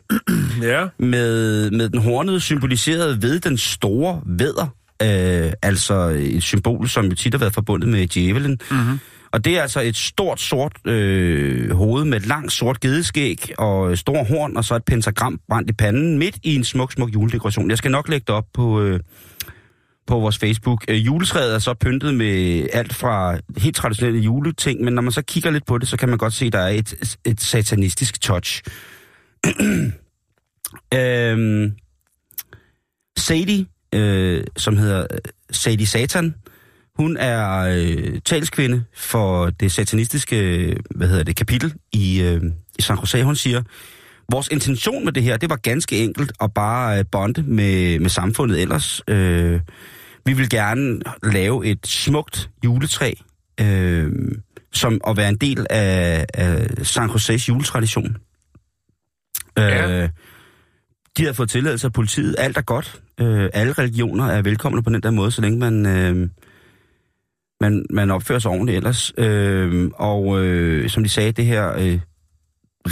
Ja. 0.62 0.87
Med, 0.98 1.70
med 1.70 1.88
den 1.88 1.98
hornede 1.98 2.40
symboliseret 2.40 3.22
ved 3.22 3.40
den 3.40 3.59
store 3.59 4.22
vædder. 4.27 4.66
Øh, 5.03 5.53
altså 5.62 5.94
et 6.18 6.42
symbol, 6.42 6.88
som 6.88 7.07
jo 7.07 7.14
tit 7.14 7.35
har 7.35 7.38
været 7.38 7.55
forbundet 7.55 7.88
med 7.88 8.07
djævelen. 8.07 8.61
Mm-hmm. 8.70 8.98
Og 9.33 9.45
det 9.45 9.59
er 9.59 9.62
altså 9.62 9.81
et 9.81 9.97
stort 9.97 10.41
sort 10.41 10.73
øh, 10.87 11.71
hoved 11.71 12.05
med 12.05 12.17
et 12.21 12.27
langt 12.27 12.53
sort 12.53 12.81
gedeskæg 12.81 13.53
og 13.59 13.91
øh, 13.91 13.97
stor 13.97 14.25
horn, 14.25 14.57
og 14.57 14.64
så 14.64 14.75
et 14.75 14.85
pentagram 14.85 15.41
brændt 15.49 15.71
i 15.71 15.73
panden 15.73 16.19
midt 16.19 16.38
i 16.43 16.55
en 16.55 16.64
smuk, 16.64 16.93
smuk 16.93 17.14
juledekoration. 17.14 17.71
Jeg 17.71 17.79
skal 17.79 17.91
nok 17.91 18.09
lægge 18.09 18.25
det 18.27 18.35
op 18.35 18.47
på, 18.55 18.81
øh, 18.83 19.01
på 20.07 20.19
vores 20.19 20.38
Facebook. 20.38 20.85
Øh, 20.88 21.07
juletræet 21.07 21.55
er 21.55 21.59
så 21.59 21.75
pyntet 21.75 22.14
med 22.14 22.67
alt 22.73 22.95
fra 22.95 23.38
helt 23.57 23.77
traditionelle 23.77 24.21
juleting, 24.21 24.81
men 24.81 24.95
når 24.95 25.03
man 25.03 25.12
så 25.12 25.23
kigger 25.23 25.51
lidt 25.51 25.67
på 25.67 25.79
det, 25.79 25.88
så 25.88 25.97
kan 25.97 26.09
man 26.09 26.19
godt 26.19 26.33
se, 26.33 26.47
at 26.47 26.53
der 26.53 26.59
er 26.59 26.69
et, 26.69 27.19
et 27.25 27.41
satanistisk 27.41 28.21
touch. 28.21 28.62
øhm, 30.95 31.73
Sadie, 33.17 33.67
øh, 33.95 34.45
som 34.57 34.77
hedder 34.77 35.07
øh, 35.11 35.19
Sadie 35.51 35.87
Satan, 35.87 36.35
hun 36.99 37.17
er 37.17 37.59
øh, 37.59 38.21
talskvinde 38.25 38.85
for 38.95 39.51
det 39.51 39.73
satanistiske 39.73 40.37
hvad 40.91 41.09
hedder 41.09 41.25
det, 41.25 41.37
kapitel 41.37 41.75
i, 41.93 42.23
øh, 42.23 42.43
i 42.79 42.83
San 42.83 42.99
Jose. 42.99 43.25
Hun 43.25 43.37
siger, 43.37 43.63
vores 44.33 44.49
intention 44.49 45.05
med 45.05 45.13
det 45.13 45.23
her, 45.23 45.37
det 45.37 45.51
var 45.51 45.57
ganske 45.57 46.05
enkelt 46.05 46.33
at 46.41 46.55
bare 46.55 46.99
øh, 46.99 47.05
bonde 47.13 47.43
med, 47.43 47.99
med 47.99 48.11
samfundet 48.11 48.63
ellers. 48.63 49.03
Øh, 49.09 49.61
vi 50.27 50.33
vil 50.33 50.49
gerne 50.51 51.01
lave 51.23 51.67
et 51.67 51.87
smukt 51.87 52.51
juletræ, 52.65 53.13
øh, 53.61 54.13
som 54.73 55.01
at 55.07 55.17
være 55.17 55.29
en 55.29 55.37
del 55.37 55.67
af, 55.71 56.27
af 56.35 56.69
San 56.83 57.11
Joses 57.11 57.49
juletradition. 57.49 58.17
Ja. 59.57 60.03
Øh, 60.03 60.09
de 61.19 61.25
har 61.25 61.33
fået 61.33 61.51
tilladelse 61.51 61.87
af 61.87 61.93
politiet. 61.93 62.35
Alt 62.39 62.57
er 62.57 62.63
godt. 62.63 63.01
Øh, 63.21 63.51
alle 63.55 63.73
religioner 63.73 64.27
er 64.27 64.43
velkomne 64.43 64.83
på 64.83 64.91
den 64.91 65.03
der 65.03 65.11
måde, 65.11 65.31
så 65.31 65.41
længe 65.41 65.59
man, 65.59 65.87
øh, 65.87 66.29
man, 67.61 67.85
man 67.90 68.11
opfører 68.11 68.38
sig 68.38 68.51
ordentligt 68.51 68.77
ellers. 68.77 69.12
Øh, 69.18 69.90
og 69.94 70.44
øh, 70.44 70.90
som 70.90 71.03
de 71.03 71.09
sagde, 71.09 71.33
det 71.33 71.47
her 71.47 71.73
øh, 71.79 72.01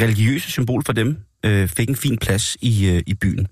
religiøse 0.01 0.51
symbol 0.51 0.83
for 0.85 0.93
dem 0.93 1.17
øh, 1.45 1.69
fik 1.69 1.89
en 1.89 1.97
fin 1.97 2.19
plads 2.19 2.57
i, 2.61 2.91
øh, 2.91 3.03
i 3.07 3.15
byen. 3.15 3.47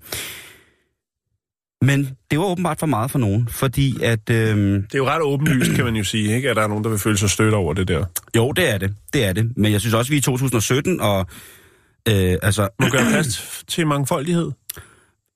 Men 1.81 2.09
det 2.31 2.39
var 2.39 2.45
åbenbart 2.45 2.79
for 2.79 2.85
meget 2.85 3.11
for 3.11 3.19
nogen, 3.19 3.47
fordi 3.47 4.03
at... 4.03 4.29
Øh, 4.29 4.57
Det 4.57 4.93
er 4.93 4.97
jo 4.97 5.05
ret 5.07 5.21
åbenlyst, 5.21 5.71
kan 5.75 5.85
man 5.85 5.95
jo 5.95 6.03
sige, 6.03 6.35
ikke? 6.35 6.49
at 6.49 6.55
der 6.55 6.61
er 6.63 6.67
nogen, 6.67 6.83
der 6.83 6.89
vil 6.89 6.99
føle 6.99 7.17
sig 7.17 7.29
stødt 7.29 7.53
over 7.53 7.73
det 7.73 7.87
der. 7.87 8.05
jo, 8.35 8.51
det 8.51 8.69
er 8.73 8.77
det. 8.77 8.93
Det 9.13 9.25
er 9.25 9.33
det. 9.33 9.57
Men 9.57 9.71
jeg 9.71 9.81
synes 9.81 9.93
også, 9.93 10.11
vi 10.11 10.15
er 10.15 10.19
i 10.19 10.21
2017, 10.21 11.01
og... 11.01 11.27
Øh, 12.09 12.37
altså, 12.41 12.69
Må 12.79 12.87
gøre 12.89 13.05
plads 13.11 13.63
til 13.67 13.87
mangfoldighed. 13.87 14.51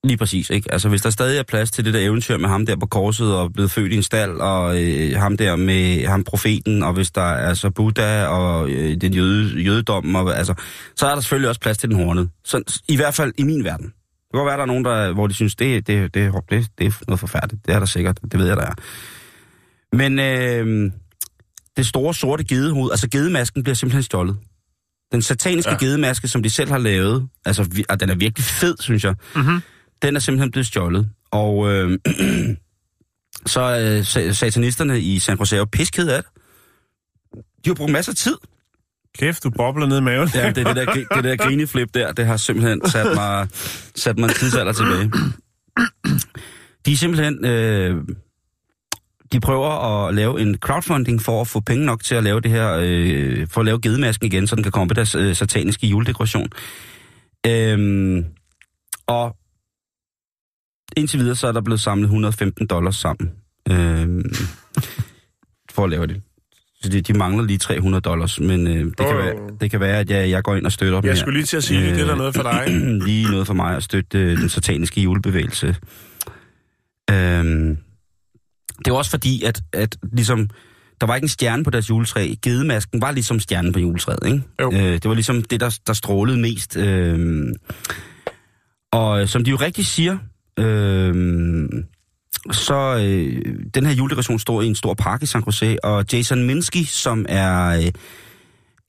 Lige 0.03 0.17
præcis, 0.17 0.49
ikke? 0.49 0.71
Altså, 0.71 0.89
hvis 0.89 1.01
der 1.01 1.09
stadig 1.09 1.39
er 1.39 1.43
plads 1.43 1.71
til 1.71 1.85
det 1.85 1.93
der 1.93 1.99
eventyr 1.99 2.38
med 2.38 2.49
ham 2.49 2.65
der 2.65 2.75
på 2.75 2.85
korset 2.85 3.35
og 3.35 3.53
blevet 3.53 3.71
født 3.71 3.93
i 3.93 3.95
en 3.95 4.03
stald, 4.03 4.31
og 4.31 4.83
øh, 4.83 5.15
ham 5.15 5.38
der 5.38 5.55
med 5.55 6.05
ham 6.05 6.23
profeten, 6.23 6.83
og 6.83 6.93
hvis 6.93 7.12
der 7.12 7.21
er 7.21 7.47
altså 7.47 7.69
Buddha 7.69 8.25
og 8.25 8.69
øh, 8.69 9.01
den 9.01 9.13
jøde, 9.13 9.62
jødedom, 9.62 10.15
og, 10.15 10.38
altså, 10.38 10.53
så 10.95 11.07
er 11.07 11.13
der 11.13 11.21
selvfølgelig 11.21 11.49
også 11.49 11.62
plads 11.62 11.77
til 11.77 11.89
den 11.89 11.97
hornede. 11.97 12.29
Så, 12.45 12.81
I 12.88 12.95
hvert 12.95 13.13
fald 13.13 13.33
i 13.38 13.43
min 13.43 13.63
verden. 13.63 13.85
Det 13.85 14.33
kan 14.33 14.39
godt 14.39 14.47
være, 14.47 14.57
der 14.57 14.63
er 14.63 14.67
nogen, 14.67 14.85
der, 14.85 15.13
hvor 15.13 15.27
de 15.27 15.33
synes, 15.33 15.55
det, 15.55 15.88
det, 15.88 16.13
det, 16.13 16.33
det, 16.49 16.67
det 16.79 16.88
er 16.88 16.91
noget 17.07 17.19
forfærdeligt. 17.19 17.65
Det 17.65 17.75
er 17.75 17.79
der 17.79 17.85
sikkert. 17.85 18.19
Det 18.31 18.39
ved 18.39 18.47
jeg, 18.47 18.57
der 18.57 18.65
er. 18.65 18.73
Men 19.95 20.19
øh, 20.19 20.91
det 21.77 21.88
store 21.88 22.13
sorte 22.13 22.43
gedehoved, 22.43 22.91
altså 22.91 23.09
gedemasken 23.09 23.63
bliver 23.63 23.75
simpelthen 23.75 24.03
stjålet. 24.03 24.38
Den 25.12 25.21
sataniske 25.21 25.71
ja. 25.71 25.77
Gedemaske, 25.77 26.27
som 26.27 26.43
de 26.43 26.49
selv 26.49 26.69
har 26.71 26.77
lavet, 26.77 27.27
altså 27.45 27.83
og 27.89 27.99
den 27.99 28.09
er 28.09 28.15
virkelig 28.15 28.45
fed, 28.45 28.75
synes 28.79 29.03
jeg, 29.03 29.15
Mm-hmm. 29.35 29.62
Den 30.01 30.15
er 30.15 30.19
simpelthen 30.19 30.51
blevet 30.51 30.67
stjålet. 30.67 31.09
Og 31.31 31.71
øh, 31.71 31.99
så 33.45 33.62
øh, 33.62 34.33
satanisterne 34.33 34.99
i 34.99 35.19
San 35.19 35.38
Jose 35.38 35.55
er 35.55 35.59
jo 35.59 35.65
piskede 35.71 36.15
af 36.15 36.23
det. 36.23 36.31
De 37.65 37.69
har 37.69 37.73
brugt 37.75 37.91
masser 37.91 38.12
af 38.12 38.15
tid. 38.15 38.38
Kæft, 39.17 39.43
du 39.43 39.49
bobler 39.49 39.88
ned 39.88 39.97
i 39.97 40.01
maven. 40.01 40.29
Ja, 40.33 40.49
det, 40.49 40.57
er 40.57 40.73
det, 40.73 40.88
der, 40.88 40.93
det 40.93 41.23
der 41.23 41.35
grineflip 41.45 41.93
der, 41.93 42.12
det 42.12 42.25
har 42.25 42.38
simpelthen 42.38 42.89
sat 42.89 43.15
mig, 43.15 43.47
sat 43.95 44.17
mig 44.17 44.27
en 44.27 44.33
tidsalder 44.33 44.73
tilbage. 44.73 45.12
De 46.85 46.91
er 46.91 46.95
simpelthen... 46.95 47.45
Øh, 47.45 48.03
de 49.31 49.39
prøver 49.39 49.69
at 49.69 50.13
lave 50.15 50.41
en 50.41 50.57
crowdfunding 50.57 51.21
for 51.21 51.41
at 51.41 51.47
få 51.47 51.59
penge 51.59 51.85
nok 51.85 52.03
til 52.03 52.15
at 52.15 52.23
lave 52.23 52.41
det 52.41 52.51
her, 52.51 52.79
øh, 52.81 53.47
for 53.47 53.59
at 53.59 53.65
lave 53.65 53.81
gedemasken 53.81 54.27
igen, 54.27 54.47
så 54.47 54.55
den 54.55 54.63
kan 54.63 54.71
komme 54.71 54.88
på 54.88 54.93
deres 54.93 55.15
øh, 55.15 55.35
sataniske 55.35 55.88
juledekoration. 55.88 56.47
Øhm, 57.47 58.25
og 59.07 59.35
indtil 60.97 61.19
videre 61.19 61.36
så 61.36 61.47
er 61.47 61.52
der 61.52 61.62
blevet 61.62 61.80
samlet 61.82 62.06
115 62.06 62.67
dollars 62.67 62.95
sammen 62.95 63.32
øhm, 63.71 64.34
for 65.71 65.84
at 65.84 65.89
lave 65.89 66.08
det. 66.08 66.21
Så 66.82 66.89
de, 66.89 67.02
de 67.02 67.13
mangler 67.13 67.43
lige 67.43 67.58
300 67.58 68.02
dollars, 68.02 68.39
men 68.39 68.67
øh, 68.67 68.86
det, 68.86 68.97
kan 68.97 69.08
Åh. 69.08 69.17
være, 69.17 69.34
det 69.62 69.71
kan 69.71 69.80
være, 69.80 69.99
at 69.99 70.10
jeg, 70.10 70.30
jeg 70.30 70.43
går 70.43 70.56
ind 70.56 70.65
og 70.65 70.71
støtter 70.71 71.02
dem 71.02 71.08
Jeg 71.08 71.13
her. 71.13 71.19
skulle 71.19 71.38
lige 71.38 71.45
til 71.45 71.58
at 71.58 71.63
sige, 71.63 71.82
det 71.82 72.02
er 72.02 72.06
der 72.06 72.15
noget 72.15 72.36
for 72.36 72.43
dig. 72.43 72.67
lige 73.08 73.32
noget 73.32 73.47
for 73.47 73.54
mig 73.54 73.75
at 73.75 73.84
støtte 73.84 74.17
øh, 74.19 74.38
den 74.38 74.49
sataniske 74.49 75.02
julebevægelse. 75.02 75.75
Øhm, 77.12 77.78
det 78.86 78.91
var 78.91 78.97
også 78.97 79.12
fordi, 79.12 79.43
at, 79.43 79.62
at 79.73 79.97
ligesom, 80.13 80.49
der 81.02 81.08
var 81.08 81.15
ikke 81.15 81.25
en 81.25 81.30
stjerne 81.30 81.63
på 81.63 81.69
deres 81.69 81.89
juletræ. 81.89 82.34
Gedemasken 82.41 83.02
var 83.02 83.12
ligesom 83.12 83.39
stjernen 83.39 83.73
på 83.73 83.80
juletræet, 83.80 84.19
ikke? 84.25 84.41
Jo. 84.62 84.71
Øh, 84.73 84.80
det 84.93 85.06
var 85.06 85.13
ligesom 85.13 85.41
det, 85.43 85.60
der, 85.60 85.80
der 85.88 85.93
strålede 85.93 86.39
mest. 86.39 86.78
Øhm, 86.78 87.54
og 88.91 89.21
øh, 89.21 89.28
som 89.28 89.43
de 89.43 89.52
jo 89.52 89.58
rigtig 89.58 89.86
siger, 89.86 90.17
øhm, 90.59 91.85
så 92.51 92.97
øh, 92.97 93.55
den 93.73 93.85
her 93.85 93.93
juledekoration 93.93 94.39
står 94.39 94.61
i 94.61 94.67
en 94.67 94.75
stor 94.75 94.93
park 94.93 95.23
i 95.23 95.25
San 95.25 95.43
Jose, 95.47 95.85
og 95.85 96.05
Jason 96.13 96.43
Minsky, 96.43 96.83
som 96.83 97.25
er... 97.29 97.67
Øh, 97.67 97.91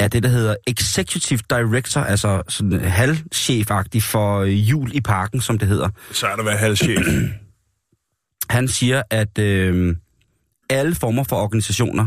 er 0.00 0.08
det, 0.08 0.22
der 0.22 0.28
hedder 0.28 0.54
Executive 0.66 1.40
Director, 1.50 2.00
altså 2.00 2.42
sådan 2.48 2.80
halvchef-agtig 2.80 4.02
for 4.02 4.38
øh, 4.38 4.70
jul 4.70 4.94
i 4.94 5.00
parken, 5.00 5.40
som 5.40 5.58
det 5.58 5.68
hedder. 5.68 5.88
Så 6.12 6.26
er 6.26 6.36
der 6.36 6.42
været 6.42 6.58
halvchef. 6.58 7.06
Han 8.50 8.68
siger, 8.68 9.02
at 9.10 9.38
øh, 9.38 9.96
alle 10.70 10.94
former 10.94 11.24
for 11.24 11.36
organisationer, 11.36 12.06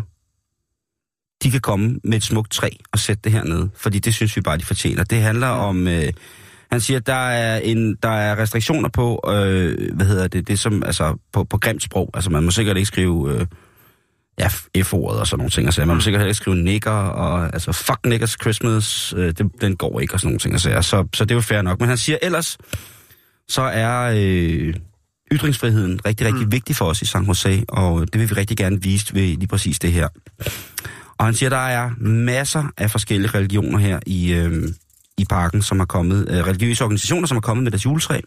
de 1.44 1.52
kan 1.52 1.62
komme 1.62 2.00
med 2.04 2.18
et 2.18 2.24
smukt 2.24 2.52
træ 2.52 2.70
og 2.92 3.00
sætte 3.00 3.22
det 3.24 3.32
hernede, 3.32 3.70
fordi 3.76 4.00
det 4.00 4.14
synes 4.14 4.36
vi 4.36 4.42
bare, 4.42 4.58
de 4.58 4.66
fortjener. 4.66 5.04
Det 5.04 5.22
handler 5.22 5.48
om... 5.48 5.88
Øh, 5.88 6.14
han 6.74 6.82
siger, 6.82 7.00
at 7.00 7.08
der 7.08 7.30
er, 7.30 7.58
en, 7.58 7.96
der 8.04 8.10
er 8.10 8.38
restriktioner 8.38 8.90
på, 8.90 9.24
øh, 9.28 9.96
hvad 9.96 10.06
hedder 10.06 10.28
det, 10.28 10.48
det 10.48 10.60
som, 10.60 10.84
altså 10.84 11.18
på, 11.34 11.44
på 11.44 11.58
grimt 11.58 11.84
sprog. 11.84 12.10
Altså 12.14 12.30
man 12.30 12.44
må 12.44 12.52
sikkert 12.52 12.78
ikke 12.78 12.88
skrive 12.88 13.34
øh, 13.34 13.46
ja, 14.40 14.48
F-ordet 14.84 15.20
og 15.20 15.28
sådan 15.28 15.38
nogle 15.38 15.52
ting. 15.52 15.68
Altså, 15.68 15.86
man 15.86 15.96
må 15.96 16.02
sikkert 16.02 16.20
heller 16.20 16.30
ikke 16.30 16.38
skrive 16.38 16.56
nigger, 16.56 16.92
og 16.92 17.54
altså 17.54 17.72
fuck 17.72 18.00
niggers 18.06 18.38
Christmas, 18.42 19.14
øh, 19.18 19.34
det, 19.38 19.52
den 19.62 19.76
går 19.76 20.00
ikke 20.00 20.14
og 20.14 20.20
sådan 20.20 20.28
nogle 20.28 20.40
ting. 20.40 20.54
Altså, 20.54 20.82
så, 20.82 21.08
så 21.14 21.26
det 21.26 21.32
er 21.32 21.36
jo 21.36 21.42
fair 21.42 21.62
nok. 21.62 21.80
Men 21.80 21.90
han 21.90 21.98
siger, 21.98 22.18
ellers 22.22 22.58
så 23.48 23.62
er 23.62 24.14
øh, 24.18 24.74
ytringsfriheden 25.32 26.06
rigtig, 26.06 26.28
rigtig 26.28 26.46
mm. 26.46 26.52
vigtig 26.52 26.76
for 26.76 26.86
os 26.86 27.02
i 27.02 27.06
San 27.06 27.24
Jose, 27.24 27.64
og 27.70 28.14
det 28.14 28.22
vil 28.22 28.30
vi 28.30 28.34
rigtig 28.34 28.58
gerne 28.58 28.82
vise 28.82 29.16
ved 29.16 29.28
lige 29.28 29.48
præcis 29.48 29.80
det 29.80 29.92
her. 29.92 30.08
Og 31.18 31.26
han 31.26 31.34
siger, 31.34 31.50
der 31.50 31.58
er 31.58 31.90
masser 32.00 32.64
af 32.78 32.92
forskellige 32.92 33.32
religioner 33.32 33.80
her 33.80 34.00
i, 34.06 34.34
øh, 34.34 34.64
i 35.18 35.26
parken, 35.30 35.62
som 35.62 35.80
har 35.80 35.86
kommet, 35.86 36.28
øh, 36.30 36.38
religiøse 36.38 36.84
organisationer, 36.84 37.28
som 37.28 37.36
har 37.36 37.42
kommet 37.42 37.64
med 37.64 37.72
deres 37.72 37.86
juletræ. 37.86 38.20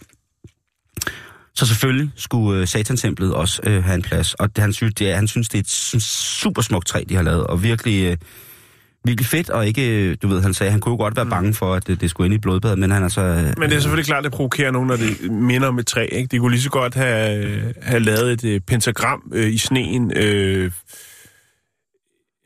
Så 1.55 1.66
selvfølgelig 1.66 2.11
skulle 2.16 2.61
øh, 2.61 2.66
Satantemplet 2.68 3.34
også 3.34 3.61
øh, 3.64 3.84
have 3.84 3.95
en 3.95 4.03
plads. 4.03 4.34
Og 4.34 4.57
det, 4.57 4.62
han, 4.62 4.72
synes, 4.72 4.95
det 4.95 5.11
er, 5.11 5.14
han 5.14 5.28
synes, 5.28 5.49
det 5.49 5.59
er 5.59 5.62
et 5.62 5.66
su- 5.66 6.41
super 6.41 6.62
smukt 6.62 6.87
træ, 6.87 7.05
de 7.09 7.14
har 7.16 7.22
lavet. 7.22 7.47
Og 7.47 7.62
virkelig, 7.62 8.05
øh, 8.05 8.16
virkelig 9.05 9.26
fedt, 9.26 9.51
og 9.51 9.66
ikke, 9.66 10.14
du 10.14 10.28
ved, 10.28 10.43
han 10.43 10.55
sagde, 10.55 10.70
han 10.72 10.80
kunne 10.80 10.93
jo 10.93 10.97
godt 10.97 11.16
være 11.16 11.26
bange 11.26 11.55
for, 11.55 11.74
at 11.74 11.87
det, 11.87 12.01
det 12.01 12.11
skulle 12.11 12.26
ind 12.26 12.34
i 12.34 12.39
blodbad, 12.39 12.76
men 12.76 12.91
han 12.91 13.03
er 13.03 13.09
så... 13.09 13.20
øh, 13.20 13.55
Men 13.59 13.70
det 13.70 13.76
er 13.76 13.80
selvfølgelig 13.80 14.07
klart, 14.07 14.18
at 14.18 14.24
det 14.24 14.32
provokerer 14.32 14.70
nogen, 14.70 14.89
når 14.89 14.97
det 14.97 15.30
minder 15.30 15.68
om 15.68 15.78
et 15.78 15.87
træ. 15.87 16.09
Ikke? 16.12 16.28
De 16.28 16.39
kunne 16.39 16.53
lige 16.53 16.62
så 16.62 16.70
godt 16.70 16.95
have, 16.95 17.74
have 17.82 18.01
lavet 18.01 18.32
et 18.32 18.45
øh, 18.45 18.61
pentagram 18.61 19.22
øh, 19.32 19.53
i 19.53 19.59
sneen. 19.59 20.12
Øh, 20.16 20.70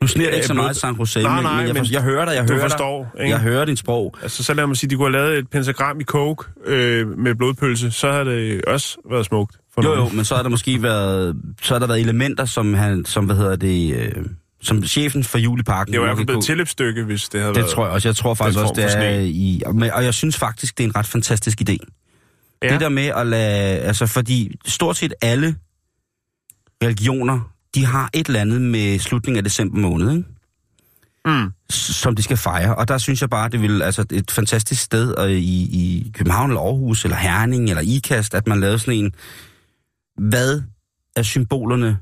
Nu 0.01 0.07
sner 0.07 0.23
det 0.25 0.29
Øh, 0.29 0.35
ikke 0.35 0.47
så 0.47 0.53
blod- 0.53 0.63
meget 0.63 0.75
San 0.77 0.95
Jose, 0.95 1.23
Nej, 1.23 1.41
nej, 1.41 1.55
men, 1.57 1.65
jeg, 1.67 1.73
men 1.73 1.85
for, 1.85 1.91
jeg 1.93 2.01
hører 2.01 2.25
dig, 2.25 2.33
jeg 2.35 2.43
hører 2.49 2.61
forstår, 2.69 3.11
dig. 3.15 3.21
ikke? 3.23 3.31
Jeg 3.31 3.39
hører 3.41 3.65
din 3.65 3.77
sprog. 3.77 4.15
altså, 4.21 4.43
så 4.43 4.53
lad 4.53 4.67
mig 4.67 4.77
sige, 4.77 4.89
de 4.89 4.95
kunne 4.95 5.17
have 5.17 5.25
lavet 5.25 5.39
et 5.39 5.49
pentagram 5.49 5.99
i 5.99 6.03
coke 6.03 6.45
øh, 6.65 7.17
med 7.17 7.35
blodpølse, 7.35 7.91
så 7.91 8.11
har 8.11 8.23
det 8.23 8.65
også 8.65 8.97
været 9.09 9.25
smukt. 9.25 9.55
For 9.73 9.81
Jo, 9.83 9.95
nogen. 9.95 10.09
jo, 10.11 10.15
men 10.15 10.25
så 10.25 10.35
har 10.35 10.43
der 10.43 10.49
måske 10.49 10.83
været, 10.83 11.35
så 11.61 11.73
har 11.73 11.79
der 11.79 11.87
været 11.87 11.99
elementer, 12.01 12.45
som 12.45 12.73
han, 12.73 13.05
som, 13.05 13.25
hvad 13.25 13.35
hedder 13.35 13.55
det, 13.55 13.95
øh, 13.95 14.25
som 14.61 14.83
chefen 14.83 15.23
for 15.23 15.37
Juleparken... 15.37 15.91
Det 15.93 15.99
var 16.01 16.05
i 16.05 16.07
hvert 16.07 16.17
fald 16.17 16.27
blevet 16.27 16.43
tilløbsstykke, 16.43 17.03
hvis 17.03 17.29
det 17.29 17.41
havde 17.41 17.53
Det 17.53 17.61
været... 17.61 17.71
tror 17.73 17.85
jeg 17.85 17.93
også. 17.93 18.07
Jeg 18.07 18.15
tror 18.15 18.33
faktisk 18.33 18.59
også, 18.59 18.73
det 18.75 19.05
er 19.05 19.19
i... 19.19 19.61
Og 19.93 20.03
jeg 20.03 20.13
synes 20.13 20.37
faktisk, 20.37 20.77
det 20.77 20.83
er 20.83 20.87
en 20.87 20.95
ret 20.95 21.05
fantastisk 21.07 21.61
idé. 21.69 21.77
Ja. 22.63 22.69
Det 22.73 22.79
der 22.79 22.89
med 22.89 23.05
at 23.07 23.27
lade... 23.27 23.79
Altså, 23.79 24.05
fordi 24.07 24.55
stort 24.65 24.97
set 24.97 25.13
alle 25.21 25.55
religioner, 26.83 27.39
de 27.75 27.85
har 27.85 28.09
et 28.13 28.27
eller 28.27 28.41
andet 28.41 28.61
med 28.61 28.99
slutningen 28.99 29.37
af 29.37 29.43
december 29.43 29.79
måned, 29.79 30.11
ikke? 30.11 30.23
Mm. 31.25 31.51
Som 31.69 32.15
de 32.15 32.23
skal 32.23 32.37
fejre. 32.37 32.75
Og 32.75 32.87
der 32.87 32.97
synes 32.97 33.21
jeg 33.21 33.29
bare, 33.29 33.49
det 33.49 33.61
vil 33.61 33.81
altså 33.81 34.05
et 34.11 34.31
fantastisk 34.31 34.81
sted 34.81 35.15
øh, 35.19 35.31
i, 35.31 35.61
i 35.61 36.11
København 36.13 36.49
eller 36.49 36.61
Aarhus 36.61 37.03
eller 37.03 37.17
Herning 37.17 37.69
eller 37.69 37.81
Ikast, 37.81 38.33
at 38.33 38.47
man 38.47 38.59
lavede 38.59 38.79
sådan 38.79 38.93
en, 38.93 39.11
hvad 40.17 40.61
er 41.15 41.21
symbolerne 41.21 41.97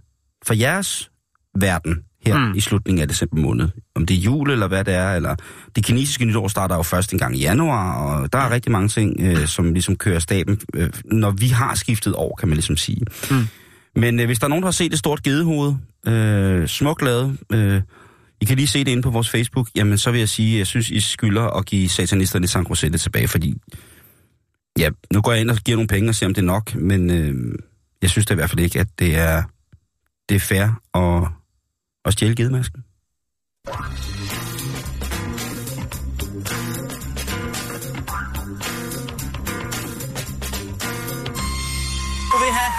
for 0.45 0.53
jeres 0.53 1.11
verden 1.55 2.03
her 2.25 2.37
mm. 2.37 2.53
i 2.53 2.59
slutningen 2.59 3.01
af 3.01 3.07
december 3.07 3.37
måned? 3.37 3.69
Om 3.95 4.05
det 4.05 4.17
er 4.17 4.21
jul 4.21 4.51
eller 4.51 4.67
hvad 4.67 4.83
det 4.83 4.93
er, 4.93 5.13
eller 5.13 5.35
det 5.75 5.85
kinesiske 5.85 6.25
nytår 6.25 6.47
starter 6.47 6.75
jo 6.75 6.83
først 6.83 7.13
en 7.13 7.19
gang 7.19 7.35
i 7.37 7.39
januar, 7.39 7.93
og 7.93 8.33
der 8.33 8.39
er 8.39 8.49
rigtig 8.49 8.71
mange 8.71 8.87
ting, 8.87 9.15
øh, 9.19 9.47
som 9.47 9.73
ligesom 9.73 9.95
kører 9.95 10.19
staben, 10.19 10.59
øh, 10.73 10.89
når 11.05 11.31
vi 11.31 11.47
har 11.47 11.75
skiftet 11.75 12.15
år, 12.15 12.35
kan 12.39 12.47
man 12.47 12.55
ligesom 12.55 12.77
sige. 12.77 13.05
Mm. 13.31 13.47
Men 13.99 14.19
øh, 14.19 14.25
hvis 14.25 14.39
der 14.39 14.45
er 14.45 14.49
nogen, 14.49 14.63
der 14.63 14.67
har 14.67 14.71
set 14.71 14.93
et 14.93 14.99
stort 14.99 15.23
gedehoved, 15.23 15.73
øh, 16.07 16.67
smukt 16.67 17.01
lavet, 17.01 17.37
øh, 17.51 17.81
I 18.41 18.45
kan 18.45 18.55
lige 18.55 18.67
se 18.67 18.83
det 18.83 18.91
inde 18.91 19.03
på 19.03 19.09
vores 19.09 19.29
Facebook, 19.29 19.67
jamen 19.75 19.97
så 19.97 20.11
vil 20.11 20.19
jeg 20.19 20.29
sige, 20.29 20.53
at 20.53 20.57
jeg 20.57 20.67
synes, 20.67 20.89
I 20.89 20.99
skylder 20.99 21.43
at 21.43 21.65
give 21.65 21.89
satanisterne 21.89 22.47
San 22.47 22.67
Rosette 22.67 22.97
tilbage, 22.97 23.27
fordi 23.27 23.55
ja, 24.79 24.89
nu 25.13 25.21
går 25.21 25.31
jeg 25.31 25.41
ind 25.41 25.49
og 25.49 25.57
giver 25.57 25.75
nogle 25.75 25.87
penge 25.87 26.09
og 26.09 26.15
ser, 26.15 26.25
om 26.25 26.33
det 26.33 26.41
er 26.41 26.45
nok, 26.45 26.75
men 26.75 27.09
øh, 27.09 27.55
jeg 28.01 28.09
synes 28.09 28.25
da 28.25 28.33
i 28.33 28.35
hvert 28.35 28.49
fald 28.49 28.59
ikke, 28.59 28.79
at 28.79 28.87
det 28.99 29.17
er, 29.17 29.43
det 30.29 30.35
er 30.35 30.39
fair 30.39 30.81
at, 30.93 31.27
at 32.05 32.13
stjæle 32.13 32.35
gedemasken. 32.35 32.83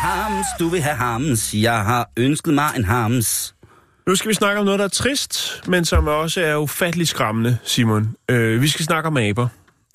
Hams, 0.01 0.46
du 0.59 0.68
vil 0.68 0.80
have 0.82 0.96
hams, 0.96 1.55
jeg 1.55 1.84
har 1.84 2.11
ønsket 2.16 2.55
mig 2.55 2.70
en 2.76 2.84
hams. 2.84 3.55
Nu 4.07 4.14
skal 4.14 4.28
vi 4.28 4.34
snakke 4.34 4.59
om 4.59 4.64
noget, 4.64 4.78
der 4.78 4.84
er 4.84 4.88
trist, 4.88 5.62
men 5.68 5.84
som 5.84 6.07
også 6.07 6.40
er 6.40 6.57
ufattelig 6.57 7.09
skræmmende, 7.09 7.59
Simon. 7.64 8.16
Øh, 8.30 8.62
vi 8.62 8.68
skal 8.68 8.84
snakke 8.84 9.07
om 9.07 9.16
aber, 9.16 9.48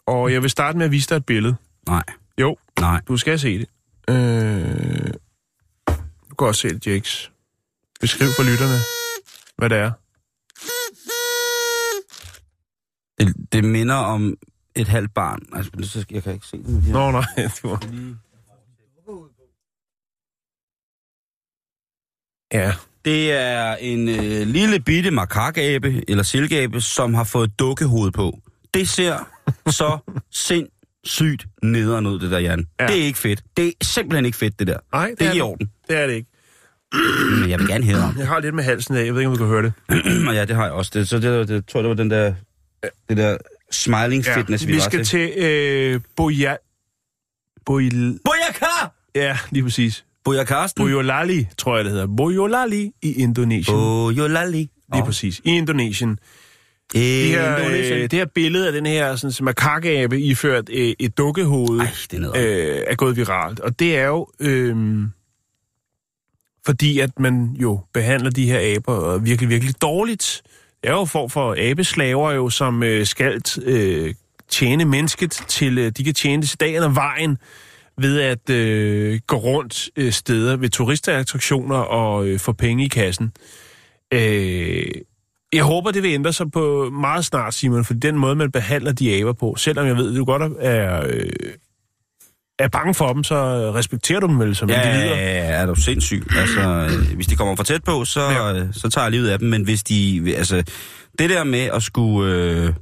og 0.07 0.33
jeg 0.33 0.41
vil 0.41 0.49
starte 0.49 0.77
med 0.77 0.85
at 0.85 0.91
vise 0.91 1.09
dig 1.09 1.15
et 1.15 1.25
billede. 1.25 1.55
Nej, 1.87 2.03
Jo, 2.37 2.57
nej. 2.79 3.01
du 3.07 3.17
skal 3.17 3.39
se 3.39 3.59
det. 3.59 3.67
Øh, 4.09 5.13
du 6.29 6.35
kan 6.39 6.47
også 6.47 6.61
se 6.61 6.69
det, 6.69 6.87
Jakes. 6.87 7.31
Beskriv 8.01 8.27
for 8.35 8.43
lytterne, 8.43 8.77
hvad 9.57 9.69
det 9.69 9.77
er. 9.77 9.91
Det, 13.19 13.33
det 13.51 13.63
minder 13.63 13.95
om 13.95 14.35
et 14.75 14.87
halvt 14.87 15.13
barn. 15.13 15.39
Altså, 15.55 16.05
jeg 16.11 16.23
kan 16.23 16.33
ikke 16.33 16.45
se 16.47 16.57
det. 16.57 16.87
Nå, 16.87 17.11
nej, 17.11 17.25
det 17.37 17.59
var... 17.63 17.79
Ja, 22.59 22.73
Det 23.05 23.31
er 23.31 23.75
en 23.75 24.09
øh, 24.09 24.47
lille 24.47 24.79
bitte 24.79 25.11
makakabe, 25.11 26.03
eller 26.07 26.23
silkeabe, 26.23 26.81
som 26.81 27.13
har 27.13 27.23
fået 27.23 27.59
dukkehoved 27.59 28.11
på. 28.11 28.39
Det 28.73 28.89
ser 28.89 29.27
så 29.79 29.97
sindssygt 30.31 31.45
nederen 31.63 32.05
ud, 32.07 32.19
det 32.19 32.31
der, 32.31 32.39
Jan. 32.39 32.67
Ja. 32.79 32.83
Ja. 32.85 32.91
Det 32.93 33.01
er 33.01 33.05
ikke 33.05 33.19
fedt. 33.19 33.43
Det 33.57 33.67
er 33.67 33.71
simpelthen 33.81 34.25
ikke 34.25 34.37
fedt, 34.37 34.59
det 34.59 34.67
der. 34.67 34.77
nej, 34.93 35.11
Det 35.19 35.27
er 35.27 35.31
ikke 35.31 35.35
i 35.35 35.39
det. 35.39 35.41
orden. 35.43 35.69
Det 35.87 35.97
er 35.97 36.07
det 36.07 36.13
ikke. 36.13 36.29
Men 37.39 37.49
jeg 37.49 37.59
vil 37.59 37.67
gerne 37.67 37.85
høre 37.85 38.03
om. 38.03 38.17
Jeg 38.17 38.27
har 38.27 38.39
lidt 38.39 38.55
med 38.55 38.63
halsen 38.63 38.95
af, 38.95 39.05
jeg 39.05 39.13
ved 39.13 39.21
ikke, 39.21 39.29
om 39.31 39.37
du 39.37 39.43
kan 39.43 39.47
høre 39.47 39.63
det. 39.63 39.73
Ja, 40.35 40.45
det 40.45 40.55
har 40.55 40.63
jeg 40.63 40.73
også. 40.73 40.91
Det, 40.93 41.09
så 41.09 41.15
det, 41.19 41.23
det, 41.23 41.47
det 41.47 41.67
tror 41.67 41.79
jeg, 41.79 41.83
det 41.83 41.89
var 41.89 41.95
den 41.95 42.09
der, 42.11 42.33
det 43.09 43.17
der 43.17 43.37
smiling 43.71 44.25
fitness, 44.25 44.67
vi, 44.67 44.71
vi 44.71 44.77
var 44.77 44.83
skal 44.83 45.05
til. 45.05 45.31
til 45.33 45.43
øh, 45.43 45.99
Boja... 46.15 46.55
Bojl... 47.65 48.19
Boyaka! 48.25 48.89
Ja, 49.15 49.37
lige 49.51 49.63
præcis. 49.63 50.05
Boja 50.25 50.43
Karsten. 50.43 50.83
Bojolali, 50.83 51.47
tror 51.57 51.75
jeg, 51.75 51.85
det 51.85 51.91
hedder. 51.93 52.07
Bojolali 52.17 52.91
i 53.01 53.13
Indonesien. 53.13 53.77
Bojolali. 53.77 54.69
Lige 54.93 55.05
præcis. 55.05 55.41
I 55.43 55.49
Indonesien. 55.57 56.09
Det 56.09 56.19
Det 56.93 57.29
her, 57.29 57.69
øh, 57.69 58.01
det 58.01 58.13
her 58.13 58.25
billede 58.25 58.67
af 58.67 58.73
den 58.73 58.85
her 58.85 59.15
sådan, 59.15 59.45
makakabe 59.45 60.21
iført 60.21 60.69
øh, 60.69 60.93
et 60.99 61.17
dukkehoved 61.17 61.79
Ej, 61.79 61.87
det 62.11 62.23
er 62.23 62.31
øh, 62.35 62.83
er 62.87 62.95
gået 62.95 63.17
viralt. 63.17 63.59
Og 63.59 63.79
det 63.79 63.97
er 63.97 64.07
jo 64.07 64.27
øh, 64.39 65.03
fordi, 66.65 66.99
at 66.99 67.19
man 67.19 67.55
jo 67.61 67.79
behandler 67.93 68.29
de 68.29 68.45
her 68.45 68.75
aber 68.75 69.17
virkelig, 69.17 69.49
virkelig 69.49 69.81
dårligt. 69.81 70.41
Det 70.81 70.89
er 70.89 70.93
jo 70.93 71.01
en 71.01 71.07
form 71.07 71.29
for 71.29 71.55
abeslaver 71.57 72.31
jo, 72.31 72.49
som 72.49 72.83
øh, 72.83 73.05
skal 73.05 73.41
øh, 73.63 74.13
tjene 74.49 74.85
mennesket 74.85 75.31
til, 75.31 75.77
øh, 75.77 75.91
de 75.97 76.03
kan 76.03 76.13
tjene 76.13 76.41
det 76.41 76.49
til 76.49 76.59
dagen 76.59 76.83
og 76.83 76.95
vejen 76.95 77.37
ved 77.97 78.19
at 78.19 78.49
øh, 78.49 79.19
gå 79.27 79.35
rundt 79.35 79.89
øh, 79.97 80.11
steder 80.11 80.55
ved 80.55 80.69
turistattraktioner 80.69 81.77
og 81.77 82.27
øh, 82.27 82.39
få 82.39 82.51
penge 82.53 82.85
i 82.85 82.87
kassen. 82.87 83.31
Øh, 84.13 84.85
jeg 85.53 85.63
håber, 85.63 85.91
det 85.91 86.03
vil 86.03 86.11
ændre 86.13 86.33
sig 86.33 86.51
på 86.51 86.89
meget 86.89 87.25
snart, 87.25 87.53
Simon, 87.53 87.85
for 87.85 87.93
den 87.93 88.17
måde, 88.17 88.35
man 88.35 88.51
behandler 88.51 88.91
de 88.91 89.15
aber 89.19 89.33
på, 89.33 89.55
selvom 89.57 89.87
jeg 89.87 89.95
ved, 89.97 90.11
at 90.11 90.17
du 90.17 90.25
godt 90.25 90.41
er, 90.59 91.03
øh, 91.07 91.29
er 92.59 92.67
bange 92.67 92.93
for 92.93 93.13
dem, 93.13 93.23
så 93.23 93.35
respekterer 93.75 94.19
du 94.19 94.27
dem 94.27 94.39
vel 94.39 94.55
som 94.55 94.69
Ja, 94.69 94.81
individer. 94.95 95.15
ja, 95.15 95.21
ja, 95.33 95.43
er 95.61 95.65
du 95.65 95.75
sindssyg. 95.75 96.23
Altså, 96.37 96.61
øh, 96.61 97.15
hvis 97.15 97.27
de 97.27 97.35
kommer 97.35 97.55
for 97.55 97.63
tæt 97.63 97.83
på, 97.83 98.05
så, 98.05 98.21
Ja. 98.21 98.47
ja. 98.49 98.67
så 98.71 98.89
tager 98.89 99.05
jeg 99.05 99.11
livet 99.11 99.29
af 99.29 99.39
dem. 99.39 99.49
Men 99.49 99.63
hvis 99.63 99.83
de... 99.83 100.33
Altså, 100.37 100.63
det 101.19 101.29
der 101.29 101.43
med 101.43 101.59
at 101.73 101.83
skulle, 101.83 102.33
øh, 102.33 102.73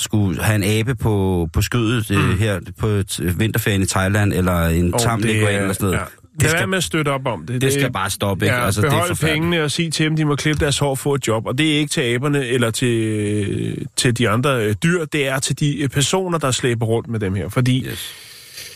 skulle 0.00 0.42
have 0.42 0.54
en 0.54 0.62
abe 0.80 0.94
på, 0.94 1.48
på 1.52 1.62
skødet 1.62 2.10
mm. 2.10 2.16
øh, 2.30 2.38
her 2.38 2.60
på 2.80 2.86
et 2.86 3.20
øh, 3.20 3.40
vinterferien 3.40 3.82
i 3.82 3.86
Thailand, 3.86 4.32
eller 4.32 4.66
en 4.68 4.94
Og 4.94 5.00
tam 5.00 5.22
det 5.22 5.42
er- 5.42 5.48
eller 5.48 5.72
sådan 5.72 5.84
noget, 5.86 5.98
ja. 5.98 6.04
det, 6.34 6.42
Lad 6.42 6.50
skal, 6.50 6.68
med 6.68 6.78
at 6.78 6.84
støtte 6.84 7.08
op 7.08 7.26
om 7.26 7.46
det. 7.46 7.60
det 7.62 7.72
skal 7.72 7.92
bare 7.92 8.10
stoppe, 8.10 8.44
ikke? 8.46 8.56
Ja, 8.56 8.64
altså, 8.64 8.80
det 8.80 8.86
er 8.86 8.90
behold 8.90 9.16
pengene 9.20 9.62
og 9.62 9.70
sig 9.70 9.92
til 9.92 10.06
dem, 10.06 10.16
de 10.16 10.24
må 10.24 10.36
klippe 10.36 10.60
deres 10.64 10.78
hår 10.78 10.90
og 10.90 10.98
få 10.98 11.14
et 11.14 11.28
job. 11.28 11.46
Og 11.46 11.58
det 11.58 11.72
er 11.74 11.78
ikke 11.78 11.90
til 11.90 12.00
aberne 12.00 12.46
eller 12.46 12.70
til, 12.70 13.86
til 13.96 14.18
de 14.18 14.28
andre 14.28 14.64
øh, 14.64 14.74
dyr, 14.82 15.04
det 15.04 15.26
er 15.28 15.38
til 15.38 15.60
de 15.60 15.82
øh, 15.82 15.88
personer, 15.88 16.38
der 16.38 16.50
slæber 16.50 16.86
rundt 16.86 17.08
med 17.08 17.20
dem 17.20 17.34
her. 17.34 17.48
Fordi 17.48 17.84
Yes. 17.86 18.14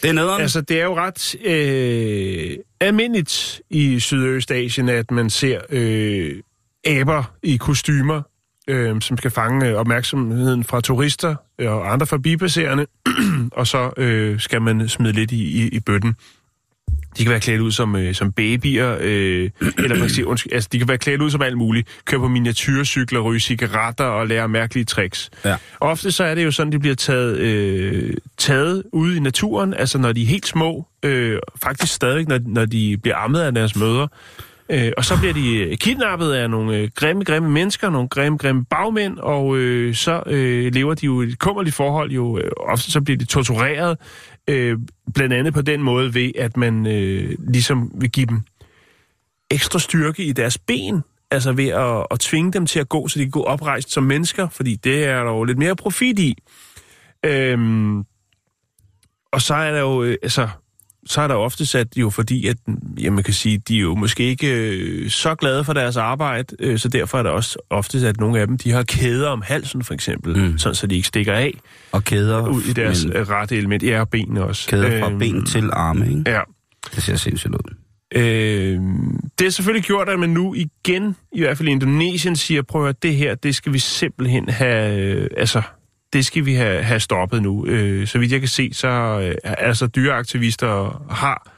Det 0.03 0.09
er 0.09 0.12
nederen. 0.14 0.43
Altså, 0.43 0.61
det 0.61 0.81
er 0.81 0.85
jo 0.85 0.97
ret 0.97 1.35
øh, 1.45 2.57
almindeligt 2.81 3.61
i 3.70 4.01
Sydøstasien, 4.01 4.89
at 4.89 5.11
man 5.11 5.31
ser 5.31 5.61
øh, 5.70 6.31
aber 6.85 7.23
i 7.43 7.57
kostymer, 7.57 8.23
øh, 8.68 9.00
som 9.00 9.18
skal 9.18 9.30
fange 9.30 9.68
øh, 9.68 9.74
opmærksomheden 9.74 10.64
fra 10.64 10.80
turister 10.80 11.34
og 11.58 11.92
andre 11.92 12.06
forbipasserende, 12.06 12.86
og 13.60 13.66
så 13.66 13.90
øh, 13.96 14.40
skal 14.40 14.62
man 14.62 14.88
smide 14.88 15.12
lidt 15.12 15.32
i, 15.32 15.64
i, 15.64 15.68
i 15.68 15.80
bøtten. 15.80 16.16
De 17.18 17.22
kan 17.22 17.30
være 17.30 17.40
klædt 17.40 17.60
ud 17.60 17.72
som, 17.72 17.96
øh, 17.96 18.14
som 18.14 18.32
babyer, 18.32 18.96
øh, 19.00 19.50
eller 19.78 19.96
kan 19.96 20.08
sige, 20.08 20.26
undskyld, 20.26 20.52
altså, 20.52 20.68
de 20.72 20.78
kan 20.78 20.88
være 20.88 20.98
klædt 20.98 21.22
ud 21.22 21.30
som 21.30 21.42
alt 21.42 21.58
muligt. 21.58 21.88
Køre 22.04 22.20
på 22.20 22.28
miniatyrcykler, 22.28 23.20
ryge 23.20 23.40
cigaretter 23.40 24.04
og 24.04 24.26
lære 24.26 24.48
mærkelige 24.48 24.84
tricks. 24.84 25.30
Ja. 25.44 25.56
Ofte 25.80 26.12
så 26.12 26.24
er 26.24 26.34
det 26.34 26.44
jo 26.44 26.50
sådan, 26.50 26.72
de 26.72 26.78
bliver 26.78 26.94
taget, 26.94 27.38
øh, 27.38 28.14
taget 28.38 28.82
ude 28.92 29.16
i 29.16 29.20
naturen, 29.20 29.74
altså 29.74 29.98
når 29.98 30.12
de 30.12 30.22
er 30.22 30.26
helt 30.26 30.46
små, 30.46 30.86
øh, 31.02 31.38
faktisk 31.62 31.92
stadig, 31.92 32.28
når, 32.28 32.38
når 32.46 32.64
de 32.64 32.98
bliver 33.02 33.16
ammet 33.16 33.40
af 33.40 33.54
deres 33.54 33.76
mødre. 33.76 34.08
Øh, 34.73 34.93
og 34.97 35.05
så 35.05 35.18
bliver 35.18 35.35
de 35.35 35.57
øh, 35.57 35.77
kidnappet 35.77 36.33
af 36.33 36.51
nogle 36.51 36.77
øh, 36.77 36.91
grimme, 36.95 37.25
grimme 37.25 37.51
mennesker, 37.51 37.91
nogle 37.91 38.09
grimme, 38.09 38.39
grimme 38.39 38.64
bagmænd, 38.64 39.18
og 39.18 39.57
øh, 39.57 39.95
så 39.95 40.23
øh, 40.27 40.73
lever 40.73 40.95
de 40.95 41.07
jo 41.07 41.23
i 41.23 41.25
et 41.25 41.39
kummerligt 41.39 41.77
forhold. 41.77 42.11
Jo, 42.11 42.39
øh, 42.39 42.51
ofte 42.57 42.91
så 42.91 43.01
bliver 43.01 43.18
de 43.18 43.25
tortureret, 43.25 43.99
øh, 44.49 44.79
blandt 45.14 45.35
andet 45.35 45.55
på 45.55 45.62
den 45.62 45.83
måde 45.83 46.14
ved, 46.14 46.31
at 46.39 46.57
man 46.57 46.87
øh, 46.87 47.37
ligesom 47.39 47.91
vil 47.95 48.11
give 48.11 48.27
dem 48.27 48.41
ekstra 49.51 49.79
styrke 49.79 50.25
i 50.25 50.33
deres 50.33 50.59
ben, 50.59 51.03
altså 51.31 51.53
ved 51.53 51.68
at, 51.68 52.07
at 52.11 52.20
tvinge 52.20 52.53
dem 52.53 52.66
til 52.66 52.81
at 52.81 52.89
gå, 52.89 53.09
så 53.09 53.18
de 53.18 53.25
kan 53.25 53.31
gå 53.31 53.43
oprejst 53.43 53.91
som 53.91 54.05
mennesker, 54.05 54.49
fordi 54.49 54.77
det 54.77 55.05
er 55.05 55.25
der 55.25 55.31
jo 55.31 55.45
lidt 55.45 55.59
mere 55.59 55.77
profit 55.77 56.18
i. 56.18 56.39
Øhm, 57.25 57.99
og 59.33 59.43
så 59.43 59.55
er 59.55 59.73
der 59.73 59.81
jo, 59.81 60.03
øh, 60.03 60.16
altså, 60.23 60.49
så 61.07 61.20
er 61.20 61.28
der 61.28 61.34
ofte 61.34 61.66
sat 61.66 61.96
jo 61.96 62.11
fordi, 62.11 62.46
at 62.46 62.57
ja, 63.03 63.11
man 63.11 63.24
kan 63.24 63.34
sige, 63.34 63.59
de 63.59 63.76
er 63.76 63.80
jo 63.80 63.94
måske 63.94 64.22
ikke 64.22 64.76
øh, 64.76 65.11
så 65.11 65.34
glade 65.34 65.64
for 65.64 65.72
deres 65.72 65.96
arbejde, 65.96 66.57
øh, 66.59 66.78
så 66.78 66.88
derfor 66.88 67.18
er 67.18 67.22
der 67.22 67.30
også 67.30 67.59
ofte 67.70 68.09
at 68.09 68.20
nogle 68.20 68.40
af 68.40 68.46
dem, 68.46 68.59
de 68.59 68.70
har 68.70 68.82
kæder 68.82 69.28
om 69.28 69.42
halsen 69.42 69.84
for 69.84 69.94
eksempel, 69.94 70.36
mm. 70.36 70.59
sådan 70.59 70.74
så 70.74 70.86
de 70.86 70.94
ikke 70.94 71.09
stikker 71.09 71.32
af 71.32 71.55
Og 71.92 72.05
kæder, 72.05 72.48
ud 72.48 72.62
i 72.62 72.72
deres 72.72 73.05
men 73.05 73.16
øh, 73.16 73.28
rette 73.28 73.57
element. 73.57 73.82
Ja, 73.82 74.00
og 74.00 74.09
ben 74.09 74.36
også. 74.36 74.68
kæder 74.68 75.00
fra 75.00 75.11
Øhm, 75.11 75.18
ben 75.18 75.46
til 75.46 75.70
arme, 75.72 76.09
ikke? 76.09 76.30
Ja. 76.30 76.40
Det 76.94 77.03
ser 77.03 77.16
sindssygt 77.16 77.55
ud. 77.55 77.74
Øh, 78.14 78.80
det 79.38 79.44
har 79.44 79.50
selvfølgelig 79.50 79.84
gjort, 79.84 80.09
at 80.09 80.18
man 80.18 80.30
nu 80.30 80.55
igen, 80.55 81.16
i 81.32 81.40
hvert 81.40 81.59
fald 81.59 81.68
i 81.68 81.72
Indonesien, 81.72 82.36
siger, 82.36 82.62
prøv 82.62 82.88
at 82.88 83.03
det 83.03 83.14
her, 83.14 83.34
det 83.34 83.55
skal 83.55 83.72
vi 83.72 83.78
simpelthen 83.78 84.48
have, 84.48 85.00
øh, 85.00 85.28
altså, 85.36 85.62
det 86.12 86.26
skal 86.26 86.46
vi 86.46 86.54
have, 86.54 86.82
have 86.82 87.00
stoppet 87.00 87.42
nu. 87.42 87.66
Øh, 87.66 88.06
så 88.06 88.18
vidt 88.18 88.32
jeg 88.32 88.40
kan 88.40 88.48
se, 88.48 88.70
så 88.72 88.88
øh, 88.88 89.34
altså 89.44 89.86
dyreaktivister 89.86 91.04
har 91.10 91.52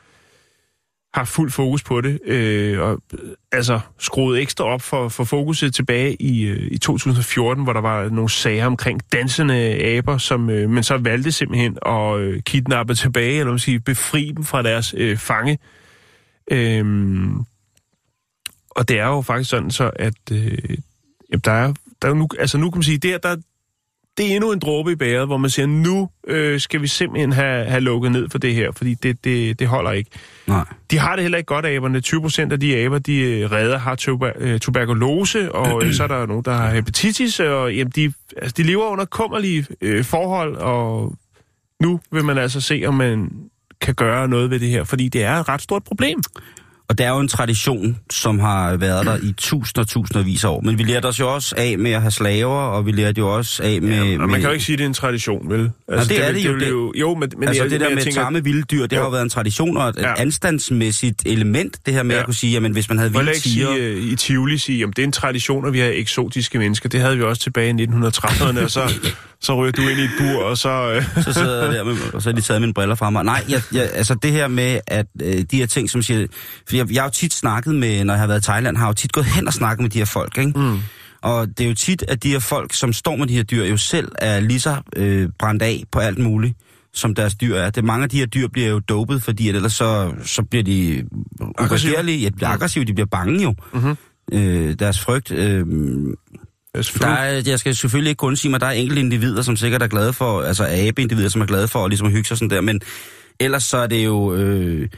har 1.15 1.25
fuld 1.25 1.51
fokus 1.51 1.83
på 1.83 2.01
det, 2.01 2.21
øh, 2.25 2.81
og 2.81 3.01
øh, 3.13 3.31
altså 3.53 3.81
skruet 3.99 4.43
ekstra 4.43 4.65
op 4.65 4.83
for, 4.83 5.09
for 5.09 5.25
fokuset 5.25 5.75
tilbage 5.75 6.23
i, 6.23 6.45
øh, 6.45 6.69
i 6.73 6.79
2014, 6.79 7.65
hvor 7.65 7.73
der 7.73 7.81
var 7.81 8.09
nogle 8.09 8.31
sager 8.31 8.67
omkring 8.67 9.13
dansende 9.13 9.85
aber, 9.85 10.19
som 10.19 10.51
øh, 10.51 10.71
man 10.71 10.83
så 10.83 10.97
valgte 10.97 11.33
simpelthen 11.33 11.79
at 11.87 12.19
øh, 12.19 12.43
kidnappe 12.43 12.95
tilbage, 12.95 13.39
eller 13.39 13.53
man 13.53 13.59
sige, 13.59 13.81
befri 13.81 14.33
dem 14.37 14.45
fra 14.45 14.63
deres 14.63 14.95
øh, 14.97 15.17
fange. 15.17 15.59
Øh, 16.51 16.85
og 18.71 18.89
det 18.89 18.99
er 18.99 19.07
jo 19.07 19.23
faktisk 19.23 19.51
sådan 19.51 19.71
så, 19.71 19.91
at 19.97 20.33
øh, 20.33 20.59
jamen, 21.31 21.43
der 21.45 21.53
er, 21.53 21.73
der 22.03 22.09
er 22.09 22.13
jo 22.13 22.15
nu, 22.15 22.29
altså 22.39 22.59
nu 22.59 22.71
kan 22.71 22.79
man 22.79 22.83
sige, 22.83 22.99
der, 22.99 23.19
der, 23.19 23.37
det 24.17 24.31
er 24.31 24.35
endnu 24.35 24.53
en 24.53 24.59
dråbe 24.59 24.93
i 24.93 24.95
bæret, 24.95 25.27
hvor 25.27 25.37
man 25.37 25.51
siger, 25.51 25.67
nu 25.67 26.09
øh, 26.27 26.61
skal 26.61 26.83
vi 26.83 26.87
simpelthen 26.87 27.33
have, 27.33 27.65
have 27.65 27.81
lukket 27.81 28.13
ned 28.13 28.29
for 28.29 28.39
det 28.39 28.55
her, 28.55 28.73
fordi 28.73 28.95
det, 28.95 29.25
det, 29.25 29.59
det 29.59 29.69
holder 29.69 29.93
ikke. 29.93 30.11
Nej. 30.47 30.65
De 30.91 30.99
har 30.99 31.17
det 31.17 31.23
heller 31.23 31.39
ikke 31.39 31.47
godt, 31.47 31.67
aberne. 31.67 32.01
20 32.01 32.21
procent 32.21 32.53
af 32.53 32.61
de 32.61 32.77
aber, 32.77 32.99
de 32.99 33.17
øh, 33.17 33.53
redder, 33.53 33.79
har 33.79 33.95
tuber, 33.95 34.31
øh, 34.37 34.61
tuberkulose, 34.61 35.53
og 35.53 35.85
øh, 35.85 35.95
så 35.95 36.03
er 36.03 36.07
der 36.07 36.27
nogen, 36.27 36.45
der 36.45 36.55
har 36.55 36.71
hepatitis, 36.71 37.41
og 37.41 37.75
jamen, 37.75 37.93
de, 37.97 38.13
altså, 38.37 38.55
de 38.57 38.63
lever 38.63 38.85
under 38.85 39.05
kummerlige 39.05 39.67
øh, 39.81 40.05
forhold, 40.05 40.57
og 40.57 41.15
nu 41.81 42.01
vil 42.13 42.25
man 42.25 42.39
altså 42.39 42.61
se, 42.61 42.83
om 42.87 42.95
man 42.95 43.31
kan 43.81 43.95
gøre 43.95 44.29
noget 44.29 44.51
ved 44.51 44.61
det 44.61 44.69
her, 44.69 44.85
fordi 44.85 45.09
det 45.09 45.25
er 45.25 45.35
et 45.35 45.49
ret 45.49 45.63
stort 45.63 45.85
problem. 45.85 46.23
Og 46.89 46.99
det 46.99 47.07
er 47.07 47.11
jo 47.11 47.19
en 47.19 47.29
tradition, 47.29 47.97
som 48.11 48.39
har 48.39 48.77
været 48.77 49.07
der 49.07 49.17
i 49.23 49.33
tusinder 49.39 49.81
og 49.81 49.89
tusindvis 49.89 50.45
af 50.45 50.49
år. 50.49 50.61
Men 50.61 50.79
vi 50.79 50.83
lærte 50.83 51.07
os 51.07 51.21
jo 51.21 51.35
også 51.35 51.55
af 51.59 51.79
med 51.79 51.91
at 51.91 52.01
have 52.01 52.11
slaver, 52.11 52.57
og 52.61 52.87
vi 52.87 52.93
lærte 52.93 53.19
jo 53.19 53.35
også 53.37 53.63
af 53.63 53.83
med... 53.83 53.91
Ja, 54.05 54.19
man 54.19 54.29
med, 54.31 54.35
kan 54.37 54.45
jo 54.45 54.51
ikke 54.51 54.65
sige, 54.65 54.75
at 54.75 54.79
det 54.79 54.85
er 54.85 54.89
en 54.89 54.95
tradition, 54.95 55.51
vel? 55.51 55.61
det 55.61 55.71
er 55.89 56.33
vil- 56.33 56.43
det 56.43 56.49
jo, 56.71 56.91
det- 56.93 57.01
jo 57.01 57.15
men, 57.15 57.31
men 57.39 57.49
altså 57.49 57.63
jeg, 57.63 57.71
det 57.71 57.81
der 57.81 57.87
jeg 57.87 57.95
med 57.95 58.03
tænker, 58.03 58.23
tamme 58.23 58.45
vilde 58.45 58.63
dyr, 58.63 58.83
det 58.87 58.93
Jo. 58.93 58.97
har 58.97 59.05
jo 59.05 59.11
været 59.11 59.23
en 59.23 59.29
tradition 59.31 59.77
og 59.77 59.89
et 59.89 59.97
Ja. 59.97 60.15
anstandsmæssigt 60.21 61.23
element, 61.27 61.87
det 61.87 61.95
her 61.95 62.03
med 62.03 62.15
Ja. 62.15 62.21
at 62.21 62.25
kunne 62.27 62.35
sige, 62.35 62.53
jamen 62.53 62.73
hvis 62.73 62.89
man 62.89 62.99
havde 62.99 63.13
vilde 63.13 63.29
ikke 63.31 63.41
sige 63.41 63.67
tiger... 63.67 63.97
uh, 63.97 64.03
i 64.13 64.17
Tivoli, 64.17 64.59
sige, 64.59 64.85
om 64.85 64.93
det 64.93 65.03
er 65.03 65.07
en 65.07 65.13
tradition, 65.13 65.67
at 65.67 65.73
vi 65.73 65.79
har 65.79 65.91
eksotiske 65.95 66.59
mennesker. 66.59 66.89
Det 66.89 67.01
havde 67.01 67.17
vi 67.17 67.23
også 67.23 67.43
tilbage 67.43 67.71
i 67.83 67.87
1930'erne, 67.87 68.63
og 68.65 68.71
så, 68.71 68.81
så 69.45 69.57
ryger 69.57 69.73
du 69.73 69.83
ind 69.83 70.01
i 70.01 70.05
et 70.05 70.11
bur, 70.19 70.45
og 70.45 70.59
så... 70.59 70.97
Uh, 70.97 71.23
så 71.23 71.33
sidder 71.33 71.65
jeg 71.65 71.75
der, 71.75 71.85
med, 71.85 71.97
og 72.15 72.23
så 72.23 72.29
har 72.29 72.35
de 72.35 72.41
taget 72.43 72.61
mine 72.61 72.75
briller 72.75 72.95
fra 72.95 73.11
mig. 73.11 73.25
Nej, 73.25 73.45
jeg, 73.49 73.63
jeg, 73.73 73.91
altså 73.93 74.15
det 74.15 74.33
her 74.33 74.49
med, 74.49 74.81
at 74.87 75.07
øh, 75.23 75.45
de 75.51 75.57
her 75.57 75.67
ting, 75.67 75.91
som 75.91 76.03
siger... 76.03 76.27
Fordi 76.67 76.79
jeg, 76.79 76.93
jeg 76.93 77.03
har 77.03 77.09
jo 77.09 77.13
tit 77.13 77.35
snakket 77.35 77.75
med, 77.75 78.05
når 78.05 78.15
jeg 78.15 78.21
har 78.21 78.27
været 78.27 78.41
i 78.41 78.45
Thailand, 78.45 78.77
har 78.77 78.85
jeg 78.85 78.89
jo 78.89 78.95
tit 78.95 79.13
gået 79.13 79.27
hen 79.27 79.47
og 79.47 79.55
snakket 79.55 79.83
med 79.83 79.91
de 79.91 79.99
her 79.99 80.05
folk, 80.05 80.39
ikke? 80.39 80.59
Mm. 80.59 80.79
Og 81.23 81.49
det 81.49 81.65
er 81.65 81.69
jo 81.69 81.75
tit, 81.75 82.05
at 82.09 82.23
de 82.23 82.31
her 82.31 82.39
folk, 82.39 82.75
som 82.75 82.93
står 82.93 83.17
med 83.17 83.27
de 83.27 83.35
her 83.35 83.43
dyr, 83.43 83.65
jo 83.65 83.77
selv 83.77 84.09
er 84.19 84.41
lige 84.41 84.61
så 84.61 84.77
øh, 84.97 85.29
brændt 85.39 85.63
af 85.63 85.83
på 85.93 85.99
alt 85.99 86.19
muligt, 86.19 86.55
som 86.93 87.15
deres 87.15 87.35
dyr 87.35 87.57
er. 87.57 87.71
Det, 87.71 87.85
mange 87.85 88.03
af 88.03 88.09
de 88.09 88.19
her 88.19 88.27
dyr 88.27 88.49
bliver 88.49 88.69
jo 88.69 88.79
dopet, 88.79 89.23
fordi 89.23 89.49
at 89.49 89.55
ellers 89.55 89.73
så, 89.73 90.13
så 90.25 90.43
bliver 90.43 90.63
de 90.63 91.05
uregerlige. 91.41 92.19
Ja, 92.19 92.29
de 92.29 92.35
bliver 92.37 92.49
aggressive, 92.49 92.85
de 92.85 92.95
bliver 92.95 93.07
bange 93.07 93.43
jo. 93.43 93.55
Mm-hmm. 93.73 93.97
Øh, 94.33 94.75
deres 94.79 95.01
frygt... 95.01 95.31
Øh, 95.31 95.67
der 96.75 97.07
er, 97.07 97.43
jeg 97.47 97.59
skal 97.59 97.77
selvfølgelig 97.77 98.11
ikke 98.11 98.19
kun 98.19 98.37
sige 98.37 98.51
mig, 98.51 98.61
der 98.61 98.67
er 98.67 98.71
enkelte 98.71 99.01
individer, 99.01 99.43
som 99.43 99.57
sikkert 99.57 99.83
er 99.83 99.87
glade 99.87 100.13
for, 100.13 100.43
altså 100.43 100.67
abeindivider, 100.89 101.29
som 101.29 101.41
er 101.41 101.47
glade 101.47 101.69
for 101.69 101.85
at 101.85 101.91
ligesom 101.91 102.11
hygge 102.11 102.29
sig 102.29 102.39
sådan 102.39 102.51
der, 102.51 102.61
men 102.61 102.81
ellers 103.41 103.65
så 103.65 103.77
er 103.77 103.87
det 103.87 104.05
jo, 104.05 104.35
øh, 104.35 104.89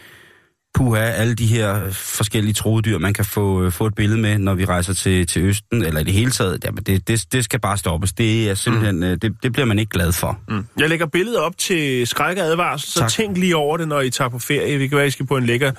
puha, 0.74 1.00
alle 1.00 1.34
de 1.34 1.46
her 1.46 1.90
forskellige 1.92 2.54
troedyr, 2.54 2.98
man 2.98 3.14
kan 3.14 3.24
få, 3.24 3.62
øh, 3.62 3.72
få 3.72 3.86
et 3.86 3.94
billede 3.94 4.20
med, 4.20 4.38
når 4.38 4.54
vi 4.54 4.64
rejser 4.64 4.94
til, 4.94 5.26
til 5.26 5.42
Østen, 5.42 5.82
eller 5.82 6.00
i 6.00 6.04
det 6.04 6.12
hele 6.12 6.30
taget, 6.30 6.64
jamen 6.64 6.84
det, 6.84 7.08
det, 7.08 7.24
det 7.32 7.44
skal 7.44 7.60
bare 7.60 7.78
stoppes. 7.78 8.12
Det 8.12 8.50
er 8.50 8.54
simpelthen, 8.54 8.96
mm. 8.96 9.20
det, 9.20 9.32
det 9.42 9.52
bliver 9.52 9.66
man 9.66 9.78
ikke 9.78 9.90
glad 9.90 10.12
for. 10.12 10.38
Mm. 10.48 10.66
Jeg 10.78 10.88
lægger 10.88 11.06
billedet 11.06 11.38
op 11.38 11.58
til 11.58 12.06
skræk 12.06 12.38
og 12.38 12.44
advarsel, 12.44 12.92
så 12.92 12.98
Tak. 12.98 13.10
tænk 13.10 13.38
lige 13.38 13.56
over 13.56 13.76
det, 13.76 13.88
når 13.88 14.00
I 14.00 14.10
tager 14.10 14.28
på 14.28 14.38
ferie. 14.38 14.78
Vi 14.78 14.88
kan 14.88 14.98
være, 14.98 15.06
I 15.06 15.10
skal 15.10 15.26
på 15.26 15.36
en 15.36 15.46
lækker 15.46 15.72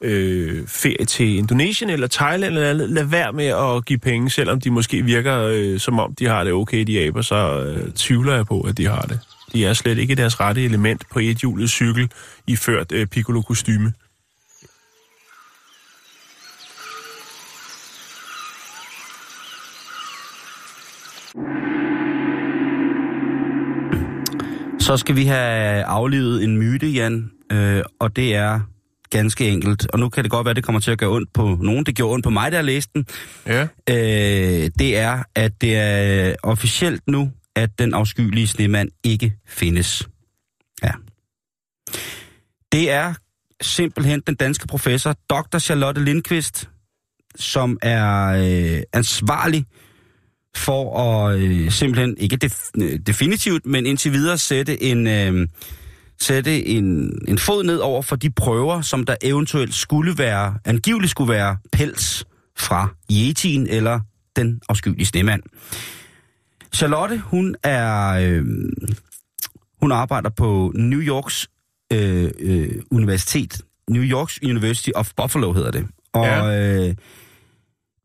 øh, 0.00 0.68
ferie 0.68 1.04
til 1.04 1.36
Indonesien 1.36 1.90
eller 1.90 2.06
Thailand 2.06 2.54
eller 2.54 2.70
andet. 2.70 2.90
Lad 2.90 3.04
være 3.04 3.32
med 3.32 3.46
at 3.46 3.84
give 3.84 3.98
penge, 3.98 4.30
selvom 4.30 4.60
de 4.60 4.70
måske 4.70 5.02
virker 5.02 5.42
øh, 5.52 5.80
som 5.80 5.98
om, 5.98 6.14
de 6.14 6.26
har 6.26 6.44
det 6.44 6.52
okay, 6.52 6.84
de 6.84 7.00
aber, 7.00 7.22
så 7.22 7.64
øh, 7.64 7.92
tvivler 7.92 8.34
jeg 8.34 8.46
på, 8.46 8.60
at 8.60 8.78
de 8.78 8.86
har 8.86 9.02
det. 9.02 9.20
De 9.52 9.66
er 9.66 9.72
slet 9.72 9.98
ikke 9.98 10.14
deres 10.14 10.40
rette 10.40 10.64
element 10.64 11.02
på 11.12 11.18
et 11.18 11.36
hjulet 11.36 11.70
cykel 11.70 12.10
i 12.46 12.56
ført 12.56 12.92
øh, 12.92 13.06
piccolo-kostyme. 13.06 13.92
Så 24.80 24.96
skal 24.96 25.16
vi 25.16 25.24
have 25.24 25.84
aflevet 25.84 26.44
en 26.44 26.58
myte, 26.58 26.86
Jan, 26.86 27.30
øh, 27.52 27.82
og 27.98 28.16
det 28.16 28.34
er 28.34 28.60
ganske 29.16 29.48
enkelt. 29.48 29.86
Og 29.92 29.98
nu 29.98 30.08
kan 30.08 30.24
det 30.24 30.30
godt 30.30 30.44
være, 30.44 30.50
at 30.50 30.56
det 30.56 30.64
kommer 30.64 30.80
til 30.80 30.90
at 30.90 30.98
gøre 30.98 31.10
ondt 31.10 31.32
på 31.32 31.58
nogen. 31.60 31.86
Det 31.86 31.96
gjorde 31.96 32.12
ondt 32.14 32.24
på 32.24 32.30
mig, 32.30 32.52
der 32.52 32.62
læste 32.62 32.92
den. 32.94 33.06
Ja. 33.46 33.62
Øh, 33.90 34.70
det 34.78 34.96
er, 34.96 35.22
at 35.34 35.60
det 35.60 35.76
er 35.76 36.34
officielt 36.42 37.02
nu, 37.08 37.30
at 37.56 37.78
den 37.78 37.94
afskyelige 37.94 38.46
snemand 38.46 38.88
ikke 39.04 39.32
findes. 39.46 40.08
Ja. 40.82 40.92
Det 42.72 42.90
er 42.90 43.14
simpelthen 43.60 44.22
den 44.26 44.34
danske 44.34 44.66
professor, 44.66 45.14
Dr. 45.30 45.58
Charlotte 45.58 46.04
Lindqvist, 46.04 46.68
som 47.36 47.78
er 47.82 48.26
øh, 48.26 48.82
ansvarlig 48.92 49.64
for 50.56 50.98
at 51.00 51.38
øh, 51.38 51.70
simpelthen, 51.70 52.16
ikke 52.18 52.38
def- 52.44 52.70
øh, 52.82 52.98
definitivt, 53.06 53.66
men 53.66 53.86
indtil 53.86 54.12
videre 54.12 54.38
sætte 54.38 54.82
en, 54.82 55.06
øh, 55.06 55.48
sætte 56.20 56.66
en, 56.66 57.12
en 57.28 57.38
fod 57.38 57.64
ned 57.64 57.78
over 57.78 58.02
for 58.02 58.16
de 58.16 58.30
prøver, 58.30 58.80
som 58.80 59.04
der 59.04 59.16
eventuelt 59.22 59.74
skulle 59.74 60.18
være, 60.18 60.58
angiveligt 60.64 61.10
skulle 61.10 61.32
være 61.32 61.56
pels 61.72 62.24
fra 62.58 62.88
Yetien 63.12 63.66
eller 63.66 64.00
den 64.36 64.60
afskyelige 64.68 65.06
snemand. 65.06 65.42
Charlotte, 66.74 67.18
hun 67.18 67.56
er, 67.62 68.06
øh, 68.08 68.44
hun 69.80 69.92
arbejder 69.92 70.30
på 70.30 70.72
New 70.74 71.00
Yorks 71.00 71.48
øh, 71.92 72.30
øh, 72.38 72.70
universitet. 72.90 73.60
New 73.90 74.02
Yorks 74.02 74.38
University 74.42 74.90
of 74.94 75.10
Buffalo 75.16 75.52
hedder 75.52 75.70
det. 75.70 75.86
Og 76.12 76.24
Ja. 76.26 76.88
øh, 76.88 76.94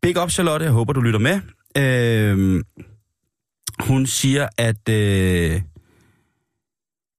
big 0.02 0.22
up 0.24 0.30
Charlotte, 0.32 0.64
jeg 0.66 0.74
håber 0.74 0.94
du 0.94 1.02
lytter 1.02 1.20
med. 1.20 1.40
Øh, 1.78 2.64
hun 3.80 4.06
siger, 4.06 4.48
at, 4.58 4.90
øh, 4.90 5.62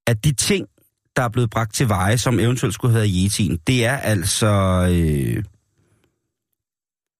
at 0.06 0.24
de 0.24 0.32
ting, 0.32 0.66
der 1.16 1.22
er 1.22 1.28
blevet 1.28 1.50
bragt 1.50 1.74
til 1.74 1.88
veje, 1.88 2.18
som 2.18 2.40
eventuelt 2.40 2.74
skulle 2.74 2.92
have 2.92 3.00
været 3.02 3.12
Yetien, 3.24 3.58
det 3.66 3.84
er 3.84 3.96
altså 3.96 4.46
øh, 4.90 5.44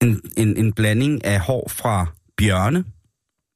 en, 0.01 0.21
en, 0.37 0.57
en 0.57 0.73
blanding 0.73 1.25
af 1.25 1.39
hår 1.39 1.67
fra 1.69 2.05
bjørne, 2.37 2.83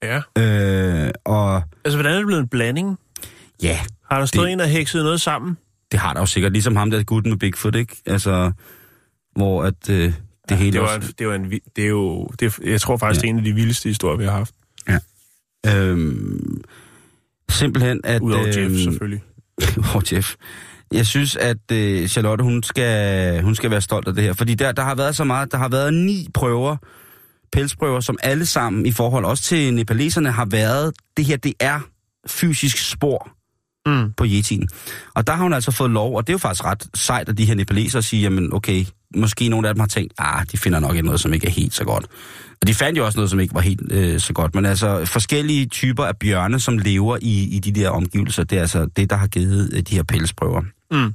Ja. 0.03 0.17
øh, 0.17 1.11
og 1.25 1.55
Altså, 1.85 1.97
hvordan 1.97 2.11
er 2.13 2.17
det 2.17 2.25
blevet 2.25 2.41
en 2.41 2.47
blanding? 2.47 2.97
ja, 3.63 3.79
Har 4.11 4.19
der 4.19 4.25
stået 4.25 4.45
Det- 4.45 4.53
en 4.53 4.59
og 4.59 4.67
hekset 4.67 5.03
noget 5.03 5.21
sammen? 5.21 5.57
det 5.91 5.99
har 5.99 6.13
der 6.13 6.19
jo 6.19 6.25
sikkert, 6.25 6.51
ligesom 6.51 6.75
ham 6.75 6.91
der 6.91 7.03
gutten 7.03 7.31
med 7.31 7.39
Bigfoot, 7.39 7.75
ikke? 7.75 7.95
Altså, 8.05 8.51
hvor 9.35 9.63
at 9.63 9.89
øh, 9.89 10.13
det 10.49 10.57
hele 10.57 10.71
Det, 10.71 10.81
var, 10.81 10.95
også... 10.97 11.13
det, 11.19 11.27
var 11.27 11.35
en, 11.35 11.51
det 11.75 11.83
er 11.83 11.87
jo, 11.87 12.27
det 12.39 12.59
jeg 12.65 12.81
tror 12.81 12.97
faktisk, 12.97 13.23
Ja. 13.23 13.27
ja. 13.27 13.31
det 13.33 13.37
er 13.37 13.39
en 13.39 13.47
af 13.47 13.53
de 13.53 13.53
vildeste 13.61 13.89
historier, 13.89 14.17
vi 14.17 14.23
har 14.25 14.31
haft. 14.31 14.53
Øhm, 15.67 16.61
simpelthen 17.49 18.01
at... 18.03 18.21
Udover 18.21 18.45
Jeff, 18.47 18.57
øhm, 18.57 18.77
selvfølgelig. 18.77 19.21
Udover 19.77 20.01
Jeff. 20.11 20.35
Jeg 20.93 21.05
synes, 21.05 21.35
at 21.35 21.71
øh, 21.71 22.07
Charlotte, 22.07 22.43
hun 22.43 22.63
skal, 22.63 23.41
hun 23.41 23.55
skal 23.55 23.71
være 23.71 23.81
stolt 23.81 24.07
af 24.07 24.13
det 24.15 24.23
her. 24.23 24.33
Fordi 24.33 24.55
der, 24.55 24.71
der 24.71 24.83
har 24.83 24.95
været 24.95 25.15
så 25.15 25.23
meget, 25.23 25.51
der 25.51 25.57
har 25.57 25.69
været 25.69 25.93
ni 25.93 26.27
prøver, 26.33 26.77
pelsprøver, 27.51 27.99
som 27.99 28.17
alle 28.23 28.45
sammen 28.45 28.85
i 28.85 28.91
forhold 28.91 29.25
også 29.25 29.43
til 29.43 29.73
nepaleserne 29.73 30.31
har 30.31 30.45
været, 30.45 30.93
det 31.17 31.25
her, 31.25 31.37
det 31.37 31.53
er 31.59 31.79
fysisk 32.27 32.89
spor 32.91 33.29
Mm. 33.85 34.13
på 34.17 34.25
Yetien. 34.27 34.67
Og 35.15 35.27
der 35.27 35.33
har 35.33 35.43
hun 35.43 35.53
altså 35.53 35.71
fået 35.71 35.91
lov, 35.91 36.15
og 36.15 36.27
det 36.27 36.33
er 36.33 36.33
jo 36.33 36.37
faktisk 36.37 36.65
ret 36.65 36.87
sejt, 36.95 37.29
at 37.29 37.37
de 37.37 37.45
her 37.45 37.55
nepalesere 37.55 38.01
siger, 38.01 38.21
jamen 38.21 38.53
okay, 38.53 38.85
måske 39.15 39.49
nogle 39.49 39.67
af 39.67 39.75
dem 39.75 39.79
har 39.79 39.87
tænkt, 39.87 40.13
ah, 40.17 40.45
de 40.51 40.57
finder 40.57 40.79
nok 40.79 41.03
noget, 41.03 41.19
som 41.19 41.33
ikke 41.33 41.47
er 41.47 41.51
helt 41.51 41.73
så 41.73 41.83
godt. 41.83 42.05
Og 42.61 42.67
de 42.67 42.73
fandt 42.73 42.97
jo 42.97 43.05
også 43.05 43.17
noget, 43.17 43.29
som 43.29 43.39
ikke 43.39 43.53
var 43.53 43.61
helt 43.61 43.91
øh, 43.91 44.19
så 44.19 44.33
godt. 44.33 44.55
Men 44.55 44.65
altså 44.65 45.05
forskellige 45.05 45.65
typer 45.65 46.05
af 46.05 46.17
bjørne, 46.17 46.59
som 46.59 46.77
lever 46.77 47.17
i, 47.21 47.55
i 47.55 47.59
de 47.59 47.71
der 47.71 47.89
omgivelser, 47.89 48.43
det 48.43 48.57
er 48.57 48.61
altså 48.61 48.85
det, 48.85 49.09
der 49.09 49.15
har 49.15 49.27
givet 49.27 49.73
øh, 49.73 49.81
de 49.81 49.95
her 49.95 50.03
pelsprøver. 50.03 50.61
Mm. 50.91 51.13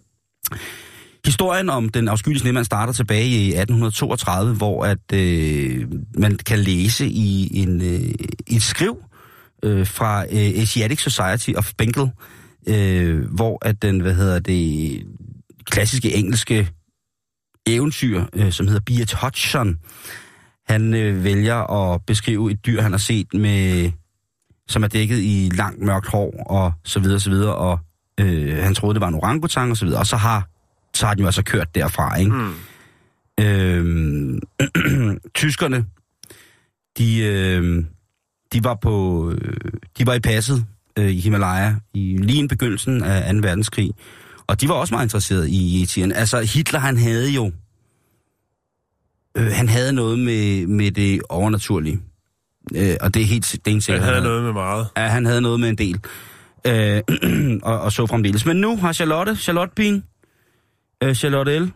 Historien 1.25 1.71
om 1.71 1.89
den 1.89 2.09
afskyelige 2.09 2.41
snemand 2.41 2.65
starter 2.65 2.93
tilbage 2.93 3.27
i 3.27 3.47
1832, 3.49 4.55
hvor 4.55 4.85
at 4.85 5.13
øh, 5.13 5.87
man 6.19 6.37
kan 6.37 6.59
læse 6.59 7.07
i 7.07 7.61
en 7.63 7.83
øh, 7.83 8.15
et 8.47 8.63
skriv 8.63 8.99
øh, 9.63 9.87
fra 9.87 10.23
øh, 10.23 10.63
Asiatic 10.63 11.01
Society 11.01 11.51
of 11.57 11.73
Bengal, 11.79 12.11
øh, 12.69 13.35
hvor 13.35 13.59
at 13.67 13.83
den, 13.83 14.01
hvad 14.01 14.15
hedder 14.15 14.39
det, 14.39 15.03
klassiske 15.65 16.15
engelske 16.15 16.71
eventyr, 17.67 18.25
øh, 18.33 18.53
som 18.53 18.67
hedder 18.67 18.81
Beat 18.87 19.13
Hodgson, 19.13 19.79
han 20.69 20.95
øh, 20.95 21.25
vælger 21.25 21.57
at 21.57 22.01
beskrive 22.07 22.51
et 22.53 22.67
dyr, 22.67 22.81
han 22.81 22.93
har 22.93 22.99
set 22.99 23.35
med, 23.35 23.91
som 24.69 24.83
er 24.85 24.89
dækket 24.89 25.19
i 25.19 25.51
langt 25.55 25.83
mørkt 25.83 26.07
hår 26.07 26.47
og 26.47 26.73
så 26.85 27.01
videre, 27.01 27.21
så 27.21 27.31
videre, 27.31 27.55
og 27.55 27.79
øh, 28.21 28.57
han 28.57 28.75
troede, 28.75 28.95
det 28.95 29.01
var 29.01 29.09
en 29.09 29.15
orangutang 29.15 29.71
og 29.71 29.77
så 29.77 29.85
videre, 29.85 30.01
og 30.01 30.07
så 30.07 30.17
har, 30.17 30.49
så 30.95 31.07
har 31.07 31.15
den 31.15 31.21
jo 31.21 31.27
altså 31.27 31.43
kørt 31.43 31.75
derfra, 31.75 32.17
ikke? 32.17 32.33
Mm. 32.33 32.55
Øh, 33.41 34.41
tyskerne, 35.35 35.87
de, 36.99 37.19
øh, 37.25 37.85
de 38.53 38.65
var 38.65 38.75
på, 38.75 39.31
øh, 39.31 39.73
de 39.99 40.07
var 40.07 40.15
i 40.15 40.21
passet 40.21 40.67
øh, 40.99 41.11
i 41.11 41.21
Himalaya 41.21 41.75
i 41.95 42.17
lige 42.21 42.45
i 42.45 42.47
begyndelsen 42.47 43.03
af 43.03 43.35
2. 43.35 43.41
verdenskrig, 43.41 43.93
og 44.53 44.61
de 44.61 44.69
var 44.69 44.75
også 44.75 44.95
meget 44.95 45.05
interesserede 45.07 45.51
i 45.51 45.85
Yeti'en. 45.85 46.13
Altså, 46.15 46.41
Hitler, 46.41 46.81
han 46.81 46.97
havde 46.97 47.31
jo... 47.31 47.53
Øh, 49.37 49.47
han 49.53 49.69
havde 49.69 49.93
noget 49.93 50.19
med, 50.19 50.67
med 50.67 50.91
det 50.91 51.21
overnaturlige. 51.29 52.01
Øh, 52.75 52.97
og 53.01 53.15
det 53.15 53.23
er 53.23 53.27
helt 53.27 53.53
det 53.65 53.71
er 53.71 53.75
Han 53.75 53.81
sikkert. 53.81 54.05
havde 54.05 54.23
noget 54.23 54.43
med 54.45 54.53
meget. 54.53 54.87
Ja, 54.97 55.03
han 55.07 55.25
havde 55.27 55.41
noget 55.41 55.61
med 55.61 55.69
en 55.69 55.79
del. 55.79 56.01
Øh, 56.67 57.03
og, 57.71 57.81
og 57.81 57.93
så 57.93 58.07
fremdeles. 58.07 58.47
Men 58.47 58.57
nu 58.57 58.77
har 58.77 58.93
Charlotte, 58.93 59.37
Charlotte 59.37 59.73
Pien, 59.77 60.05
øh, 61.03 61.15
Charlotte 61.15 61.59
L., 61.59 61.63
øh, 61.63 61.73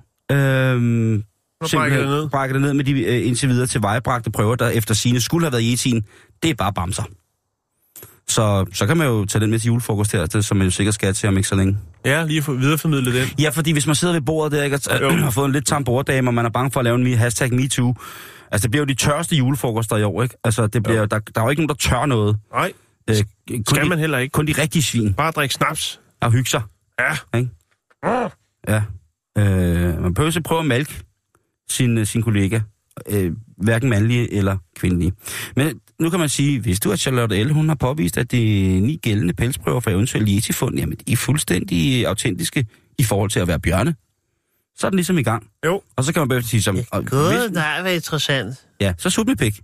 brækker 1.72 1.98
det 1.98 2.06
ned. 2.08 2.28
brækker 2.28 2.52
det 2.54 2.62
ned 2.62 2.74
med 2.74 2.84
de 2.84 2.92
øh, 3.04 3.26
indtil 3.26 3.48
videre 3.48 3.66
til 3.66 3.82
vejebragte 3.82 4.30
prøver, 4.30 4.54
der 4.56 4.68
efter 4.68 4.94
sine 4.94 5.20
skulle 5.20 5.46
have 5.46 5.52
været 5.52 5.62
i 5.62 5.74
Yeti'en. 5.74 6.00
Det 6.42 6.50
er 6.50 6.54
bare 6.54 6.72
bamser. 6.72 7.02
Så, 8.28 8.66
så 8.72 8.86
kan 8.86 8.96
man 8.96 9.06
jo 9.06 9.24
tage 9.24 9.40
den 9.42 9.50
med 9.50 9.58
til 9.58 9.66
julefrokost 9.66 10.12
her, 10.12 10.26
det, 10.26 10.44
som 10.44 10.56
man 10.56 10.66
jo 10.66 10.70
sikkert 10.70 10.94
skal 10.94 11.14
til 11.14 11.28
om 11.28 11.36
ikke 11.36 11.48
så 11.48 11.54
længe. 11.54 11.78
Ja, 12.04 12.24
lige 12.24 12.42
for 12.42 12.52
videreformidle 12.52 13.20
den. 13.20 13.28
Ja, 13.40 13.48
fordi 13.50 13.72
hvis 13.72 13.86
man 13.86 13.96
sidder 13.96 14.14
ved 14.14 14.20
bordet 14.20 14.52
der, 14.52 14.62
ikke, 14.64 14.78
og 14.90 15.14
har 15.24 15.30
fået 15.30 15.46
en 15.46 15.52
lidt 15.52 15.66
tam 15.66 15.84
borddame, 15.84 16.30
og 16.30 16.34
man 16.34 16.44
er 16.46 16.50
bange 16.50 16.70
for 16.70 16.80
at 16.80 16.84
lave 16.84 16.96
en 16.96 17.06
me- 17.12 17.16
hashtag 17.16 17.54
MeToo, 17.54 17.94
altså 18.52 18.62
det 18.66 18.70
bliver 18.70 18.80
jo 18.82 18.86
de 18.86 18.94
tørste 18.94 19.36
julefrokoster 19.36 19.96
i 19.96 20.02
år, 20.02 20.22
ikke? 20.22 20.36
Altså 20.44 20.66
det 20.66 20.82
bliver, 20.82 20.98
jo. 20.98 21.04
der, 21.04 21.18
der 21.18 21.40
er 21.40 21.44
jo 21.44 21.50
ikke 21.50 21.62
nogen, 21.62 21.68
der 21.68 21.74
tør 21.74 22.06
noget. 22.06 22.36
Nej, 22.52 22.72
Øh, 23.10 23.16
kun 23.48 23.64
skal 23.66 23.84
de, 23.84 23.88
man 23.88 23.98
heller 23.98 24.18
ikke. 24.18 24.32
Kun 24.32 24.46
de 24.46 24.52
rigtige 24.52 24.82
svin 24.82 25.14
Bare 25.14 25.30
drikke 25.30 25.54
snaps. 25.54 26.00
og 26.20 26.32
hygge 26.32 26.50
sig. 26.50 26.62
Ja. 27.00 27.38
Ikke? 27.38 27.50
Ja. 28.68 28.82
Øh, 29.38 30.02
man 30.02 30.14
behøver 30.14 30.30
så 30.30 30.40
prøve 30.40 30.60
at 30.60 30.66
malke 30.66 31.02
sin, 31.70 31.98
øh, 31.98 32.06
sin 32.06 32.22
kollega. 32.22 32.60
Øh, 33.08 33.32
hverken 33.58 33.90
mandlige 33.90 34.32
eller 34.34 34.56
kvindelige. 34.78 35.12
Men 35.56 35.80
nu 36.00 36.10
kan 36.10 36.20
man 36.20 36.28
sige, 36.28 36.60
hvis 36.60 36.80
du 36.80 36.92
at 36.92 37.00
Charlotte 37.00 37.44
L. 37.44 37.50
hun 37.52 37.68
har 37.68 37.74
påvist, 37.76 38.18
at 38.18 38.30
det 38.30 38.42
ni 38.82 38.96
gældende 39.02 39.34
pelsprøver 39.34 39.80
for 39.80 39.90
eventuelt 39.90 40.28
yeti-fund, 40.28 40.78
jamen 40.78 40.96
de 41.06 41.12
er 41.12 41.16
fuldstændig 41.16 42.06
autentiske 42.06 42.66
i 42.98 43.04
forhold 43.04 43.30
til 43.30 43.40
at 43.40 43.48
være 43.48 43.60
bjørne. 43.60 43.94
Så 44.78 44.86
er 44.86 44.90
den 44.90 44.96
ligesom 44.96 45.18
i 45.18 45.22
gang. 45.22 45.46
Jo. 45.66 45.82
Og 45.96 46.04
så 46.04 46.12
kan 46.12 46.20
man 46.20 46.28
bagefter 46.28 46.48
sige 46.48 46.62
som... 46.62 46.78
og 46.92 47.00
hvis- 47.00 47.52
nej, 47.52 47.82
hvad 47.82 47.94
interessant. 47.94 48.56
Ja, 48.80 48.92
så 48.98 49.10
sut 49.10 49.26
med 49.26 49.36
pik. 49.36 49.60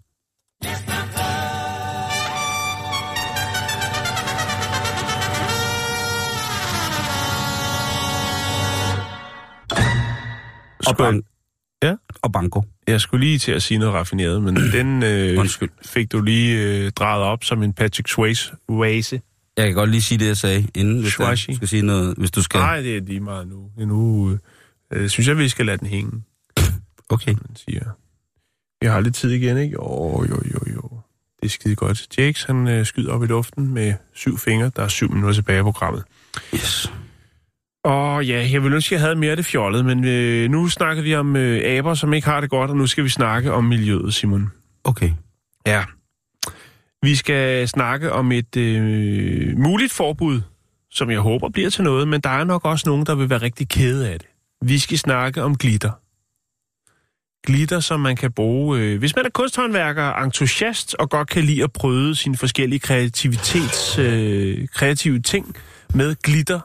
Og. 10.86 11.31
Ja. 11.82 11.94
og 12.22 12.32
banko. 12.32 12.62
Jeg 12.86 13.00
skulle 13.00 13.24
lige 13.26 13.38
til 13.38 13.52
at 13.52 13.62
sige 13.62 13.78
noget 13.78 13.94
raffineret, 13.94 14.42
men 14.42 14.56
den 14.76 15.02
øh, 15.02 15.38
Undskyld. 15.40 15.70
fik 15.86 16.12
du 16.12 16.20
lige 16.22 16.62
øh, 16.62 16.90
drejet 16.90 17.22
op 17.22 17.44
som 17.44 17.62
en 17.62 17.72
Patrick 17.72 18.08
Swayze. 18.08 18.52
Wase. 18.68 19.20
Jeg 19.56 19.66
kan 19.66 19.74
godt 19.74 19.90
lige 19.90 20.02
sige 20.02 20.18
det, 20.18 20.26
jeg 20.26 20.36
sagde 20.36 20.66
inden, 20.74 20.94
hvis 20.94 21.04
du 21.04 21.10
Schwashi. 21.10 21.54
skal 21.54 21.68
sige 21.68 21.82
noget, 21.82 22.14
hvis 22.18 22.30
du 22.30 22.42
skal... 22.42 22.58
Nej, 22.60 22.80
det 22.80 22.96
er 22.96 23.00
lige 23.00 23.20
meget 23.20 23.48
nu. 23.48 23.70
Nu 23.86 24.38
øh, 24.92 25.08
synes 25.08 25.28
jeg, 25.28 25.38
vi 25.38 25.48
skal 25.48 25.66
lade 25.66 25.78
den 25.78 25.86
hænge, 25.86 26.22
Okay. 27.08 27.32
man 27.32 27.56
siger. 27.56 27.84
Vi 28.80 28.86
har 28.86 29.00
lidt 29.00 29.14
tid 29.14 29.30
igen, 29.30 29.56
ikke? 29.58 29.72
Jo, 29.72 30.24
jo, 30.28 30.42
jo, 30.54 30.72
jo. 30.74 31.00
Det 31.40 31.46
er 31.46 31.48
skide 31.48 31.74
godt. 31.74 32.18
Jakes, 32.18 32.44
han 32.44 32.68
øh, 32.68 32.86
skyder 32.86 33.12
op 33.12 33.22
i 33.22 33.26
luften 33.26 33.74
med 33.74 33.94
syv 34.14 34.38
fingre. 34.38 34.70
Der 34.76 34.82
er 34.82 34.88
syv 34.88 35.10
minutter 35.12 35.34
tilbage 35.34 35.58
i 35.60 35.62
programmet. 35.62 36.04
Yes. 36.54 36.92
Og 37.84 38.24
ja, 38.24 38.48
jeg 38.52 38.62
ville 38.62 38.74
ønske, 38.74 38.94
jeg 38.94 39.00
havde 39.00 39.14
mere 39.14 39.30
af 39.30 39.36
det 39.36 39.46
fjollet, 39.46 39.84
men 39.84 40.04
øh, 40.04 40.50
nu 40.50 40.68
snakker 40.68 41.02
vi 41.02 41.14
om 41.14 41.36
øh, 41.36 41.78
aber, 41.78 41.94
som 41.94 42.12
ikke 42.12 42.28
har 42.28 42.40
det 42.40 42.50
godt, 42.50 42.70
og 42.70 42.76
nu 42.76 42.86
skal 42.86 43.04
vi 43.04 43.08
snakke 43.08 43.52
om 43.52 43.64
miljøet, 43.64 44.14
Simon. 44.14 44.50
Okay. 44.84 45.10
Ja. 45.66 45.84
Vi 47.02 47.16
skal 47.16 47.68
snakke 47.68 48.12
om 48.12 48.32
et 48.32 48.56
øh, 48.56 49.58
muligt 49.58 49.92
forbud, 49.92 50.40
som 50.90 51.10
jeg 51.10 51.20
håber 51.20 51.48
bliver 51.48 51.70
til 51.70 51.84
noget, 51.84 52.08
men 52.08 52.20
der 52.20 52.30
er 52.30 52.44
nok 52.44 52.64
også 52.64 52.88
nogen, 52.88 53.06
der 53.06 53.14
vil 53.14 53.30
være 53.30 53.42
rigtig 53.42 53.68
kede 53.68 54.10
af 54.10 54.18
det. 54.18 54.28
Vi 54.62 54.78
skal 54.78 54.98
snakke 54.98 55.42
om 55.42 55.56
glitter. 55.56 55.90
Glitter, 57.46 57.80
som 57.80 58.00
man 58.00 58.16
kan 58.16 58.32
bruge, 58.32 58.80
øh, 58.80 58.98
hvis 58.98 59.16
man 59.16 59.26
er 59.26 59.30
kunsthåndværker, 59.30 60.12
entusiast 60.12 60.94
og 60.94 61.10
godt 61.10 61.28
kan 61.28 61.44
lide 61.44 61.62
at 61.62 61.72
prøve 61.72 62.14
sine 62.14 62.36
forskellige 62.36 62.78
kreativitets, 62.78 63.98
øh, 63.98 64.68
kreative 64.68 65.20
ting 65.20 65.56
med 65.94 66.16
glitter. 66.22 66.60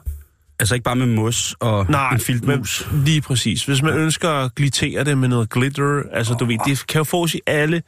Altså 0.60 0.74
ikke 0.74 0.84
bare 0.84 0.96
med 0.96 1.06
mos 1.06 1.56
og 1.60 1.86
Nej, 1.88 2.10
en 2.12 2.20
filtmus. 2.20 2.88
men 2.92 3.04
lige 3.04 3.20
præcis. 3.20 3.64
Hvis 3.64 3.82
man 3.82 3.94
ønsker 3.94 4.30
at 4.30 4.54
glittere 4.54 5.04
det 5.04 5.18
med 5.18 5.28
noget 5.28 5.50
glitter, 5.50 6.02
altså 6.12 6.34
du 6.34 6.44
ved, 6.44 6.58
det 6.66 6.86
kan 6.86 6.98
jo 6.98 7.04
fås 7.04 7.34
i 7.34 7.40
alle 7.46 7.82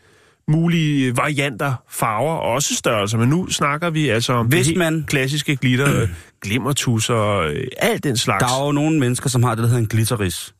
mulige 0.48 1.16
varianter, 1.16 1.74
farver 1.90 2.32
og 2.34 2.40
også 2.52 2.74
størrelser, 2.74 3.18
men 3.18 3.28
nu 3.28 3.50
snakker 3.50 3.90
vi 3.90 4.08
altså 4.08 4.32
om 4.32 4.46
Hvis 4.46 4.70
man- 4.76 5.04
klassiske 5.08 5.56
glitter, 5.56 5.94
øh, 6.02 6.08
glimmertusser, 6.42 7.38
øh, 7.38 7.56
alt 7.78 8.04
den 8.04 8.16
slags. 8.16 8.44
Der 8.44 8.60
er 8.60 8.66
jo 8.66 8.72
nogle 8.72 8.98
mennesker, 8.98 9.28
som 9.28 9.42
har 9.42 9.50
det, 9.54 9.58
der 9.62 9.66
hedder 9.68 9.80
en 9.82 9.88
glitteris. 9.88 10.54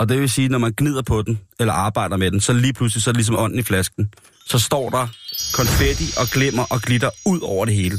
Og 0.00 0.08
det 0.08 0.20
vil 0.20 0.30
sige, 0.30 0.48
når 0.48 0.58
man 0.58 0.72
gnider 0.76 1.02
på 1.02 1.22
den, 1.22 1.40
eller 1.60 1.72
arbejder 1.74 2.16
med 2.16 2.30
den, 2.30 2.40
så 2.40 2.52
lige 2.52 2.72
pludselig, 2.72 3.02
så 3.02 3.10
er 3.10 3.12
det 3.12 3.16
ligesom 3.18 3.36
ånden 3.38 3.58
i 3.58 3.62
flasken. 3.62 4.08
Så 4.46 4.58
står 4.58 4.90
der 4.90 5.06
konfetti 5.54 6.04
og 6.20 6.26
glimmer 6.26 6.64
og 6.70 6.80
glitter 6.80 7.10
ud 7.26 7.40
over 7.42 7.64
det 7.64 7.74
hele. 7.74 7.98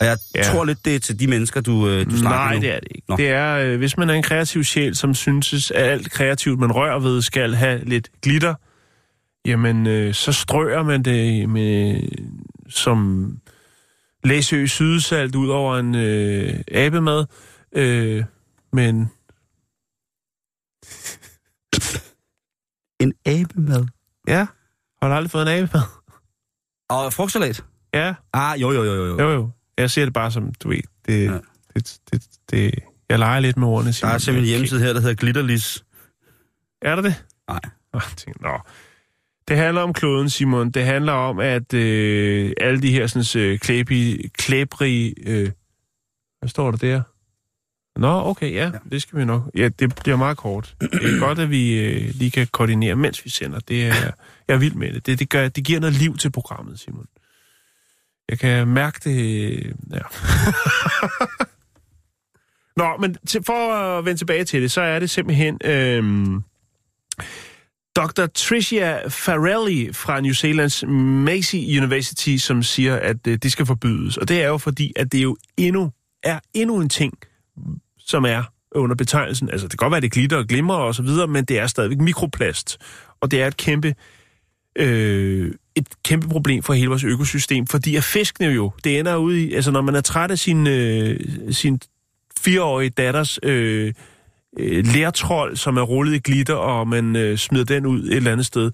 Og 0.00 0.06
jeg 0.06 0.18
Ja. 0.34 0.42
tror 0.42 0.64
lidt, 0.64 0.84
det 0.84 0.94
er 0.96 1.00
til 1.00 1.20
de 1.20 1.26
mennesker, 1.26 1.60
du, 1.60 1.88
øh, 1.88 2.10
du 2.10 2.16
snakker 2.16 2.38
Nej, 2.38 2.54
nu. 2.54 2.60
det 2.60 2.70
er 2.74 2.80
det 2.80 2.88
ikke. 2.94 3.04
Nå. 3.08 3.16
Det 3.16 3.28
er, 3.28 3.56
øh, 3.56 3.78
hvis 3.78 3.96
man 3.96 4.10
er 4.10 4.14
en 4.14 4.22
kreativ 4.22 4.64
sjæl, 4.64 4.96
som 4.96 5.14
synes, 5.14 5.70
at 5.70 5.82
alt 5.84 6.10
kreativt, 6.10 6.60
man 6.60 6.72
rører 6.72 6.98
ved, 6.98 7.22
skal 7.22 7.54
have 7.54 7.84
lidt 7.84 8.10
glitter, 8.22 8.54
jamen, 9.46 9.86
øh, 9.86 10.14
så 10.14 10.32
strøger 10.32 10.82
man 10.82 11.02
det 11.02 11.48
med, 11.48 12.00
som 12.68 13.30
læsø 14.24 14.66
sydsalt 14.66 15.34
ud 15.34 15.48
over 15.48 15.76
en 15.76 15.94
øh, 15.94 16.54
abemad. 16.72 17.24
Øh, 17.72 18.24
men 18.72 19.00
En 23.00 23.12
abemad. 23.26 23.86
ja, 24.28 24.46
har 25.02 25.08
du 25.08 25.14
aldrig 25.14 25.30
fået 25.30 25.42
en 25.42 25.48
abemad? 25.48 25.82
Og 26.90 27.12
frugtsalat. 27.12 27.64
Ja, 27.94 28.14
Ah, 28.32 28.60
jo, 28.60 28.72
jo, 28.72 28.84
jo, 28.84 28.94
jo. 28.94 29.18
jo 29.20 29.30
jo. 29.32 29.50
Jeg 29.78 29.90
ser 29.90 30.04
det 30.04 30.12
bare 30.12 30.30
som, 30.32 30.52
du 30.62 30.68
ved, 30.68 30.80
det, 31.06 31.24
Ja. 31.26 31.38
det, 31.74 31.98
det, 32.12 32.22
det, 32.50 32.74
jeg 33.08 33.18
leger 33.18 33.40
lidt 33.40 33.56
med 33.56 33.66
ordene. 33.68 33.84
Der 33.86 33.88
er 33.88 33.92
Simon. 33.92 34.20
simpelthen 34.20 34.44
en 34.44 34.48
hjemmeside 34.48 34.80
her, 34.80 34.92
der 34.92 35.00
hedder 35.00 35.14
Glitterlis. 35.14 35.84
Er 36.82 36.94
der 36.94 37.02
det? 37.02 37.24
Nej. 37.48 37.60
Nå. 38.40 38.58
Det 39.48 39.56
handler 39.56 39.82
om 39.82 39.92
kloden, 39.92 40.30
Simon. 40.30 40.70
Det 40.70 40.84
handler 40.84 41.12
om, 41.12 41.38
at 41.38 41.74
øh, 41.74 42.52
alle 42.60 42.82
de 42.82 42.90
her 42.92 43.06
sådan, 43.06 43.42
øh, 43.42 43.58
klæbi, 43.58 44.30
klæbrige... 44.38 45.14
Øh, 45.26 45.50
hvad 46.40 46.48
står 46.48 46.70
der 46.70 46.78
der? 46.78 47.02
Nå, 48.00 48.08
okay, 48.30 48.52
ja, 48.52 48.64
ja, 48.64 48.78
det 48.90 49.02
skal 49.02 49.18
vi 49.18 49.24
nok. 49.24 49.42
Ja, 49.54 49.68
det 49.68 49.94
bliver 50.02 50.16
meget 50.16 50.36
kort. 50.36 50.76
Det 50.80 51.14
er 51.14 51.18
godt, 51.20 51.38
at 51.38 51.50
vi 51.50 51.78
øh, 51.80 52.10
lige 52.14 52.30
kan 52.30 52.46
koordinere, 52.52 52.94
mens 52.96 53.24
vi 53.24 53.30
sender. 53.30 53.60
Det 53.60 53.86
er, 53.86 53.94
jeg 54.48 54.54
er 54.54 54.56
vild 54.56 54.74
med 54.74 54.92
det. 54.92 55.06
Det, 55.06 55.18
det, 55.18 55.28
gør, 55.28 55.48
det 55.48 55.64
giver 55.64 55.80
noget 55.80 55.94
liv 55.94 56.16
til 56.16 56.30
programmet, 56.30 56.80
Simon. 56.80 57.06
Jeg 58.28 58.38
kan 58.38 58.68
mærke 58.68 59.00
det... 59.04 59.56
Ja. 59.92 60.00
Nå, 62.82 62.96
men 63.00 63.16
til, 63.26 63.42
for 63.46 63.72
at 63.72 64.04
vende 64.04 64.20
tilbage 64.20 64.44
til 64.44 64.62
det, 64.62 64.70
så 64.70 64.80
er 64.80 64.98
det 64.98 65.10
simpelthen... 65.10 65.58
Øhm, 65.64 66.42
Dr. 67.96 68.26
Tricia 68.34 69.08
Farrelly 69.08 69.92
fra 69.92 70.20
New 70.20 70.32
Zealands 70.32 70.84
Massey 70.86 71.78
University, 71.78 72.36
som 72.36 72.62
siger, 72.62 72.96
at 72.96 73.26
øh, 73.26 73.38
det 73.42 73.52
skal 73.52 73.66
forbydes. 73.66 74.16
Og 74.16 74.28
det 74.28 74.42
er 74.42 74.48
jo 74.48 74.58
fordi, 74.58 74.92
at 74.96 75.12
det 75.12 75.22
jo 75.22 75.36
endnu 75.56 75.92
er 76.22 76.38
endnu 76.54 76.80
en 76.80 76.88
ting, 76.88 77.14
som 77.98 78.24
er 78.24 78.42
under 78.72 78.96
betegnelsen, 78.96 79.50
altså 79.50 79.68
det 79.68 79.78
kan 79.78 79.84
godt 79.84 79.90
være, 79.90 79.96
at 79.96 80.02
det 80.02 80.12
glitter 80.12 80.36
og 80.36 80.46
glimmer 80.46 80.74
og 80.74 80.94
så 80.94 81.02
videre, 81.02 81.26
men 81.26 81.44
det 81.44 81.58
er 81.58 81.66
stadigvæk 81.66 81.98
mikroplast. 81.98 82.78
Og 83.20 83.30
det 83.30 83.42
er 83.42 83.46
et 83.46 83.56
kæmpe, 83.56 83.94
øh, 84.78 85.52
et 85.76 85.86
kæmpe 86.04 86.28
problem 86.28 86.62
for 86.62 86.72
hele 86.72 86.88
vores 86.88 87.04
økosystem, 87.04 87.66
fordi 87.66 87.96
at 87.96 88.04
fiskene 88.04 88.48
jo, 88.48 88.72
det 88.84 88.98
ender 88.98 89.16
ud 89.16 89.34
i, 89.34 89.52
altså 89.52 89.70
når 89.70 89.80
man 89.80 89.94
er 89.94 90.00
træt 90.00 90.30
af 90.30 90.38
sin, 90.38 90.66
øh, 90.66 91.20
sin 91.50 91.80
fireårige 92.40 92.90
datters 92.90 93.38
øh, 93.42 93.92
øh, 94.58 94.86
lærtrold, 94.86 95.56
som 95.56 95.76
er 95.76 95.82
rullet 95.82 96.14
i 96.14 96.18
glitter, 96.18 96.54
og 96.54 96.88
man 96.88 97.16
øh, 97.16 97.38
smider 97.38 97.64
den 97.64 97.86
ud 97.86 98.02
et 98.02 98.16
eller 98.16 98.32
andet 98.32 98.46
sted, 98.46 98.70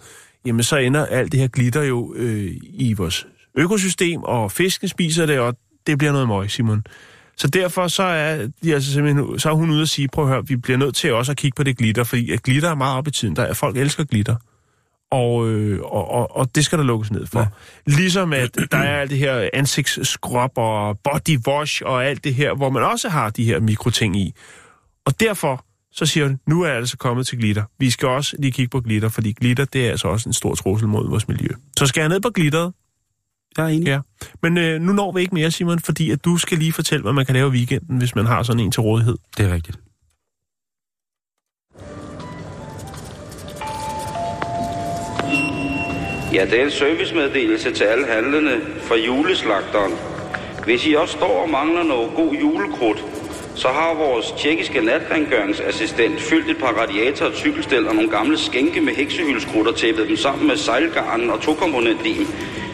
jamen 0.46 0.62
så 0.62 0.76
ender 0.76 1.06
alt 1.06 1.32
det 1.32 1.40
her 1.40 1.48
glitter 1.48 1.82
jo 1.82 2.14
øh, 2.16 2.50
i 2.62 2.92
vores 2.92 3.26
økosystem, 3.54 4.22
og 4.22 4.52
fisken 4.52 4.88
spiser 4.88 5.26
det, 5.26 5.38
og 5.38 5.56
det 5.86 5.98
bliver 5.98 6.12
noget 6.12 6.28
møg, 6.28 6.50
Simon. 6.50 6.84
Så 7.36 7.48
derfor 7.48 7.88
så 7.88 8.02
er, 8.02 8.48
de 8.64 8.74
altså 8.74 8.92
simpelthen, 8.92 9.38
så 9.38 9.50
er 9.50 9.54
hun 9.54 9.70
ude 9.70 9.82
at 9.82 9.88
sige, 9.88 10.08
prøv 10.08 10.24
at 10.24 10.30
høre, 10.30 10.46
vi 10.46 10.56
bliver 10.56 10.78
nødt 10.78 10.94
til 10.94 11.12
også 11.12 11.32
at 11.32 11.38
kigge 11.38 11.56
på 11.56 11.62
det 11.62 11.76
glitter, 11.76 12.04
fordi 12.04 12.30
at 12.30 12.42
glitter 12.42 12.70
er 12.70 12.74
meget 12.74 12.98
op 12.98 13.08
i 13.08 13.10
tiden. 13.10 13.36
Der 13.36 13.42
er, 13.42 13.54
folk 13.54 13.76
elsker 13.76 14.04
glitter. 14.04 14.36
Og, 15.12 15.48
øh, 15.48 15.80
og, 15.80 16.10
og, 16.10 16.36
og 16.36 16.54
det 16.54 16.64
skal 16.64 16.78
der 16.78 16.84
lukkes 16.84 17.10
ned 17.10 17.26
for. 17.26 17.40
Ja. 17.40 17.46
Ligesom 17.86 18.32
at 18.32 18.56
der 18.72 18.78
er 18.78 19.00
alt 19.00 19.10
det 19.10 19.18
her 19.18 19.48
ansigtsskrub 19.52 20.50
og 20.56 20.98
body 20.98 21.38
wash 21.46 21.82
og 21.84 22.06
alt 22.06 22.24
det 22.24 22.34
her, 22.34 22.54
hvor 22.54 22.70
man 22.70 22.82
også 22.82 23.08
har 23.08 23.30
de 23.30 23.44
her 23.44 23.60
mikroting 23.60 24.16
i. 24.16 24.34
Og 25.06 25.20
derfor 25.20 25.64
så 25.92 26.06
siger 26.06 26.26
hun, 26.26 26.40
nu 26.46 26.62
er 26.62 26.68
jeg 26.68 26.76
altså 26.76 26.96
kommet 26.96 27.26
til 27.26 27.38
glitter. 27.38 27.62
Vi 27.78 27.90
skal 27.90 28.08
også 28.08 28.36
lige 28.38 28.52
kigge 28.52 28.70
på 28.70 28.80
glitter, 28.80 29.08
fordi 29.08 29.32
glitter, 29.32 29.64
det 29.64 29.86
er 29.86 29.90
altså 29.90 30.08
også 30.08 30.28
en 30.28 30.32
stor 30.32 30.54
trussel 30.54 30.88
mod 30.88 31.08
vores 31.08 31.28
miljø. 31.28 31.48
Så 31.78 31.86
skal 31.86 32.00
jeg 32.00 32.08
ned 32.08 32.20
på 32.20 32.30
glitteret. 32.30 32.72
Jeg 33.56 33.64
er 33.64 33.68
enig. 33.68 33.86
Ja. 33.86 34.00
Men 34.42 34.58
øh, 34.58 34.80
nu 34.80 34.92
når 34.92 35.12
vi 35.12 35.20
ikke 35.20 35.34
mere, 35.34 35.50
Simon, 35.50 35.80
fordi 35.80 36.10
at 36.10 36.24
du 36.24 36.36
skal 36.36 36.58
lige 36.58 36.72
fortælle, 36.72 37.02
hvad 37.02 37.12
man 37.12 37.26
kan 37.26 37.34
lave 37.34 37.48
i 37.48 37.50
weekenden, 37.50 37.98
hvis 37.98 38.14
man 38.14 38.26
har 38.26 38.42
sådan 38.42 38.60
en 38.60 38.72
til 38.72 38.80
rådighed. 38.80 39.16
Det 39.36 39.46
er 39.46 39.54
rigtigt. 39.54 39.78
Ja, 46.34 46.44
det 46.44 46.60
er 46.60 46.64
en 46.64 46.70
servicemeddelelse 46.70 47.72
til 47.72 47.84
alle 47.84 48.06
handlende 48.06 48.60
fra 48.80 48.96
juleslagteren. 48.96 49.92
Hvis 50.64 50.86
I 50.86 50.94
også 50.94 51.12
står 51.12 51.42
og 51.42 51.50
mangler 51.50 51.82
noget 51.82 52.10
god 52.16 52.32
julekrudt, 52.32 53.04
så 53.54 53.68
har 53.68 53.94
vores 53.94 54.34
tjekkiske 54.38 54.80
natrengøringsassistent 54.80 56.20
fyldt 56.20 56.50
et 56.50 56.58
par 56.58 56.72
radiator 56.72 57.26
og 57.26 57.34
cykelstel 57.34 57.88
og 57.88 57.94
nogle 57.94 58.10
gamle 58.10 58.38
skænke 58.38 58.80
med 58.80 58.92
heksehyldskrudt 58.92 59.68
og 59.68 59.76
tæppet 59.76 60.08
dem 60.08 60.16
sammen 60.16 60.46
med 60.46 60.56
sejlgarnen 60.56 61.30
og 61.30 61.40
tokomponentlim. 61.40 62.26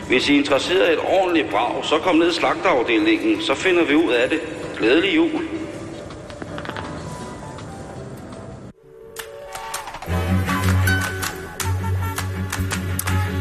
Hvis 0.09 0.29
I 0.29 0.35
er 0.35 0.39
interesseret 0.39 0.91
i 0.91 0.93
et 0.93 1.01
ordentligt 1.21 1.51
brag, 1.51 1.85
så 1.85 1.99
kom 1.99 2.17
ned 2.17 2.31
i 2.31 2.35
slagterafdelingen, 2.35 3.41
så 3.41 3.55
finder 3.55 3.85
vi 3.85 3.95
ud 3.95 4.13
af 4.13 4.29
det. 4.29 4.41
Glædelig 4.79 5.17
jul. 5.17 5.58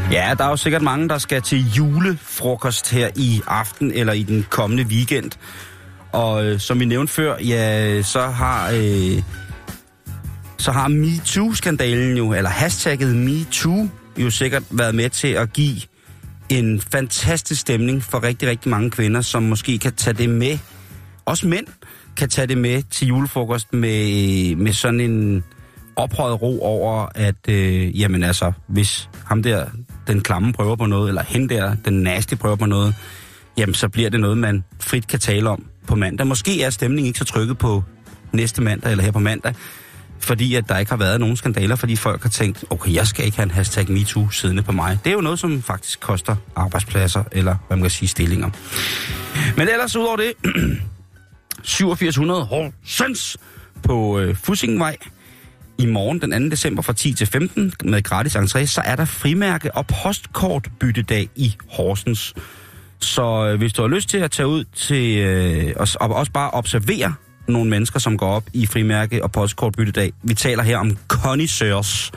Mm-hmm. 0.07 0.15
Ja, 0.15 0.33
der 0.37 0.43
er 0.43 0.49
jo 0.49 0.55
sikkert 0.55 0.81
mange, 0.81 1.09
der 1.09 1.17
skal 1.17 1.41
til 1.41 1.71
julefrokost 1.73 2.91
her 2.91 3.09
i 3.15 3.41
aften 3.47 3.91
eller 3.91 4.13
i 4.13 4.23
den 4.23 4.45
kommende 4.49 4.83
weekend. 4.83 5.31
Og 6.11 6.45
øh, 6.45 6.59
som 6.59 6.79
vi 6.79 6.85
nævnte 6.85 7.13
før, 7.13 7.37
ja, 7.37 8.01
så 8.01 8.21
har... 8.21 8.71
Øh, 8.71 9.21
så 10.57 10.71
har 10.71 10.87
MeToo-skandalen 10.87 12.17
jo, 12.17 12.33
eller 12.33 12.49
hashtagget 12.49 13.15
MeToo, 13.15 13.87
jo 14.17 14.29
sikkert 14.29 14.63
været 14.71 14.95
med 14.95 15.09
til 15.09 15.27
at 15.27 15.53
give 15.53 15.81
en 16.49 16.81
fantastisk 16.81 17.61
stemning 17.61 18.03
for 18.03 18.23
rigtig, 18.23 18.49
rigtig 18.49 18.69
mange 18.69 18.89
kvinder, 18.89 19.21
som 19.21 19.43
måske 19.43 19.77
kan 19.77 19.93
tage 19.93 20.13
det 20.13 20.29
med. 20.29 20.57
Også 21.25 21.47
mænd 21.47 21.67
kan 22.17 22.29
tage 22.29 22.47
det 22.47 22.57
med 22.57 22.83
til 22.83 23.07
julefrokost 23.07 23.73
med, 23.73 24.55
med 24.55 24.73
sådan 24.73 24.99
en 24.99 25.43
ophøjet 25.95 26.41
ro 26.41 26.61
over, 26.61 27.07
at 27.15 27.49
øh, 27.49 27.99
jamen 27.99 28.23
altså, 28.23 28.51
hvis 28.67 29.09
ham 29.25 29.43
der, 29.43 29.65
den 30.07 30.21
klamme 30.21 30.53
prøver 30.53 30.75
på 30.75 30.85
noget, 30.85 31.09
eller 31.09 31.23
hen 31.27 31.49
der, 31.49 31.75
den 31.85 31.93
nasty 31.93 32.33
prøver 32.33 32.55
på 32.55 32.65
noget, 32.65 32.95
jamen 33.57 33.75
så 33.75 33.89
bliver 33.89 34.09
det 34.09 34.19
noget, 34.19 34.37
man 34.37 34.63
frit 34.79 35.07
kan 35.07 35.19
tale 35.19 35.49
om 35.49 35.65
på 35.87 35.95
mandag. 35.95 36.27
Måske 36.27 36.63
er 36.63 36.69
stemningen 36.69 37.07
ikke 37.07 37.19
så 37.19 37.25
trykket 37.25 37.57
på 37.57 37.83
næste 38.31 38.61
mandag, 38.61 38.91
eller 38.91 39.03
her 39.03 39.11
på 39.11 39.19
mandag, 39.19 39.53
fordi 40.19 40.55
at 40.55 40.69
der 40.69 40.77
ikke 40.77 40.91
har 40.91 40.97
været 40.97 41.19
nogen 41.19 41.35
skandaler, 41.35 41.75
fordi 41.75 41.95
folk 41.95 42.21
har 42.21 42.29
tænkt, 42.29 42.65
okay, 42.69 42.93
jeg 42.93 43.07
skal 43.07 43.25
ikke 43.25 43.37
have 43.37 43.43
en 43.43 43.51
hashtag 43.51 43.91
MeToo 43.91 44.29
siddende 44.29 44.63
på 44.63 44.71
mig. 44.71 44.99
Det 45.03 45.09
er 45.09 45.13
jo 45.13 45.21
noget, 45.21 45.39
som 45.39 45.61
faktisk 45.61 45.99
koster 45.99 46.35
arbejdspladser, 46.55 47.23
eller 47.31 47.55
hvad 47.67 47.77
man 47.77 47.83
kan 47.83 47.89
sige, 47.89 48.09
stillinger. 48.09 48.49
Men 49.57 49.67
ellers 49.67 49.95
udover 49.95 50.17
det, 50.17 50.33
8700 51.83 52.43
Horsens 52.45 53.37
på 53.83 54.19
øh, 54.19 54.35
Fussingvej 54.35 54.97
i 55.77 55.85
morgen 55.85 56.21
den 56.21 56.43
2. 56.43 56.49
december 56.49 56.81
fra 56.81 56.93
10 56.93 57.13
til 57.13 57.27
15 57.27 57.73
med 57.83 58.03
gratis 58.03 58.35
entré, 58.35 58.65
så 58.65 58.81
er 58.85 58.95
der 58.95 59.05
frimærke- 59.05 59.75
og 59.75 59.87
postkortbyttedag 59.87 61.29
i 61.35 61.55
Horsens. 61.69 62.33
Så 62.99 63.47
øh, 63.47 63.57
hvis 63.57 63.73
du 63.73 63.81
har 63.81 63.89
lyst 63.89 64.09
til 64.09 64.17
at 64.17 64.31
tage 64.31 64.47
ud 64.47 64.63
til 64.63 65.17
øh, 65.17 65.73
og, 65.75 65.87
og 65.99 66.15
også 66.15 66.31
bare 66.31 66.51
observere 66.51 67.13
nogle 67.47 67.69
mennesker, 67.69 67.99
som 67.99 68.17
går 68.17 68.27
op 68.27 68.43
i 68.53 68.65
frimærke- 68.65 69.23
og 69.23 69.31
postkortbyttedag. 69.31 70.13
Vi 70.23 70.33
taler 70.33 70.63
her 70.63 70.77
om 70.77 70.97
connoisseurs. 71.07 72.11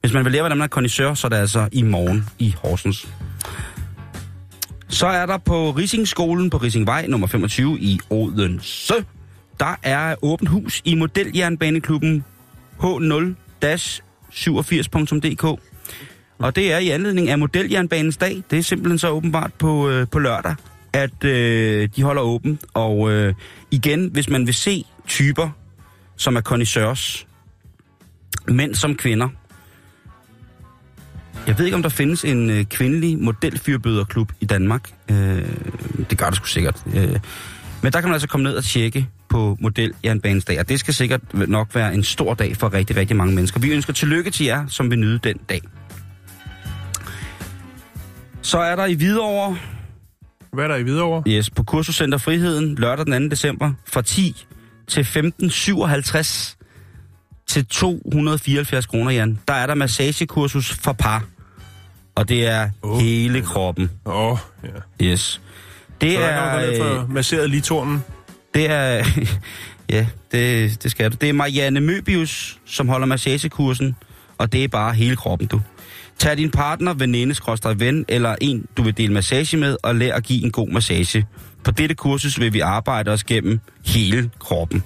Hvis 0.00 0.12
man 0.12 0.24
vil 0.24 0.32
lære, 0.32 0.42
hvordan 0.42 0.58
man 0.58 0.64
er 0.64 0.68
connoisseur, 0.68 1.14
så 1.14 1.26
er 1.26 1.28
det 1.28 1.36
altså 1.36 1.68
i 1.72 1.82
morgen 1.82 2.28
i 2.38 2.54
Horsens. 2.62 3.08
Så 4.88 5.06
er 5.06 5.26
der 5.26 5.38
på 5.38 5.70
Risingskolen 5.70 6.50
på 6.50 6.56
Risingvej 6.56 7.06
nummer 7.06 7.26
25 7.26 7.80
i 7.80 8.00
Odense. 8.10 8.94
Der 9.60 9.76
er 9.82 10.14
åbent 10.22 10.50
hus 10.50 10.82
i 10.84 10.94
modeljernbaneklubben 10.94 12.24
H0-87.dk. 12.82 15.60
Og 16.38 16.56
det 16.56 16.72
er 16.72 16.78
i 16.78 16.88
anledning 16.88 17.28
af 17.28 17.38
modeljernbanens 17.38 18.16
dag. 18.16 18.42
Det 18.50 18.58
er 18.58 18.62
simpelthen 18.62 18.98
så 18.98 19.10
åbenbart 19.10 19.54
på, 19.54 19.88
øh, 19.88 20.08
på 20.08 20.18
lørdag, 20.18 20.54
at 20.92 21.24
øh, 21.24 21.88
de 21.96 22.02
holder 22.02 22.22
åben. 22.22 22.58
Og 22.74 23.12
øh, 23.12 23.34
igen, 23.70 24.10
hvis 24.12 24.28
man 24.28 24.46
vil 24.46 24.54
se 24.54 24.84
typer, 25.06 25.50
som 26.16 26.36
er 26.36 26.40
connoisseurs, 26.40 27.26
mænd 28.48 28.74
som 28.74 28.94
kvinder. 28.94 29.28
Jeg 31.46 31.58
ved 31.58 31.64
ikke, 31.64 31.74
om 31.74 31.82
der 31.82 31.88
findes 31.88 32.24
en 32.24 32.50
øh, 32.50 32.64
kvindelig 32.64 33.18
modelfyrbøderklub 33.18 34.32
i 34.40 34.44
Danmark. 34.44 34.92
Øh, 35.10 35.48
det 36.10 36.18
gør 36.18 36.26
der 36.26 36.34
sgu 36.34 36.46
sikkert. 36.46 36.82
Øh, 36.94 37.18
men 37.82 37.92
der 37.92 38.00
kan 38.00 38.08
man 38.08 38.14
altså 38.14 38.28
komme 38.28 38.44
ned 38.44 38.54
og 38.54 38.64
tjekke 38.64 39.08
på 39.28 39.56
model 39.60 39.92
Jernbanens 40.04 40.44
dag, 40.44 40.60
og 40.60 40.68
det 40.68 40.80
skal 40.80 40.94
sikkert 40.94 41.20
nok 41.34 41.74
være 41.74 41.94
en 41.94 42.04
stor 42.04 42.34
dag 42.34 42.56
for 42.56 42.72
rigtig, 42.74 42.96
rigtig 42.96 43.16
mange 43.16 43.34
mennesker. 43.34 43.60
Vi 43.60 43.70
ønsker 43.70 43.92
tillykke 43.92 44.30
til 44.30 44.46
jer, 44.46 44.66
som 44.66 44.90
vil 44.90 44.98
nyde 44.98 45.18
den 45.18 45.36
dag. 45.48 45.60
Så 48.42 48.58
er 48.58 48.76
der 48.76 48.84
i 48.84 48.94
Hvidovre, 48.94 49.56
Hvad 50.52 50.64
er 50.64 50.68
der 50.68 50.76
i 50.76 50.82
Hvidovre? 50.82 51.22
yes, 51.28 51.50
på 51.50 51.62
Kursuscenter 51.62 52.18
Friheden, 52.18 52.74
lørdag 52.74 53.06
den 53.06 53.22
2. 53.22 53.28
december, 53.30 53.72
fra 53.86 54.02
10 54.02 54.46
til 54.88 55.02
15.57 55.02 56.56
til 57.48 57.66
274 57.66 58.86
kroner, 58.86 59.10
Jan. 59.10 59.38
Der 59.48 59.54
er 59.54 59.66
der 59.66 59.74
massagekursus 59.74 60.70
for 60.72 60.92
par, 60.92 61.24
og 62.14 62.28
det 62.28 62.46
er 62.46 62.70
oh, 62.82 62.98
hele 63.00 63.42
kroppen. 63.42 63.90
Åh, 64.06 64.32
oh, 64.32 64.38
ja. 64.64 65.06
Yes. 65.06 65.40
Det 66.00 66.12
Så 66.12 66.20
er 66.20 66.60
der 66.60 66.70
øh, 66.70 66.76
for 66.78 67.06
masseret 67.12 67.50
lige 67.50 67.60
tornen. 67.60 68.04
det 68.54 68.70
er, 68.70 69.04
ja, 69.90 70.06
det, 70.32 70.82
det 70.82 70.90
skal 70.90 71.10
du. 71.12 71.16
Det 71.20 71.28
er 71.28 71.32
Marianne 71.32 71.80
Møbius, 71.80 72.58
som 72.66 72.88
holder 72.88 73.06
massagekursen, 73.06 73.96
og 74.38 74.52
det 74.52 74.64
er 74.64 74.68
bare 74.68 74.94
hele 74.94 75.16
kroppen, 75.16 75.48
du. 75.48 75.60
Tag 76.18 76.36
din 76.36 76.50
partner, 76.50 76.94
veninde, 76.94 77.34
ven, 77.76 78.04
eller 78.08 78.36
en, 78.40 78.66
du 78.76 78.82
vil 78.82 78.96
dele 78.96 79.12
massage 79.12 79.56
med, 79.56 79.76
og 79.82 79.94
lær 79.94 80.14
at 80.14 80.24
give 80.24 80.44
en 80.44 80.50
god 80.50 80.68
massage. 80.68 81.26
På 81.64 81.70
dette 81.70 81.94
kursus 81.94 82.40
vil 82.40 82.52
vi 82.52 82.60
arbejde 82.60 83.10
os 83.10 83.24
gennem 83.24 83.60
hele 83.86 84.30
kroppen. 84.38 84.82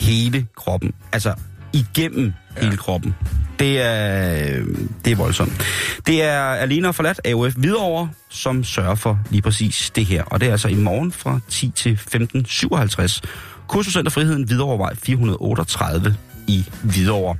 Hele 0.00 0.46
kroppen. 0.56 0.94
Altså, 1.12 1.34
igennem 1.72 2.32
ja. 2.56 2.64
hele 2.64 2.76
kroppen. 2.76 3.14
Det 3.58 3.80
er, 3.80 4.62
det 5.04 5.12
er 5.12 5.16
voldsomt. 5.16 5.62
Det 6.06 6.22
er 6.22 6.40
alene 6.40 6.88
og 6.88 6.94
forladt 6.94 7.20
AOF 7.24 7.52
Hvidovre, 7.54 8.10
som 8.28 8.64
sørger 8.64 8.94
for 8.94 9.20
lige 9.30 9.42
præcis 9.42 9.90
det 9.90 10.06
her. 10.06 10.22
Og 10.24 10.40
det 10.40 10.48
er 10.48 10.52
altså 10.52 10.68
i 10.68 10.74
morgen 10.74 11.12
fra 11.12 11.40
10 11.48 11.72
til 11.74 12.00
15.57. 12.14 13.20
Kursuscenter 13.68 14.10
Friheden 14.10 14.42
Hvidovrevej 14.42 14.94
438 14.94 16.16
i 16.46 16.64
Hvidovre. 16.82 17.36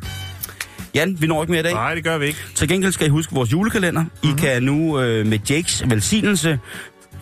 Jan, 0.95 1.17
vi 1.21 1.27
når 1.27 1.43
ikke 1.43 1.51
mere 1.53 1.61
i 1.61 1.65
dag. 1.65 1.73
Nej, 1.73 1.95
det 1.95 2.05
gør 2.05 2.19
vi 2.19 2.27
ikke. 2.27 2.39
Til 2.55 2.69
gengæld 2.69 2.93
skal 2.93 3.07
I 3.07 3.11
huske 3.11 3.35
vores 3.35 3.53
julekalender. 3.53 4.03
Mm-hmm. 4.03 4.39
I 4.39 4.41
kan 4.41 4.63
nu 4.63 5.01
øh, 5.01 5.27
med 5.27 5.39
Jakes 5.51 5.83
velsignelse 5.87 6.59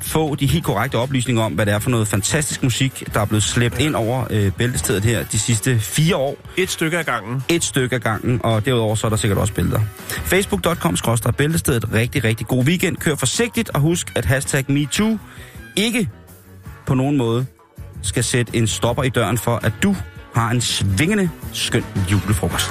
få 0.03 0.35
de 0.35 0.47
helt 0.47 0.65
korrekte 0.65 0.97
oplysninger 0.97 1.43
om, 1.43 1.53
hvad 1.53 1.67
det 1.67 1.75
er 1.75 1.79
for 1.79 1.91
noget 1.91 2.09
fantastisk 2.09 2.63
musik, 2.63 3.05
der 3.15 3.21
er 3.21 3.25
blevet 3.25 3.43
slæbt 3.43 3.81
ind 3.81 3.95
over 3.95 4.25
øh, 4.31 4.53
bæltestedet 4.53 5.05
her 5.05 5.25
de 5.25 5.39
sidste 5.39 5.79
fire 5.79 6.17
år. 6.17 6.37
Et 6.57 6.71
stykke 6.71 6.99
af 6.99 7.07
gangen. 7.07 7.43
Et 7.49 7.65
stykke 7.65 7.95
af 7.95 8.01
gangen, 8.01 8.41
og 8.45 8.65
derudover 8.65 8.95
så 8.95 9.07
er 9.07 9.09
der 9.09 9.17
sikkert 9.17 9.39
også 9.39 9.55
billeder. 9.55 9.81
Facebook.com 10.09 10.97
skråstrej 10.97 11.33
bæltestedet. 11.33 11.93
Rigtig, 11.93 12.25
rigtig 12.25 12.47
god 12.47 12.65
weekend. 12.65 12.97
Kør 12.97 13.15
forsigtigt, 13.15 13.71
og 13.75 13.81
husk 13.81 14.13
at 14.17 14.25
hashtag 14.25 14.65
MeToo 14.69 15.19
ikke 15.77 16.09
på 16.87 16.95
nogen 16.95 17.17
måde 17.17 17.47
skal 18.03 18.25
sætte 18.25 18.57
en 18.57 18.67
stopper 18.67 19.03
i 19.03 19.09
døren 19.09 19.39
for, 19.39 19.61
at 19.63 19.73
du 19.83 19.97
har 20.35 20.51
en 20.51 20.61
svingende, 20.61 21.31
skøn 21.53 21.85
julefrokost. 22.11 22.71